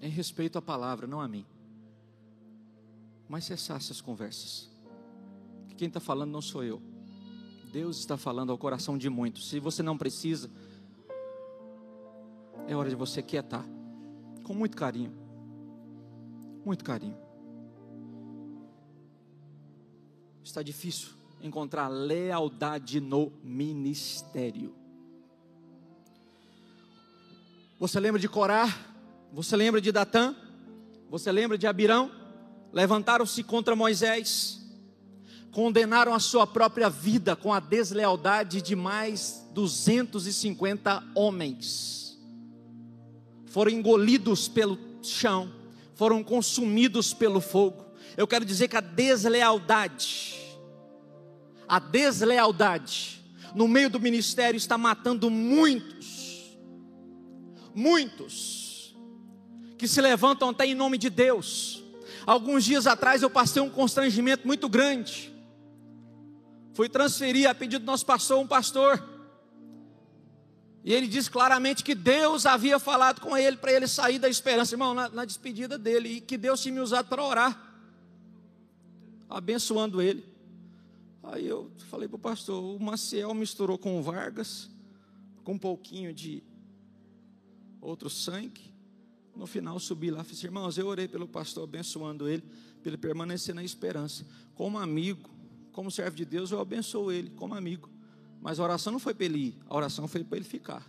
em 0.00 0.08
respeito 0.08 0.58
à 0.58 0.62
palavra, 0.62 1.06
não 1.06 1.20
a 1.20 1.28
mim, 1.28 1.46
mas 3.28 3.44
cessasse 3.44 3.92
as 3.92 4.00
conversas. 4.00 4.68
Que 5.68 5.74
quem 5.74 5.88
está 5.88 6.00
falando 6.00 6.30
não 6.30 6.42
sou 6.42 6.64
eu. 6.64 6.82
Deus 7.72 7.98
está 7.98 8.16
falando 8.16 8.50
ao 8.50 8.58
coração 8.58 8.98
de 8.98 9.08
muitos. 9.08 9.48
Se 9.48 9.58
você 9.60 9.82
não 9.82 9.96
precisa, 9.96 10.50
é 12.66 12.74
hora 12.74 12.90
de 12.90 12.96
você 12.96 13.22
quietar, 13.22 13.64
com 14.42 14.52
muito 14.52 14.76
carinho, 14.76 15.12
muito 16.64 16.84
carinho. 16.84 17.16
Está 20.42 20.62
difícil 20.62 21.21
encontrar 21.42 21.88
lealdade 21.88 23.00
no 23.00 23.32
ministério. 23.42 24.74
Você 27.78 27.98
lembra 27.98 28.20
de 28.20 28.28
Corá? 28.28 28.72
Você 29.32 29.56
lembra 29.56 29.80
de 29.80 29.90
Datã? 29.90 30.36
Você 31.10 31.32
lembra 31.32 31.58
de 31.58 31.66
Abirão? 31.66 32.10
Levantaram-se 32.72 33.42
contra 33.42 33.76
Moisés, 33.76 34.60
condenaram 35.50 36.14
a 36.14 36.18
sua 36.18 36.46
própria 36.46 36.88
vida 36.88 37.36
com 37.36 37.52
a 37.52 37.60
deslealdade 37.60 38.62
de 38.62 38.74
mais 38.74 39.46
250 39.52 41.02
homens. 41.14 42.18
Foram 43.46 43.70
engolidos 43.70 44.48
pelo 44.48 44.78
chão, 45.02 45.52
foram 45.94 46.24
consumidos 46.24 47.12
pelo 47.12 47.40
fogo. 47.40 47.84
Eu 48.16 48.26
quero 48.26 48.44
dizer 48.44 48.68
que 48.68 48.76
a 48.76 48.80
deslealdade, 48.80 50.41
a 51.68 51.78
deslealdade 51.78 53.22
no 53.54 53.68
meio 53.68 53.90
do 53.90 54.00
ministério 54.00 54.56
está 54.56 54.78
matando 54.78 55.30
muitos, 55.30 56.56
muitos, 57.74 58.94
que 59.76 59.86
se 59.86 60.00
levantam 60.00 60.50
até 60.50 60.66
em 60.66 60.74
nome 60.74 60.96
de 60.98 61.10
Deus. 61.10 61.82
Alguns 62.26 62.64
dias 62.64 62.86
atrás 62.86 63.22
eu 63.22 63.30
passei 63.30 63.60
um 63.60 63.70
constrangimento 63.70 64.46
muito 64.46 64.68
grande. 64.68 65.32
Fui 66.74 66.88
transferir 66.88 67.48
a 67.48 67.54
pedido 67.54 67.84
do 67.84 67.86
nosso 67.86 68.06
pastor, 68.06 68.38
um 68.38 68.46
pastor. 68.46 69.10
E 70.84 70.92
ele 70.92 71.06
disse 71.06 71.30
claramente 71.30 71.84
que 71.84 71.94
Deus 71.94 72.46
havia 72.46 72.78
falado 72.78 73.20
com 73.20 73.36
ele 73.36 73.56
para 73.56 73.72
ele 73.72 73.86
sair 73.86 74.18
da 74.18 74.28
esperança, 74.28 74.74
irmão, 74.74 74.94
na, 74.94 75.08
na 75.08 75.24
despedida 75.24 75.78
dele, 75.78 76.08
e 76.08 76.20
que 76.20 76.36
Deus 76.36 76.60
tinha 76.60 76.74
me 76.74 76.80
usado 76.80 77.08
para 77.08 77.22
orar, 77.22 77.74
abençoando 79.28 80.00
ele. 80.00 80.31
Aí 81.22 81.46
eu 81.46 81.70
falei 81.88 82.08
para 82.08 82.16
o 82.16 82.18
pastor: 82.18 82.62
o 82.62 82.82
Maciel 82.82 83.32
misturou 83.34 83.78
com 83.78 83.98
o 83.98 84.02
Vargas, 84.02 84.68
com 85.44 85.54
um 85.54 85.58
pouquinho 85.58 86.12
de 86.12 86.42
outro 87.80 88.10
sangue. 88.10 88.72
No 89.34 89.46
final 89.46 89.78
subi 89.78 90.10
lá 90.10 90.22
disse: 90.22 90.44
irmãos, 90.46 90.76
eu 90.76 90.86
orei 90.86 91.08
pelo 91.08 91.28
pastor, 91.28 91.64
abençoando 91.64 92.28
ele, 92.28 92.42
para 92.82 92.90
ele 92.90 92.96
permanecer 92.98 93.54
na 93.54 93.62
esperança. 93.62 94.26
Como 94.54 94.78
amigo, 94.78 95.30
como 95.72 95.90
servo 95.90 96.16
de 96.16 96.24
Deus, 96.24 96.50
eu 96.50 96.60
abençoo 96.60 97.10
ele, 97.10 97.30
como 97.30 97.54
amigo. 97.54 97.88
Mas 98.40 98.58
a 98.58 98.64
oração 98.64 98.92
não 98.92 98.98
foi 98.98 99.14
para 99.14 99.24
ele 99.24 99.38
ir, 99.38 99.58
a 99.68 99.76
oração 99.76 100.08
foi 100.08 100.24
para 100.24 100.36
ele 100.36 100.44
ficar. 100.44 100.86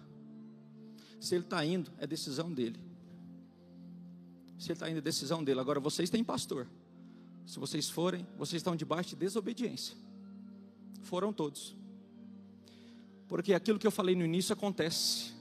Se 1.20 1.36
ele 1.36 1.44
está 1.44 1.64
indo, 1.64 1.92
é 2.00 2.08
decisão 2.08 2.52
dele. 2.52 2.80
Se 4.58 4.68
ele 4.68 4.74
está 4.74 4.90
indo, 4.90 4.98
é 4.98 5.02
decisão 5.02 5.44
dele. 5.44 5.60
Agora 5.60 5.80
vocês 5.80 6.10
têm 6.10 6.24
pastor. 6.24 6.68
Se 7.46 7.60
vocês 7.60 7.90
forem, 7.90 8.26
vocês 8.38 8.60
estão 8.60 8.76
debaixo 8.76 9.12
de 9.12 9.16
desobediência. 9.18 9.96
Foram 11.04 11.32
todos. 11.32 11.76
Porque 13.28 13.54
aquilo 13.54 13.80
que 13.80 13.88
eu 13.88 13.92
falei 13.92 14.16
no 14.16 14.26
início 14.26 14.54
acontece. 14.54 15.34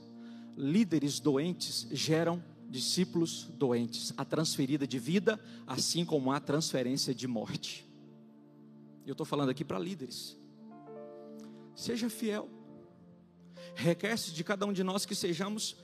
Líderes 0.57 1.19
doentes 1.19 1.87
geram 1.91 2.43
discípulos 2.69 3.45
doentes. 3.55 4.13
A 4.17 4.25
transferida 4.25 4.87
de 4.87 4.99
vida, 4.99 5.41
assim 5.67 6.05
como 6.05 6.31
a 6.33 6.41
transferência 6.41 7.15
de 7.15 7.27
morte. 7.27 7.89
Eu 9.07 9.13
estou 9.13 9.27
falando 9.27 9.51
aqui 9.51 9.65
para 9.65 9.79
líderes. 9.79 10.37
Seja 11.75 12.11
fiel. 12.11 12.49
Requer-se 13.75 14.33
de 14.33 14.45
cada 14.45 14.67
um 14.67 14.73
de 14.73 14.83
nós 14.83 15.07
que 15.07 15.15
sejamos 15.15 15.77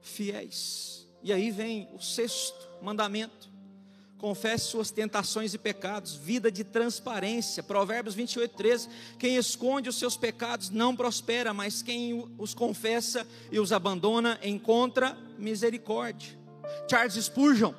fiéis. 0.00 1.06
E 1.22 1.32
aí 1.32 1.50
vem 1.50 1.88
o 1.94 2.00
sexto 2.00 2.68
mandamento 2.82 3.55
confesse 4.18 4.66
suas 4.66 4.90
tentações 4.90 5.54
e 5.54 5.58
pecados, 5.58 6.14
vida 6.14 6.50
de 6.50 6.64
transparência. 6.64 7.62
Provérbios 7.62 8.14
28, 8.14 8.56
13. 8.56 8.88
Quem 9.18 9.36
esconde 9.36 9.88
os 9.88 9.98
seus 9.98 10.16
pecados 10.16 10.70
não 10.70 10.96
prospera, 10.96 11.52
mas 11.52 11.82
quem 11.82 12.26
os 12.38 12.54
confessa 12.54 13.26
e 13.50 13.60
os 13.60 13.72
abandona 13.72 14.38
encontra 14.42 15.16
misericórdia. 15.38 16.38
Charles 16.90 17.14
Spurgeon, 17.14 17.74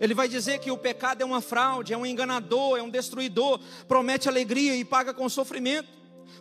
ele 0.00 0.14
vai 0.14 0.28
dizer 0.28 0.58
que 0.58 0.70
o 0.70 0.76
pecado 0.76 1.22
é 1.22 1.24
uma 1.24 1.40
fraude, 1.40 1.92
é 1.92 1.96
um 1.96 2.04
enganador, 2.04 2.78
é 2.78 2.82
um 2.82 2.90
destruidor, 2.90 3.60
promete 3.86 4.28
alegria 4.28 4.76
e 4.76 4.84
paga 4.84 5.14
com 5.14 5.28
sofrimento, 5.28 5.88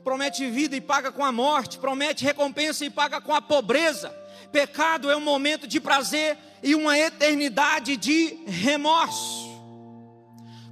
promete 0.03 0.49
vida 0.49 0.75
e 0.75 0.81
paga 0.81 1.11
com 1.11 1.23
a 1.23 1.31
morte, 1.31 1.77
promete 1.77 2.23
recompensa 2.23 2.83
e 2.83 2.89
paga 2.89 3.21
com 3.21 3.33
a 3.33 3.41
pobreza. 3.41 4.13
Pecado 4.51 5.11
é 5.11 5.15
um 5.15 5.21
momento 5.21 5.67
de 5.67 5.79
prazer 5.79 6.37
e 6.63 6.75
uma 6.75 6.97
eternidade 6.97 7.95
de 7.95 8.39
remorso. 8.45 9.47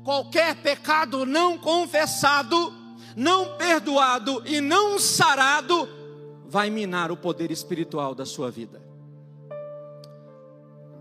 Qualquer 0.03 0.55
pecado 0.55 1.25
não 1.25 1.57
confessado, 1.57 2.73
não 3.15 3.57
perdoado 3.57 4.41
e 4.45 4.61
não 4.61 4.97
sarado 4.97 5.87
vai 6.45 6.69
minar 6.69 7.11
o 7.11 7.17
poder 7.17 7.51
espiritual 7.51 8.15
da 8.15 8.25
sua 8.25 8.49
vida. 8.49 8.81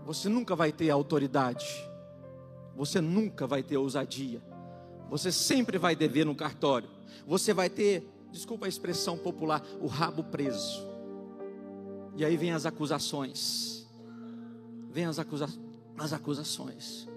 Você 0.05 0.29
nunca 0.29 0.55
vai 0.55 0.71
ter 0.71 0.89
autoridade, 0.89 1.65
você 2.75 3.01
nunca 3.01 3.47
vai 3.47 3.63
ter 3.63 3.77
ousadia, 3.77 4.41
você 5.09 5.31
sempre 5.31 5.77
vai 5.77 5.95
dever 5.95 6.25
no 6.25 6.35
cartório, 6.35 6.89
você 7.25 7.53
vai 7.53 7.69
ter, 7.69 8.07
desculpa 8.31 8.65
a 8.65 8.69
expressão 8.69 9.17
popular, 9.17 9.61
o 9.81 9.87
rabo 9.87 10.23
preso. 10.23 10.86
E 12.17 12.25
aí 12.25 12.35
vem 12.35 12.51
as 12.51 12.65
acusações 12.65 13.77
vem 14.97 15.05
as, 15.05 15.19
acusa 15.19 15.47
as 15.95 16.11
acusações. 16.11 17.07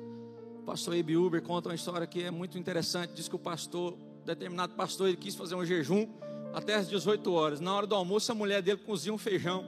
O 0.59 0.63
pastor 0.65 0.95
Ebi 0.95 1.17
Uber 1.17 1.41
conta 1.41 1.71
uma 1.71 1.75
história 1.75 2.07
que 2.07 2.23
é 2.23 2.31
muito 2.31 2.59
interessante. 2.59 3.15
Diz 3.15 3.27
que 3.27 3.35
o 3.35 3.39
pastor, 3.39 3.97
determinado 4.27 4.75
pastor, 4.75 5.09
ele 5.09 5.17
quis 5.17 5.35
fazer 5.35 5.55
um 5.55 5.65
jejum 5.65 6.07
até 6.53 6.75
as 6.75 6.91
18 6.91 7.33
horas. 7.33 7.59
Na 7.59 7.75
hora 7.75 7.87
do 7.87 7.95
almoço, 7.95 8.31
a 8.31 8.35
mulher 8.35 8.61
dele 8.61 8.77
cozia 8.85 9.15
um 9.15 9.17
feijão, 9.17 9.65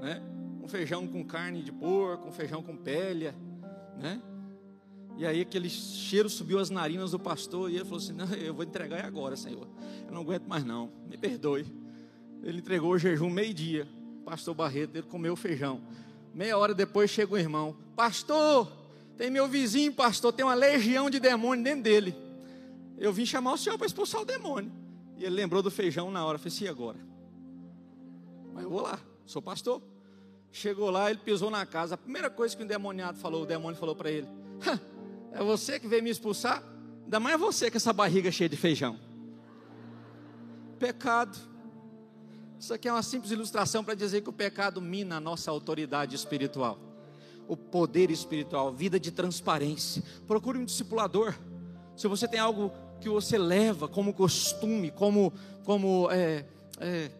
né? 0.00 0.22
Um 0.62 0.66
feijão 0.66 1.06
com 1.06 1.22
carne 1.22 1.62
de 1.62 1.70
porco, 1.70 2.28
um 2.28 2.32
feijão 2.32 2.62
com 2.62 2.74
pele, 2.74 3.30
né? 3.98 4.22
E 5.18 5.26
aí 5.26 5.42
aquele 5.42 5.68
cheiro 5.68 6.30
subiu 6.30 6.58
as 6.58 6.70
narinas 6.70 7.10
do 7.10 7.18
pastor 7.18 7.70
e 7.70 7.74
ele 7.74 7.84
falou 7.84 7.98
assim: 7.98 8.14
Não, 8.14 8.32
eu 8.32 8.54
vou 8.54 8.64
entregar 8.64 9.04
agora, 9.04 9.36
Senhor. 9.36 9.68
Eu 10.06 10.14
não 10.14 10.22
aguento 10.22 10.46
mais 10.46 10.64
não. 10.64 10.90
Me 11.06 11.18
perdoe. 11.18 11.66
Ele 12.42 12.58
entregou 12.60 12.92
o 12.92 12.98
jejum 12.98 13.28
meio-dia. 13.28 13.86
Pastor 14.24 14.54
Barreto, 14.54 14.96
ele 14.96 15.06
comeu 15.06 15.36
feijão. 15.36 15.80
Meia 16.32 16.56
hora 16.58 16.74
depois 16.74 17.10
chega 17.10 17.34
o 17.34 17.38
irmão: 17.38 17.76
Pastor, 17.94 18.70
Tem 19.16 19.30
meu 19.30 19.46
vizinho, 19.46 19.92
pastor, 19.92 20.32
tem 20.32 20.44
uma 20.44 20.54
legião 20.54 21.08
de 21.08 21.20
demônio 21.20 21.62
dentro 21.62 21.82
dele. 21.82 22.16
Eu 22.98 23.12
vim 23.12 23.24
chamar 23.24 23.52
o 23.52 23.56
senhor 23.56 23.76
para 23.78 23.86
expulsar 23.86 24.20
o 24.20 24.24
demônio. 24.24 24.72
E 25.16 25.24
ele 25.24 25.34
lembrou 25.34 25.62
do 25.62 25.70
feijão 25.70 26.10
na 26.10 26.24
hora. 26.24 26.36
Eu 26.36 26.40
falei, 26.40 26.58
e 26.60 26.68
agora? 26.68 26.98
Mas 28.52 28.64
eu 28.64 28.70
vou 28.70 28.82
lá, 28.82 28.98
sou 29.24 29.40
pastor. 29.40 29.80
Chegou 30.50 30.90
lá, 30.90 31.10
ele 31.10 31.18
pisou 31.18 31.50
na 31.50 31.64
casa. 31.66 31.94
A 31.94 31.98
primeira 31.98 32.30
coisa 32.30 32.56
que 32.56 32.62
o 32.62 32.64
endemoniado 32.64 33.18
falou, 33.18 33.42
o 33.42 33.46
demônio 33.46 33.78
falou 33.78 33.94
para 33.94 34.10
ele: 34.10 34.28
É 35.32 35.42
você 35.42 35.78
que 35.78 35.86
veio 35.86 36.02
me 36.02 36.10
expulsar? 36.10 36.62
Ainda 37.04 37.20
mais 37.20 37.38
você 37.38 37.70
com 37.70 37.76
essa 37.76 37.92
barriga 37.92 38.30
cheia 38.30 38.48
de 38.48 38.56
feijão. 38.56 38.98
Pecado. 40.78 41.36
Isso 42.58 42.72
aqui 42.72 42.88
é 42.88 42.92
uma 42.92 43.02
simples 43.02 43.32
ilustração 43.32 43.84
para 43.84 43.94
dizer 43.94 44.22
que 44.22 44.30
o 44.30 44.32
pecado 44.32 44.80
mina 44.80 45.16
a 45.16 45.20
nossa 45.20 45.50
autoridade 45.50 46.14
espiritual, 46.14 46.78
o 47.46 47.56
poder 47.56 48.10
espiritual, 48.10 48.72
vida 48.72 48.98
de 48.98 49.10
transparência. 49.10 50.02
Procure 50.26 50.58
um 50.58 50.64
discipulador. 50.64 51.34
Se 51.96 52.08
você 52.08 52.26
tem 52.26 52.40
algo 52.40 52.72
que 53.00 53.08
você 53.08 53.36
leva 53.36 53.86
como 53.86 54.14
costume, 54.14 54.90
como, 54.90 55.32
como 55.64 56.10
é, 56.10 56.46
é, 56.78 57.10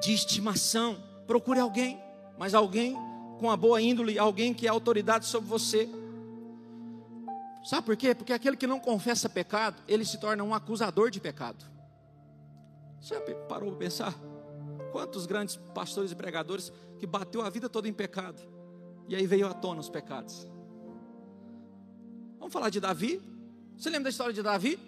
de 0.00 0.12
estimação, 0.12 1.02
procure 1.26 1.60
alguém 1.60 2.00
mas 2.40 2.54
alguém 2.54 2.96
com 3.38 3.50
a 3.50 3.56
boa 3.56 3.82
índole, 3.82 4.18
alguém 4.18 4.54
que 4.54 4.66
é 4.66 4.70
autoridade 4.70 5.26
sobre 5.26 5.46
você. 5.46 5.86
Sabe 7.62 7.84
por 7.84 7.98
quê? 7.98 8.14
Porque 8.14 8.32
aquele 8.32 8.56
que 8.56 8.66
não 8.66 8.80
confessa 8.80 9.28
pecado, 9.28 9.82
ele 9.86 10.06
se 10.06 10.18
torna 10.18 10.42
um 10.42 10.54
acusador 10.54 11.10
de 11.10 11.20
pecado. 11.20 11.62
Você 12.98 13.14
parou 13.46 13.72
para 13.72 13.78
pensar? 13.78 14.14
Quantos 14.92 15.26
grandes 15.26 15.56
pastores 15.74 16.10
e 16.12 16.14
pregadores 16.14 16.72
que 16.98 17.06
bateu 17.06 17.42
a 17.42 17.50
vida 17.50 17.68
toda 17.68 17.88
em 17.88 17.92
pecado 17.92 18.40
e 19.08 19.14
aí 19.14 19.26
veio 19.26 19.46
à 19.46 19.54
tona 19.54 19.80
os 19.80 19.88
pecados? 19.88 20.46
Vamos 22.38 22.52
falar 22.52 22.70
de 22.70 22.80
Davi? 22.80 23.20
Você 23.76 23.88
lembra 23.88 24.04
da 24.04 24.10
história 24.10 24.32
de 24.32 24.42
Davi? 24.42 24.78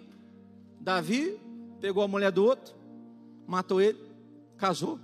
Davi 0.79 1.39
pegou 1.79 2.03
a 2.03 2.07
mulher 2.07 2.31
do 2.31 2.43
outro, 2.43 2.75
matou 3.47 3.81
ele, 3.81 3.99
casou, 4.57 4.99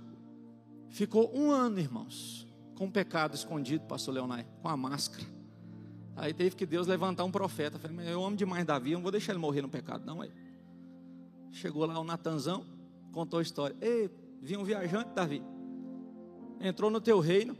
ficou 0.90 1.30
um 1.34 1.50
ano, 1.50 1.78
irmãos, 1.78 2.46
com 2.76 2.84
um 2.86 2.90
pecado 2.90 3.34
escondido, 3.34 3.84
pastor 3.86 4.14
Leonai, 4.14 4.46
com 4.62 4.68
a 4.68 4.76
máscara. 4.76 5.26
Aí 6.16 6.34
teve 6.34 6.54
que 6.54 6.66
Deus 6.66 6.86
levantar 6.86 7.24
um 7.24 7.30
profeta. 7.30 7.78
Falei, 7.78 7.96
mas 7.96 8.08
eu 8.08 8.22
amo 8.22 8.36
demais 8.36 8.64
Davi, 8.66 8.92
eu 8.92 8.98
não 8.98 9.02
vou 9.02 9.10
deixar 9.10 9.32
ele 9.32 9.38
morrer 9.38 9.62
no 9.62 9.68
pecado, 9.68 10.04
não. 10.04 10.20
Aí. 10.20 10.30
Chegou 11.50 11.86
lá 11.86 11.98
o 11.98 12.04
Natanzão, 12.04 12.64
contou 13.12 13.38
a 13.38 13.42
história. 13.42 13.74
Ei, 13.80 14.10
vinha 14.40 14.58
um 14.58 14.64
viajante, 14.64 15.10
Davi. 15.14 15.42
Entrou 16.60 16.90
no 16.90 17.00
teu 17.00 17.20
reino, 17.20 17.56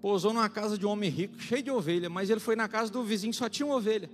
pousou 0.00 0.32
numa 0.32 0.48
casa 0.48 0.76
de 0.76 0.86
um 0.86 0.90
homem 0.90 1.10
rico, 1.10 1.38
cheio 1.38 1.62
de 1.62 1.70
ovelha, 1.70 2.08
mas 2.08 2.30
ele 2.30 2.40
foi 2.40 2.56
na 2.56 2.68
casa 2.68 2.90
do 2.90 3.02
vizinho, 3.02 3.32
só 3.32 3.48
tinha 3.48 3.66
uma 3.66 3.76
ovelha. 3.76 4.10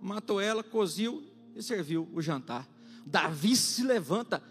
Matou 0.00 0.40
ela, 0.40 0.62
coziu 0.62 1.22
e 1.54 1.62
serviu 1.62 2.08
o 2.12 2.22
jantar. 2.22 2.68
Davi 3.04 3.56
se 3.56 3.82
levanta, 3.82 4.42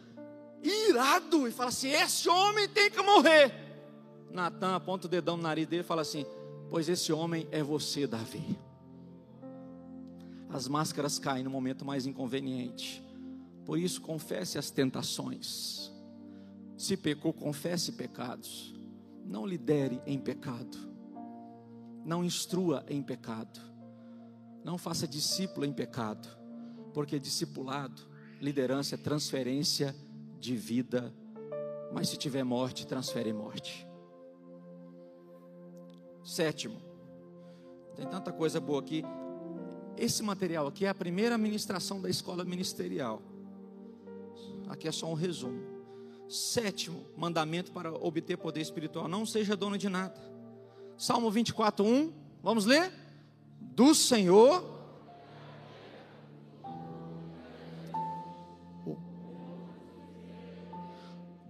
irado, 0.64 1.48
e 1.48 1.52
fala 1.52 1.70
assim: 1.70 1.90
esse 1.90 2.28
homem 2.30 2.68
tem 2.68 2.90
que 2.90 3.02
morrer. 3.02 3.54
Natan 4.32 4.76
aponta 4.76 5.08
o 5.08 5.10
dedão 5.10 5.38
no 5.38 5.44
nariz 5.44 5.68
dele 5.68 5.82
e 5.82 5.86
fala 5.86 6.02
assim: 6.02 6.26
Pois 6.70 6.90
esse 6.90 7.14
homem 7.14 7.48
é 7.52 7.64
você, 7.64 8.06
Davi. 8.06 8.58
As 10.50 10.68
máscaras 10.68 11.20
caem 11.20 11.44
no 11.44 11.50
momento 11.50 11.86
mais 11.86 12.06
inconveniente. 12.06 13.04
Por 13.66 13.78
isso, 13.78 14.02
confesse 14.02 14.58
as 14.58 14.72
tentações. 14.72 15.92
Se 16.78 16.96
pecou, 16.96 17.34
confesse 17.34 17.94
pecados. 17.94 18.74
Não 19.26 19.46
lidere 19.46 20.00
em 20.06 20.20
pecado. 20.20 20.78
Não 22.06 22.24
instrua 22.24 22.86
em 22.88 23.02
pecado. 23.02 23.60
Não 24.64 24.78
faça 24.78 25.08
discípulo 25.08 25.66
em 25.66 25.74
pecado. 25.74 26.30
Porque 26.94 27.20
discipulado, 27.20 28.02
liderança 28.40 28.96
é 28.96 28.98
transferência 28.98 29.96
de 30.40 30.56
vida. 30.56 31.14
Mas 31.92 32.10
se 32.10 32.18
tiver 32.18 32.44
morte, 32.44 32.86
transfere 32.86 33.34
morte. 33.34 33.88
Sétimo, 36.24 36.80
tem 37.96 38.06
tanta 38.08 38.32
coisa 38.32 38.60
boa 38.60 38.80
aqui. 38.80 39.04
Esse 39.98 40.22
material 40.22 40.68
aqui 40.68 40.86
é 40.86 40.90
a 40.90 40.94
primeira 40.94 41.38
ministração 41.38 42.00
da 42.00 42.10
escola 42.10 42.46
ministerial. 42.46 43.22
Aqui 44.68 44.88
é 44.88 44.92
só 44.92 45.10
um 45.10 45.16
resumo. 45.16 45.77
Sétimo 46.30 47.06
mandamento 47.16 47.72
para 47.72 47.92
obter 47.94 48.38
poder 48.38 48.62
espiritual: 48.62 49.08
não 49.08 49.26
seja 49.26 49.56
dono 49.56 49.78
de 49.78 49.90
nada. 49.90 50.20
Salmo 50.98 51.30
24, 51.32 51.86
1. 51.86 52.12
Vamos 52.44 52.66
ler? 52.66 52.92
Do 53.60 53.94
Senhor. 53.94 54.78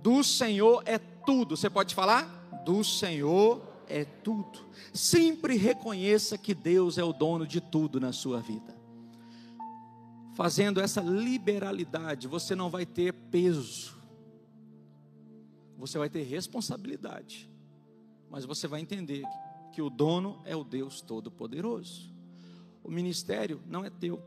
Do 0.01 0.23
Senhor 0.23 0.84
é 0.86 0.97
tudo. 0.97 1.57
Você 1.57 1.69
pode 1.69 1.93
falar? 1.93 2.25
Do 2.63 2.84
Senhor 2.84 3.61
é 3.89 4.05
tudo. 4.05 4.59
Sempre 4.93 5.57
reconheça 5.57 6.38
que 6.38 6.53
Deus 6.53 6.97
é 6.97 7.03
o 7.03 7.13
dono 7.13 7.47
de 7.47 7.59
tudo 7.59 7.99
na 7.99 8.13
sua 8.13 8.39
vida. 8.39 8.75
Fazendo 10.36 10.80
essa 10.80 11.01
liberalidade, 11.01 12.28
você 12.28 12.55
não 12.55 12.69
vai 12.69 12.86
ter 12.86 13.11
peso, 13.11 13.97
você 15.78 15.97
vai 15.97 16.09
ter 16.09 16.23
responsabilidade, 16.23 17.49
mas 18.30 18.45
você 18.45 18.67
vai 18.67 18.82
entender 18.82 19.23
que 19.71 19.82
o 19.82 19.89
dono 19.89 20.41
é 20.43 20.55
o 20.55 20.63
Deus 20.63 21.01
Todo-Poderoso. 21.01 22.11
O 22.84 22.89
ministério 22.89 23.61
não 23.67 23.86
é 23.86 23.89
teu. 23.89 24.21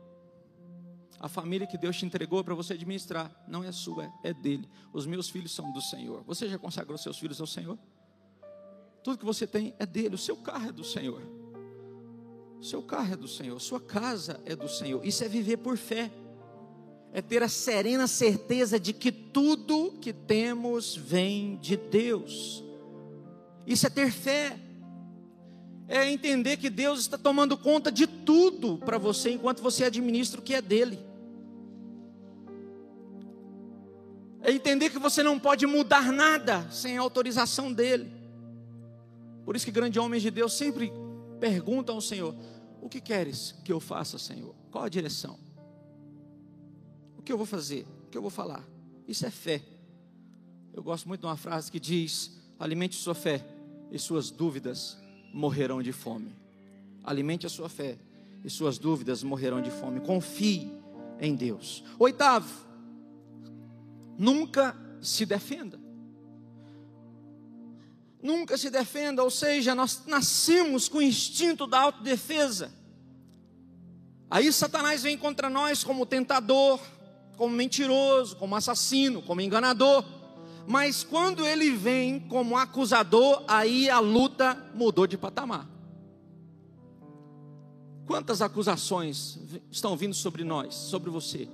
A 1.19 1.29
família 1.29 1.67
que 1.67 1.77
Deus 1.77 1.99
te 1.99 2.07
entregou 2.07 2.43
para 2.45 2.55
você 2.55 2.75
administrar 2.75 3.31
não 3.47 3.65
é 3.65 3.73
sua, 3.73 4.11
é 4.23 4.33
dele. 4.33 4.69
Os 4.93 5.07
meus 5.07 5.29
filhos 5.29 5.53
são 5.53 5.71
do 5.73 5.83
Senhor. 5.83 6.23
Você 6.23 6.49
já 6.49 6.59
consagrou 6.59 6.97
seus 6.97 7.19
filhos 7.19 7.41
ao 7.41 7.47
Senhor? 7.47 7.79
Tudo 9.03 9.19
que 9.19 9.25
você 9.25 9.47
tem 9.47 9.75
é 9.79 9.85
dele. 9.85 10.15
O 10.15 10.19
seu 10.19 10.37
carro 10.37 10.69
é 10.69 10.73
do 10.73 10.85
Senhor. 10.85 11.21
O 12.59 12.65
seu 12.65 12.83
carro 12.83 13.13
é 13.13 13.17
do 13.17 13.29
Senhor. 13.29 13.59
Sua 13.61 13.81
casa 13.81 14.41
é 14.45 14.55
do 14.55 14.69
Senhor. 14.69 15.05
Isso 15.05 15.25
é 15.25 15.29
viver 15.29 15.57
por 15.59 15.77
fé. 15.77 16.11
É 17.13 17.21
ter 17.21 17.43
a 17.43 17.49
serena 17.49 18.07
certeza 18.07 18.79
de 18.79 18.93
que 18.93 19.11
tudo 19.11 19.99
que 20.01 20.13
temos 20.13 20.95
vem 20.95 21.57
de 21.57 21.77
Deus. 21.77 22.65
Isso 23.67 23.87
é 23.87 23.91
ter 23.91 24.13
fé. 24.13 24.59
É 25.89 26.09
entender 26.09 26.57
que 26.57 26.71
Deus 26.71 27.01
está 27.01 27.19
tomando 27.19 27.59
conta 27.59 27.91
de 27.91 28.07
tudo 28.07 28.79
para 28.79 28.97
você 28.97 29.33
enquanto 29.33 29.61
você 29.61 29.85
administra 29.85 30.41
o 30.41 30.43
que 30.43 30.55
é 30.55 30.63
dele. 30.63 31.01
É 34.43 34.53
entender 34.53 34.91
que 34.91 34.99
você 34.99 35.23
não 35.23 35.39
pode 35.39 35.67
mudar 35.67 36.13
nada 36.13 36.67
sem 36.71 36.97
a 36.97 37.01
autorização 37.01 37.73
dele. 37.73 38.11
Por 39.45 39.57
isso 39.57 39.65
que 39.65 39.73
grandes 39.73 40.01
homens 40.01 40.23
de 40.23 40.31
Deus 40.31 40.53
sempre 40.53 40.93
perguntam 41.41 41.97
ao 41.97 42.01
Senhor: 42.01 42.35
O 42.81 42.89
que 42.89 43.01
queres 43.01 43.55
que 43.65 43.73
eu 43.73 43.81
faça, 43.81 44.19
Senhor? 44.19 44.55
Qual 44.71 44.85
a 44.85 44.89
direção? 44.89 45.39
O 47.21 47.23
que 47.23 47.31
eu 47.31 47.37
vou 47.37 47.45
fazer? 47.45 47.87
O 48.07 48.11
que 48.11 48.17
eu 48.17 48.23
vou 48.23 48.31
falar? 48.31 48.65
Isso 49.07 49.27
é 49.27 49.31
fé. 49.31 49.61
Eu 50.73 50.83
gosto 50.83 51.07
muito 51.07 51.21
de 51.21 51.27
uma 51.27 51.37
frase 51.37 51.71
que 51.71 51.79
diz: 51.79 52.33
Alimente 52.59 52.97
sua 52.97 53.15
fé 53.15 53.45
e 53.91 53.99
suas 53.99 54.31
dúvidas 54.31 54.97
morrerão 55.31 55.83
de 55.83 55.93
fome. 55.93 56.35
Alimente 57.05 57.45
a 57.45 57.51
sua 57.51 57.69
fé 57.69 57.99
e 58.43 58.49
suas 58.49 58.79
dúvidas 58.79 59.23
morrerão 59.23 59.61
de 59.61 59.71
fome. 59.71 60.01
Confie 60.01 60.73
em 61.21 61.35
Deus. 61.35 61.85
Oitavo, 61.99 62.67
nunca 64.19 64.75
se 65.03 65.27
defenda 65.27 65.79
nunca 68.23 68.59
se 68.59 68.69
defenda, 68.69 69.23
ou 69.23 69.31
seja, 69.31 69.75
nós 69.75 70.03
nascemos 70.07 70.91
com 70.91 70.99
o 70.99 71.03
instinto 71.03 71.67
da 71.67 71.81
autodefesa. 71.81 72.71
Aí 74.31 74.53
Satanás 74.53 75.03
vem 75.03 75.17
contra 75.17 75.49
nós 75.49 75.83
como 75.83 76.05
tentador, 76.05 76.79
como 77.41 77.57
mentiroso, 77.57 78.37
como 78.37 78.55
assassino, 78.55 79.23
como 79.23 79.41
enganador. 79.41 80.05
Mas 80.69 81.03
quando 81.03 81.47
ele 81.47 81.71
vem 81.71 82.21
como 82.21 82.55
acusador, 82.55 83.43
aí 83.49 83.89
a 83.89 83.99
luta 83.99 84.71
mudou 84.75 85.07
de 85.07 85.17
patamar. 85.17 85.67
Quantas 88.07 88.43
acusações 88.43 89.39
estão 89.71 89.97
vindo 89.97 90.13
sobre 90.13 90.45
nós, 90.45 90.75
sobre 90.75 91.09
você? 91.09 91.49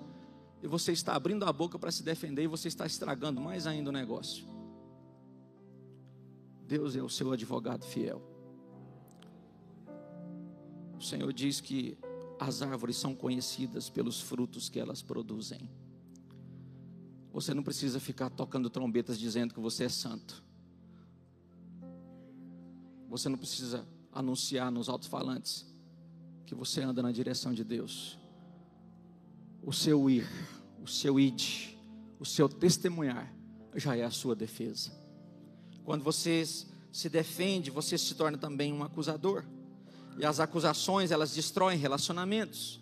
E 0.61 0.66
você 0.66 0.91
está 0.91 1.14
abrindo 1.14 1.45
a 1.45 1.53
boca 1.53 1.78
para 1.78 1.93
se 1.93 2.03
defender 2.03 2.43
e 2.43 2.49
você 2.49 2.66
está 2.66 2.84
estragando 2.84 3.41
mais 3.41 3.64
ainda 3.64 3.91
o 3.91 3.93
negócio. 3.93 4.45
Deus 6.66 6.97
é 6.97 7.03
o 7.03 7.09
seu 7.09 7.30
advogado 7.30 7.84
fiel. 7.84 8.20
O 10.99 11.01
Senhor 11.01 11.32
diz 11.32 11.61
que 11.61 11.97
as 12.39 12.62
árvores 12.62 12.97
são 12.97 13.14
conhecidas 13.14 13.89
pelos 13.89 14.20
frutos 14.20 14.68
que 14.68 14.78
elas 14.78 15.03
produzem. 15.03 15.70
Você 17.32 17.53
não 17.53 17.62
precisa 17.62 18.01
ficar 18.01 18.30
tocando 18.30 18.70
trombetas 18.70 19.18
dizendo 19.18 19.53
que 19.53 19.61
você 19.61 19.84
é 19.84 19.89
santo. 19.89 20.43
Você 23.09 23.28
não 23.28 23.39
precisa 23.39 23.87
anunciar 24.12 24.70
nos 24.70 24.89
alto-falantes 24.89 25.66
que 26.47 26.55
você 26.55 26.82
anda 26.82 27.03
na 27.03 27.12
direção 27.12 27.53
de 27.53 27.64
Deus. 27.64 28.18
O 29.62 29.72
seu 29.72 30.09
ir, 30.09 30.26
o 30.82 30.87
seu 30.87 31.18
id, 31.18 31.76
o 32.18 32.24
seu 32.24 32.49
testemunhar 32.49 33.34
já 33.74 33.97
é 33.97 34.05
a 34.05 34.11
sua 34.11 34.34
defesa. 34.34 34.91
Quando 35.84 36.03
você 36.03 36.45
se 36.91 37.09
defende, 37.11 37.70
você 37.70 37.99
se 37.99 38.14
torna 38.14 38.39
também 38.39 38.72
um 38.72 38.82
acusador. 38.82 39.45
E 40.19 40.25
as 40.25 40.41
acusações, 40.41 41.11
elas 41.11 41.35
destroem 41.35 41.79
relacionamentos. 41.79 42.81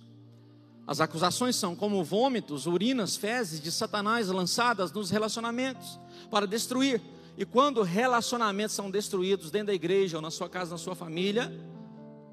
As 0.87 1.01
acusações 1.01 1.57
são 1.57 1.75
como 1.75 2.05
vômitos, 2.05 2.67
urinas, 2.67 3.17
fezes 3.17 3.61
de 3.61 3.73
Satanás 3.73 4.29
lançadas 4.29 4.93
nos 4.93 5.11
relacionamentos 5.11 5.99
para 6.31 6.47
destruir. 6.47 7.01
E 7.37 7.45
quando 7.45 7.83
relacionamentos 7.83 8.77
são 8.77 8.91
destruídos 8.91 9.51
dentro 9.51 9.69
da 9.69 9.75
igreja 9.75 10.19
ou 10.19 10.23
na 10.23 10.31
sua 10.31 10.49
casa, 10.49 10.73
na 10.73 10.79
sua 10.79 10.95
família, 10.95 11.51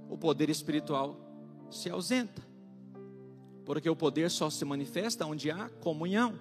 o 0.10 0.18
poder 0.18 0.50
espiritual 0.50 1.18
se 1.72 1.90
ausenta. 1.90 2.42
Porque 3.66 3.90
o 3.90 3.96
poder 3.96 4.30
só 4.30 4.50
se 4.50 4.66
manifesta 4.66 5.26
onde 5.26 5.50
há 5.50 5.70
comunhão, 5.82 6.38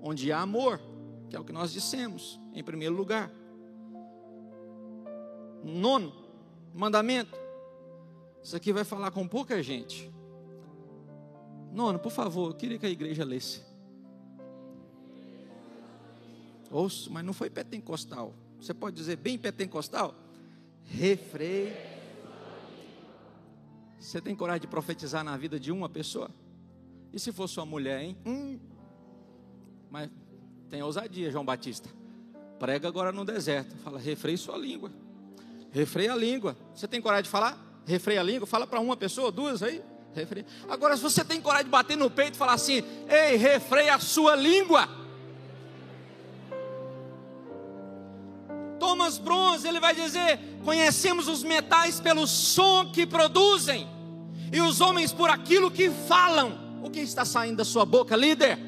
onde 0.00 0.32
há 0.32 0.40
amor, 0.40 0.80
que 1.28 1.36
é 1.36 1.40
o 1.40 1.44
que 1.44 1.52
nós 1.52 1.72
dissemos 1.72 2.40
em 2.54 2.64
primeiro 2.64 2.94
lugar. 2.94 3.30
Nono 5.62 6.12
mandamento. 6.74 7.49
Isso 8.42 8.56
aqui 8.56 8.72
vai 8.72 8.84
falar 8.84 9.10
com 9.10 9.26
pouca 9.26 9.62
gente. 9.62 10.10
Nono, 11.72 11.98
por 11.98 12.10
favor, 12.10 12.50
eu 12.50 12.54
queria 12.54 12.78
que 12.78 12.86
a 12.86 12.90
igreja 12.90 13.24
lesse. 13.24 13.62
Ouço, 16.70 17.12
mas 17.12 17.24
não 17.24 17.32
foi 17.32 17.50
pentecostal. 17.50 18.34
Você 18.60 18.72
pode 18.72 18.96
dizer 18.96 19.16
bem 19.16 19.38
pentecostal? 19.38 20.14
Refreio. 20.84 21.74
Você 23.98 24.20
tem 24.20 24.34
coragem 24.34 24.62
de 24.62 24.66
profetizar 24.66 25.22
na 25.22 25.36
vida 25.36 25.58
de 25.60 25.70
uma 25.70 25.88
pessoa? 25.88 26.30
E 27.12 27.18
se 27.18 27.32
for 27.32 27.48
sua 27.48 27.66
mulher, 27.66 28.02
hein? 28.02 28.16
Hum. 28.24 28.58
Mas 29.90 30.10
tem 30.68 30.82
ousadia, 30.82 31.30
João 31.30 31.44
Batista. 31.44 31.88
Prega 32.58 32.88
agora 32.88 33.12
no 33.12 33.24
deserto. 33.24 33.76
Fala, 33.78 33.98
refreie 33.98 34.38
sua 34.38 34.56
língua. 34.56 34.90
Refreia 35.70 36.12
a 36.12 36.16
língua. 36.16 36.56
Você 36.74 36.86
tem 36.86 37.00
coragem 37.00 37.24
de 37.24 37.30
falar? 37.30 37.69
Refreia 37.90 38.20
a 38.20 38.22
língua. 38.22 38.46
Fala 38.46 38.66
para 38.66 38.78
uma 38.78 38.96
pessoa, 38.96 39.32
duas 39.32 39.62
aí. 39.62 39.82
Refreia. 40.14 40.46
Agora, 40.68 40.96
se 40.96 41.02
você 41.02 41.24
tem 41.24 41.40
coragem 41.40 41.64
de 41.64 41.70
bater 41.70 41.96
no 41.96 42.08
peito 42.08 42.34
e 42.34 42.38
falar 42.38 42.54
assim: 42.54 42.82
Ei, 43.08 43.36
refreia 43.36 43.96
a 43.96 43.98
sua 43.98 44.36
língua. 44.36 44.88
Thomas 48.78 49.18
Bronze, 49.18 49.66
ele 49.66 49.80
vai 49.80 49.94
dizer: 49.94 50.38
Conhecemos 50.64 51.26
os 51.26 51.42
metais 51.42 52.00
pelo 52.00 52.26
som 52.26 52.90
que 52.92 53.04
produzem, 53.04 53.88
e 54.52 54.60
os 54.60 54.80
homens 54.80 55.12
por 55.12 55.28
aquilo 55.28 55.70
que 55.70 55.90
falam. 55.90 56.70
O 56.82 56.88
que 56.90 57.00
está 57.00 57.24
saindo 57.24 57.58
da 57.58 57.64
sua 57.64 57.84
boca, 57.84 58.16
líder? 58.16 58.58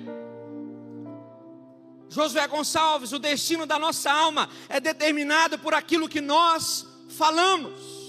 Josué 2.10 2.46
Gonçalves, 2.46 3.12
o 3.12 3.18
destino 3.18 3.64
da 3.64 3.78
nossa 3.78 4.12
alma 4.12 4.50
é 4.68 4.78
determinado 4.78 5.58
por 5.58 5.72
aquilo 5.72 6.08
que 6.08 6.20
nós 6.20 6.86
falamos. 7.08 8.01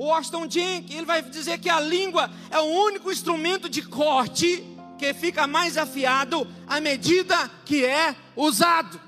O 0.00 0.06
Washington 0.06 0.48
Jenkins, 0.48 0.96
ele 0.96 1.04
vai 1.04 1.20
dizer 1.20 1.58
que 1.58 1.68
a 1.68 1.78
língua 1.78 2.30
é 2.50 2.58
o 2.58 2.64
único 2.64 3.12
instrumento 3.12 3.68
de 3.68 3.82
corte 3.82 4.64
que 4.98 5.12
fica 5.12 5.46
mais 5.46 5.76
afiado 5.76 6.48
à 6.66 6.80
medida 6.80 7.36
que 7.66 7.84
é 7.84 8.16
usado. 8.34 8.98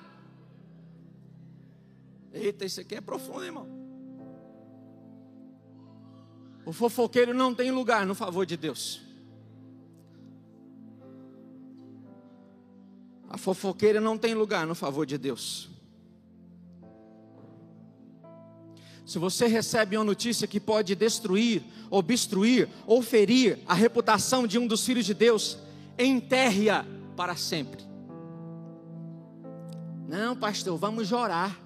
Eita, 2.31 2.67
isso 2.67 2.83
aqui 2.83 2.95
é 2.95 3.01
profundo, 3.01 3.43
irmão. 3.43 3.67
O 6.67 6.75
fofoqueiro 6.75 7.33
não 7.33 7.55
tem 7.55 7.71
lugar 7.71 8.05
no 8.05 8.15
favor 8.15 8.45
de 8.45 8.59
Deus. 8.59 9.01
A 13.31 13.39
fofoqueira 13.39 13.99
não 13.99 14.19
tem 14.19 14.35
lugar 14.35 14.67
no 14.67 14.75
favor 14.75 15.07
de 15.07 15.17
Deus. 15.17 15.72
Se 19.05 19.19
você 19.19 19.47
recebe 19.47 19.97
uma 19.97 20.05
notícia 20.05 20.47
que 20.47 20.61
pode 20.61 20.95
destruir, 20.95 21.63
obstruir 21.91 22.69
ou 22.87 23.03
ferir 23.03 23.59
a 23.67 23.75
reputação 23.75 24.47
de 24.47 24.59
um 24.59 24.67
dos 24.67 24.85
filhos 24.85 25.05
de 25.05 25.15
Deus, 25.15 25.59
enterre-a 25.99 26.85
para 27.17 27.35
sempre. 27.35 27.83
Não, 30.09 30.37
pastor, 30.37 30.79
vamos 30.79 31.11
orar. 31.11 31.59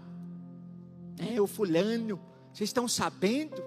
É 1.19 1.41
o 1.41 1.47
fulano, 1.47 2.21
vocês 2.53 2.71
estão 2.71 2.87
sabendo? 2.89 3.63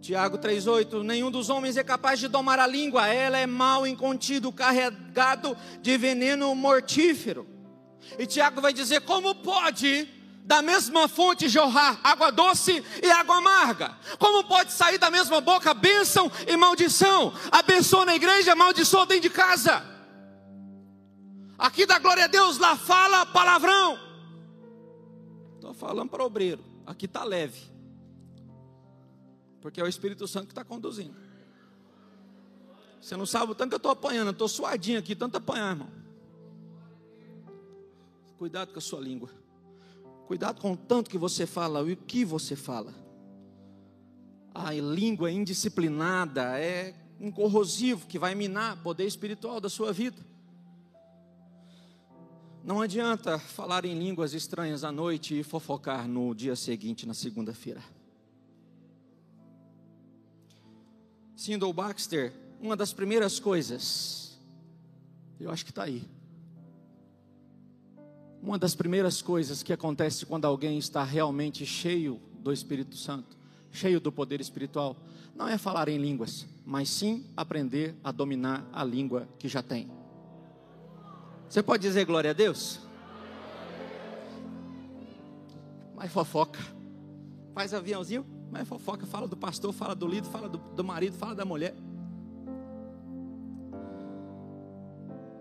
Tiago 0.00 0.38
3,8: 0.38 1.02
Nenhum 1.02 1.30
dos 1.30 1.50
homens 1.50 1.76
é 1.76 1.84
capaz 1.84 2.20
de 2.20 2.28
domar 2.28 2.58
a 2.58 2.66
língua, 2.66 3.08
ela 3.08 3.38
é 3.38 3.46
mal 3.46 3.86
incontido, 3.86 4.52
carregado 4.52 5.56
de 5.82 5.98
veneno 5.98 6.54
mortífero. 6.54 7.46
E 8.18 8.26
Tiago 8.26 8.60
vai 8.60 8.72
dizer: 8.72 9.00
Como 9.00 9.34
pode 9.34 10.08
da 10.46 10.62
mesma 10.62 11.08
fonte 11.08 11.48
jorrar 11.48 11.98
água 12.04 12.30
doce 12.30 12.82
e 13.02 13.10
água 13.10 13.38
amarga? 13.38 13.98
Como 14.16 14.44
pode 14.44 14.72
sair 14.72 14.96
da 14.96 15.10
mesma 15.10 15.40
boca 15.40 15.74
bênção 15.74 16.30
e 16.46 16.56
maldição? 16.56 17.34
Abençoa 17.50 18.04
na 18.04 18.14
igreja, 18.14 18.52
amaldiçoa 18.52 19.06
dentro 19.06 19.28
de 19.28 19.30
casa. 19.30 19.84
Aqui 21.58 21.84
da 21.84 21.98
glória 21.98 22.24
a 22.24 22.28
Deus, 22.28 22.58
lá 22.58 22.76
fala 22.76 23.26
palavrão. 23.26 23.98
Estou 25.56 25.74
falando 25.74 26.08
para 26.08 26.22
o 26.22 26.26
obreiro, 26.26 26.64
aqui 26.86 27.06
está 27.06 27.24
leve. 27.24 27.60
Porque 29.60 29.80
é 29.80 29.84
o 29.84 29.88
Espírito 29.88 30.28
Santo 30.28 30.46
que 30.46 30.52
está 30.52 30.62
conduzindo. 30.62 31.16
Você 33.00 33.16
não 33.16 33.26
sabe 33.26 33.50
o 33.50 33.54
tanto 33.54 33.70
que 33.70 33.74
eu 33.74 33.78
estou 33.78 33.90
apanhando, 33.90 34.30
estou 34.30 34.46
suadinho 34.46 34.98
aqui, 34.98 35.16
tanto 35.16 35.36
apanhar, 35.38 35.70
irmão. 35.70 35.90
Cuidado 38.38 38.72
com 38.72 38.78
a 38.78 38.82
sua 38.82 39.00
língua. 39.00 39.45
Cuidado 40.26 40.60
com 40.60 40.72
o 40.72 40.76
tanto 40.76 41.08
que 41.08 41.16
você 41.16 41.46
fala 41.46 41.88
e 41.88 41.92
o 41.92 41.96
que 41.96 42.24
você 42.24 42.56
fala. 42.56 42.92
A 44.52 44.72
língua 44.72 45.30
indisciplinada 45.30 46.58
é 46.58 46.94
um 47.20 47.30
corrosivo 47.30 48.06
que 48.06 48.18
vai 48.18 48.34
minar 48.34 48.76
o 48.76 48.82
poder 48.82 49.06
espiritual 49.06 49.60
da 49.60 49.68
sua 49.68 49.92
vida. 49.92 50.20
Não 52.64 52.80
adianta 52.80 53.38
falar 53.38 53.84
em 53.84 53.96
línguas 53.96 54.34
estranhas 54.34 54.82
à 54.82 54.90
noite 54.90 55.38
e 55.38 55.44
fofocar 55.44 56.08
no 56.08 56.34
dia 56.34 56.56
seguinte, 56.56 57.06
na 57.06 57.14
segunda-feira. 57.14 57.80
Sindel 61.36 61.72
Baxter, 61.72 62.32
uma 62.60 62.74
das 62.74 62.92
primeiras 62.92 63.38
coisas, 63.38 64.36
eu 65.38 65.52
acho 65.52 65.64
que 65.64 65.70
está 65.70 65.84
aí. 65.84 66.15
Uma 68.46 68.60
das 68.60 68.76
primeiras 68.76 69.20
coisas 69.20 69.64
que 69.64 69.72
acontece 69.72 70.24
quando 70.24 70.44
alguém 70.44 70.78
está 70.78 71.02
realmente 71.02 71.66
cheio 71.66 72.20
do 72.38 72.52
Espírito 72.52 72.96
Santo, 72.96 73.36
cheio 73.72 73.98
do 73.98 74.12
poder 74.12 74.40
espiritual, 74.40 74.96
não 75.34 75.48
é 75.48 75.58
falar 75.58 75.88
em 75.88 75.98
línguas, 75.98 76.46
mas 76.64 76.88
sim 76.88 77.26
aprender 77.36 77.96
a 78.04 78.12
dominar 78.12 78.64
a 78.72 78.84
língua 78.84 79.28
que 79.36 79.48
já 79.48 79.64
tem. 79.64 79.90
Você 81.48 81.60
pode 81.60 81.82
dizer 81.82 82.04
glória 82.04 82.30
a 82.30 82.32
Deus? 82.32 82.78
Mas 85.96 86.12
fofoca. 86.12 86.60
Faz 87.52 87.74
aviãozinho, 87.74 88.24
mas 88.52 88.68
fofoca, 88.68 89.04
fala 89.06 89.26
do 89.26 89.36
pastor, 89.36 89.72
fala 89.72 89.96
do 89.96 90.06
líder, 90.06 90.28
fala 90.28 90.48
do, 90.48 90.58
do 90.58 90.84
marido, 90.84 91.16
fala 91.16 91.34
da 91.34 91.44
mulher. 91.44 91.74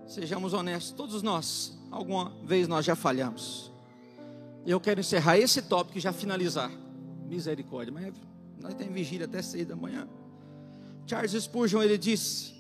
Sejamos 0.08 0.54
honestos, 0.54 0.92
todos 0.92 1.22
nós, 1.22 1.78
alguma 1.92 2.32
vez 2.44 2.68
nós 2.68 2.86
já 2.86 2.96
falhamos. 2.96 3.72
Eu 4.66 4.80
quero 4.80 5.00
encerrar 5.00 5.38
esse 5.38 5.62
tópico 5.62 5.98
e 5.98 6.02
já 6.02 6.14
finalizar. 6.14 6.72
Misericórdia, 7.28 7.94
mas 7.94 8.14
nós 8.62 8.74
temos 8.74 8.94
vigília 8.94 9.26
até 9.26 9.42
seis 9.42 9.66
da 9.66 9.76
manhã. 9.76 10.08
Charles 11.08 11.32
Spurgeon 11.32 11.82
ele 11.82 11.98
disse: 11.98 12.54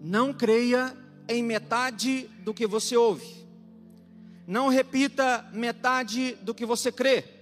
Não 0.00 0.32
creia 0.32 0.96
em 1.28 1.42
metade 1.42 2.28
do 2.44 2.52
que 2.52 2.66
você 2.66 2.96
ouve. 2.96 3.46
Não 4.46 4.68
repita 4.68 5.48
metade 5.52 6.36
do 6.42 6.54
que 6.54 6.64
você 6.64 6.92
crê 6.92 7.36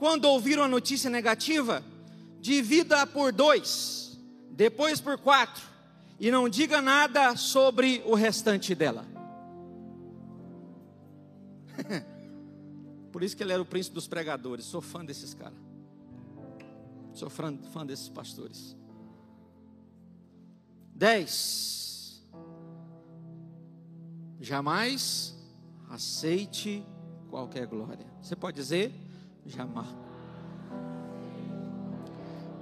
quando 0.00 0.24
ouvir 0.24 0.58
uma 0.58 0.66
notícia 0.66 1.10
negativa, 1.10 1.84
divida 2.40 3.06
por 3.06 3.32
dois, 3.32 4.18
depois 4.50 4.98
por 4.98 5.18
quatro, 5.18 5.62
e 6.20 6.30
não 6.30 6.48
diga 6.50 6.82
nada 6.82 7.34
sobre 7.34 8.02
o 8.04 8.14
restante 8.14 8.74
dela. 8.74 9.06
Por 13.10 13.22
isso 13.22 13.34
que 13.34 13.42
ele 13.42 13.54
era 13.54 13.62
o 13.62 13.64
príncipe 13.64 13.94
dos 13.94 14.06
pregadores. 14.06 14.66
Sou 14.66 14.82
fã 14.82 15.02
desses 15.02 15.32
caras. 15.32 15.58
Sou 17.14 17.30
fã, 17.30 17.56
fã 17.72 17.86
desses 17.86 18.10
pastores. 18.10 18.76
Dez. 20.94 22.22
Jamais 24.38 25.34
aceite 25.88 26.86
qualquer 27.30 27.66
glória. 27.66 28.06
Você 28.20 28.36
pode 28.36 28.56
dizer? 28.56 28.92
Jamais. 29.46 29.88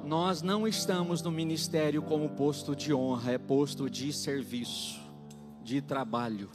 Nós 0.09 0.41
não 0.41 0.67
estamos 0.67 1.21
no 1.21 1.31
ministério 1.31 2.01
como 2.01 2.31
posto 2.31 2.75
de 2.75 2.95
honra, 2.95 3.33
é 3.33 3.37
posto 3.37 3.91
de 3.91 4.11
serviço, 4.11 4.99
de 5.63 5.83
trabalho, 5.83 6.49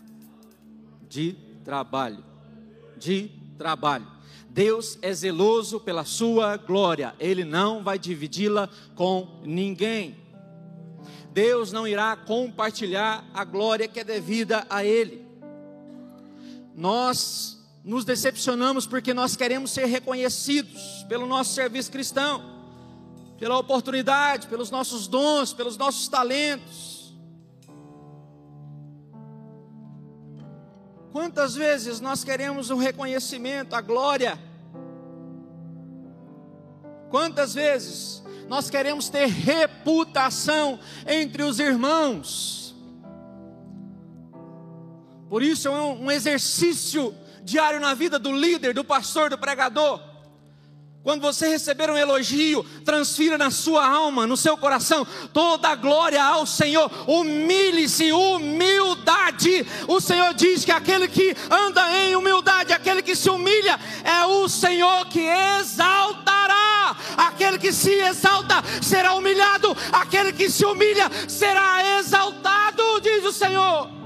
de 1.07 1.33
trabalho, 1.63 2.25
de 2.97 3.29
trabalho. 3.55 4.07
Deus 4.49 4.97
é 5.03 5.13
zeloso 5.13 5.79
pela 5.79 6.03
sua 6.03 6.57
glória, 6.57 7.13
Ele 7.19 7.45
não 7.45 7.83
vai 7.83 7.99
dividi-la 7.99 8.67
com 8.95 9.39
ninguém. 9.43 10.17
Deus 11.31 11.71
não 11.71 11.87
irá 11.87 12.15
compartilhar 12.15 13.23
a 13.35 13.43
glória 13.43 13.87
que 13.87 13.99
é 13.99 14.03
devida 14.03 14.65
a 14.67 14.83
Ele. 14.83 15.23
Nós 16.75 17.63
nos 17.83 18.03
decepcionamos 18.03 18.87
porque 18.87 19.13
nós 19.13 19.35
queremos 19.35 19.69
ser 19.69 19.85
reconhecidos 19.85 21.05
pelo 21.07 21.27
nosso 21.27 21.53
serviço 21.53 21.91
cristão 21.91 22.52
pela 23.43 23.57
oportunidade, 23.57 24.47
pelos 24.47 24.71
nossos 24.71 25.05
dons, 25.05 25.51
pelos 25.51 25.75
nossos 25.75 26.07
talentos. 26.07 27.13
Quantas 31.11 31.53
vezes 31.53 31.99
nós 31.99 32.23
queremos 32.23 32.69
o 32.69 32.75
um 32.75 32.77
reconhecimento, 32.77 33.75
a 33.75 33.81
glória? 33.81 34.39
Quantas 37.09 37.53
vezes 37.53 38.23
nós 38.47 38.69
queremos 38.69 39.09
ter 39.09 39.27
reputação 39.27 40.79
entre 41.05 41.43
os 41.43 41.59
irmãos? 41.59 42.73
Por 45.27 45.43
isso 45.43 45.67
é 45.67 45.71
um 45.71 46.09
exercício 46.09 47.13
diário 47.43 47.81
na 47.81 47.93
vida 47.93 48.17
do 48.17 48.31
líder, 48.31 48.73
do 48.73 48.85
pastor, 48.85 49.29
do 49.29 49.37
pregador 49.37 50.12
quando 51.03 51.21
você 51.21 51.49
receber 51.49 51.89
um 51.89 51.97
elogio, 51.97 52.63
transfira 52.85 53.37
na 53.37 53.51
sua 53.51 53.85
alma, 53.85 54.25
no 54.25 54.37
seu 54.37 54.55
coração, 54.57 55.05
toda 55.33 55.67
a 55.67 55.75
glória 55.75 56.23
ao 56.23 56.45
Senhor. 56.45 56.89
Humilhe-se, 57.05 58.13
humildade. 58.13 59.67
O 59.85 59.99
Senhor 59.99 60.33
diz 60.33 60.63
que 60.63 60.71
aquele 60.71 61.09
que 61.09 61.35
anda 61.51 61.81
em 61.99 62.15
humildade, 62.15 62.71
aquele 62.71 63.01
que 63.01 63.17
se 63.17 63.29
humilha, 63.29 63.77
é 64.01 64.25
o 64.25 64.47
Senhor 64.47 65.05
que 65.07 65.19
exaltará. 65.59 66.95
Aquele 67.17 67.59
que 67.59 67.73
se 67.73 67.91
exalta 67.91 68.63
será 68.81 69.13
humilhado, 69.13 69.75
aquele 69.91 70.31
que 70.31 70.49
se 70.49 70.65
humilha 70.65 71.11
será 71.27 71.99
exaltado, 71.99 73.01
diz 73.01 73.25
o 73.25 73.33
Senhor. 73.33 74.02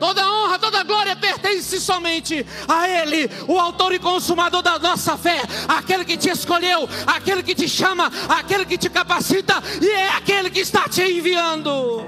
Toda 0.00 0.26
honra, 0.26 0.58
toda 0.58 0.82
glória 0.82 1.14
pertence 1.14 1.78
somente 1.78 2.44
a 2.66 2.88
Ele, 2.88 3.30
o 3.46 3.58
autor 3.58 3.92
e 3.92 3.98
consumador 3.98 4.62
da 4.62 4.78
nossa 4.78 5.18
fé, 5.18 5.42
aquele 5.68 6.06
que 6.06 6.16
te 6.16 6.30
escolheu, 6.30 6.88
aquele 7.06 7.42
que 7.42 7.54
te 7.54 7.68
chama, 7.68 8.10
aquele 8.28 8.64
que 8.64 8.78
te 8.78 8.88
capacita 8.88 9.62
e 9.80 9.90
é 9.90 10.08
aquele 10.16 10.48
que 10.50 10.60
está 10.60 10.88
te 10.88 11.02
enviando. 11.02 12.02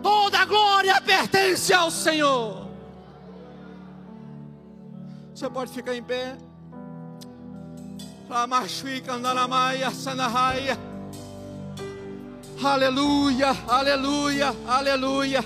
Toda 0.00 0.44
glória 0.44 1.00
pertence 1.00 1.72
ao 1.72 1.90
Senhor. 1.90 2.68
Você 5.34 5.50
pode 5.50 5.72
ficar 5.72 5.94
em 5.94 6.02
pé. 6.02 6.36
Aleluia, 12.62 13.54
aleluia, 13.68 14.56
aleluia. 14.66 15.44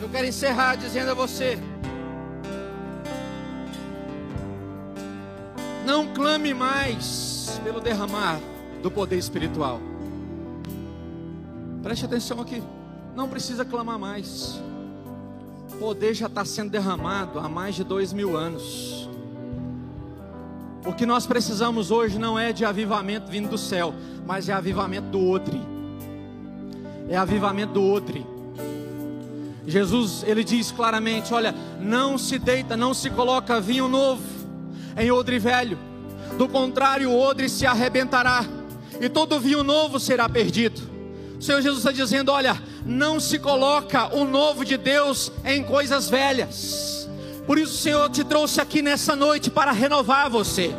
Eu 0.00 0.08
quero 0.08 0.26
encerrar 0.26 0.74
dizendo 0.74 1.12
a 1.12 1.14
você: 1.14 1.56
não 5.84 6.12
clame 6.12 6.52
mais 6.52 7.60
pelo 7.62 7.80
derramar 7.80 8.40
do 8.82 8.90
poder 8.90 9.16
espiritual. 9.16 9.80
Preste 11.80 12.04
atenção 12.04 12.40
aqui, 12.40 12.60
não 13.14 13.28
precisa 13.28 13.64
clamar 13.64 13.98
mais. 13.98 14.60
O 15.74 15.76
poder 15.76 16.12
já 16.12 16.26
está 16.26 16.44
sendo 16.44 16.70
derramado 16.70 17.38
há 17.38 17.48
mais 17.48 17.76
de 17.76 17.84
dois 17.84 18.12
mil 18.12 18.36
anos. 18.36 19.08
O 20.84 20.92
que 20.92 21.06
nós 21.06 21.24
precisamos 21.24 21.92
hoje 21.92 22.18
não 22.18 22.36
é 22.36 22.52
de 22.52 22.64
avivamento 22.64 23.30
vindo 23.30 23.48
do 23.48 23.58
céu, 23.58 23.94
mas 24.26 24.48
é 24.48 24.52
avivamento 24.52 25.08
do 25.08 25.20
outro 25.20 25.75
é 27.08 27.16
avivamento 27.16 27.74
do 27.74 27.82
outro. 27.82 28.24
Jesus, 29.66 30.24
ele 30.26 30.44
diz 30.44 30.70
claramente: 30.70 31.34
olha, 31.34 31.54
não 31.80 32.16
se 32.16 32.38
deita, 32.38 32.76
não 32.76 32.94
se 32.94 33.10
coloca 33.10 33.60
vinho 33.60 33.88
novo 33.88 34.22
em 34.96 35.10
odre 35.10 35.38
velho, 35.38 35.78
do 36.38 36.48
contrário, 36.48 37.10
o 37.10 37.18
odre 37.18 37.48
se 37.48 37.66
arrebentará 37.66 38.44
e 39.00 39.08
todo 39.08 39.40
vinho 39.40 39.62
novo 39.62 40.00
será 40.00 40.28
perdido. 40.28 40.80
O 41.38 41.42
Senhor 41.42 41.60
Jesus 41.60 41.78
está 41.78 41.92
dizendo: 41.92 42.32
olha, 42.32 42.60
não 42.84 43.20
se 43.20 43.38
coloca 43.38 44.14
o 44.14 44.24
novo 44.24 44.64
de 44.64 44.76
Deus 44.76 45.30
em 45.44 45.62
coisas 45.62 46.08
velhas. 46.08 47.08
Por 47.46 47.58
isso, 47.58 47.74
o 47.74 47.78
Senhor 47.78 48.10
te 48.10 48.24
trouxe 48.24 48.60
aqui 48.60 48.82
nessa 48.82 49.14
noite 49.14 49.50
para 49.50 49.70
renovar 49.70 50.28
você, 50.28 50.74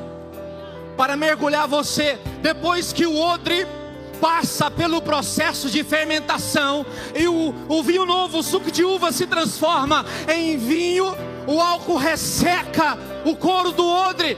para 0.97 1.15
mergulhar 1.15 1.67
você, 1.67 2.19
depois 2.41 2.91
que 2.91 3.05
o 3.05 3.17
odre 3.17 3.65
passa 4.19 4.69
pelo 4.69 5.01
processo 5.01 5.69
de 5.69 5.83
fermentação 5.83 6.85
e 7.15 7.27
o, 7.27 7.53
o 7.67 7.83
vinho 7.83 8.05
novo, 8.05 8.39
o 8.39 8.43
suco 8.43 8.71
de 8.71 8.83
uva 8.83 9.11
se 9.11 9.25
transforma 9.25 10.05
em 10.27 10.57
vinho, 10.57 11.15
o 11.45 11.61
álcool 11.61 11.97
resseca 11.97 12.97
o 13.25 13.35
couro 13.35 13.71
do 13.71 13.87
odre. 13.87 14.37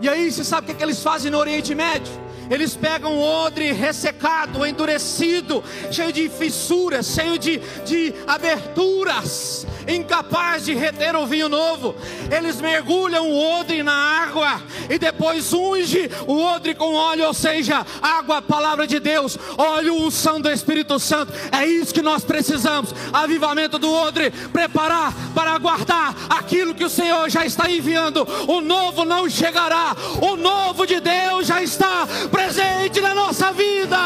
E 0.00 0.08
aí, 0.08 0.30
você 0.30 0.44
sabe 0.44 0.62
o 0.62 0.66
que, 0.66 0.72
é 0.72 0.74
que 0.76 0.82
eles 0.82 1.02
fazem 1.02 1.30
no 1.30 1.38
Oriente 1.38 1.74
Médio? 1.74 2.12
Eles 2.50 2.74
pegam 2.74 3.16
o 3.16 3.20
odre 3.20 3.72
ressecado, 3.72 4.64
endurecido, 4.64 5.62
cheio 5.90 6.12
de 6.12 6.28
fissuras, 6.28 7.06
cheio 7.06 7.38
de, 7.38 7.58
de 7.84 8.14
aberturas, 8.26 9.66
incapaz 9.86 10.64
de 10.64 10.74
reter 10.74 11.14
o 11.16 11.26
vinho 11.26 11.48
novo. 11.48 11.94
Eles 12.30 12.60
mergulham 12.60 13.30
o 13.30 13.60
odre 13.60 13.82
na 13.82 13.92
água 13.92 14.62
e 14.88 14.98
depois 14.98 15.52
unge 15.52 16.10
o 16.26 16.40
odre 16.40 16.74
com 16.74 16.94
óleo, 16.94 17.26
ou 17.26 17.34
seja, 17.34 17.86
água, 18.00 18.42
palavra 18.42 18.86
de 18.86 18.98
Deus, 18.98 19.38
óleo, 19.56 19.94
unção 19.94 20.40
do 20.40 20.50
Espírito 20.50 20.98
Santo. 20.98 21.32
É 21.52 21.66
isso 21.66 21.94
que 21.94 22.02
nós 22.02 22.24
precisamos. 22.24 22.94
Avivamento 23.12 23.78
do 23.78 23.92
odre, 23.92 24.30
preparar 24.30 25.12
para 25.34 25.52
aguardar 25.52 26.14
aquilo 26.28 26.74
que 26.74 26.84
o 26.84 26.90
Senhor 26.90 27.28
já 27.28 27.44
está 27.44 27.70
enviando. 27.70 28.26
O 28.46 28.60
novo 28.60 29.04
não 29.04 29.28
chegará, 29.28 29.96
o 30.20 30.36
novo 30.36 30.86
de 30.86 31.00
Deus 31.00 31.46
já 31.46 31.62
está 31.62 32.06
presente 32.30 33.00
na 33.00 33.14
nossa 33.14 33.52
vida. 33.52 33.98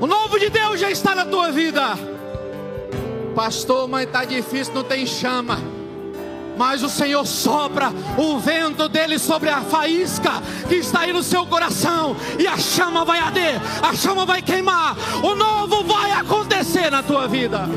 O 0.00 0.06
novo 0.06 0.38
de 0.38 0.48
Deus 0.48 0.80
já 0.80 0.90
está 0.90 1.14
na 1.14 1.26
tua 1.26 1.52
vida. 1.52 1.82
Pastor, 3.34 3.86
mas 3.86 4.06
está 4.06 4.24
difícil, 4.24 4.72
não 4.72 4.82
tem 4.82 5.06
chama. 5.06 5.58
Mas 6.56 6.82
o 6.82 6.88
Senhor 6.88 7.26
sopra 7.26 7.92
o 8.18 8.38
vento 8.38 8.88
dele 8.88 9.18
sobre 9.18 9.50
a 9.50 9.60
faísca 9.60 10.42
que 10.68 10.76
está 10.76 11.00
aí 11.00 11.12
no 11.12 11.22
seu 11.22 11.46
coração, 11.46 12.16
e 12.38 12.46
a 12.46 12.58
chama 12.58 13.04
vai 13.04 13.18
arder, 13.18 13.60
a 13.82 13.94
chama 13.94 14.26
vai 14.26 14.42
queimar, 14.42 14.96
o 15.22 15.34
novo 15.34 15.84
vai 15.84 16.10
acontecer 16.12 16.90
na 16.90 17.02
tua 17.02 17.26
vida. 17.26 17.68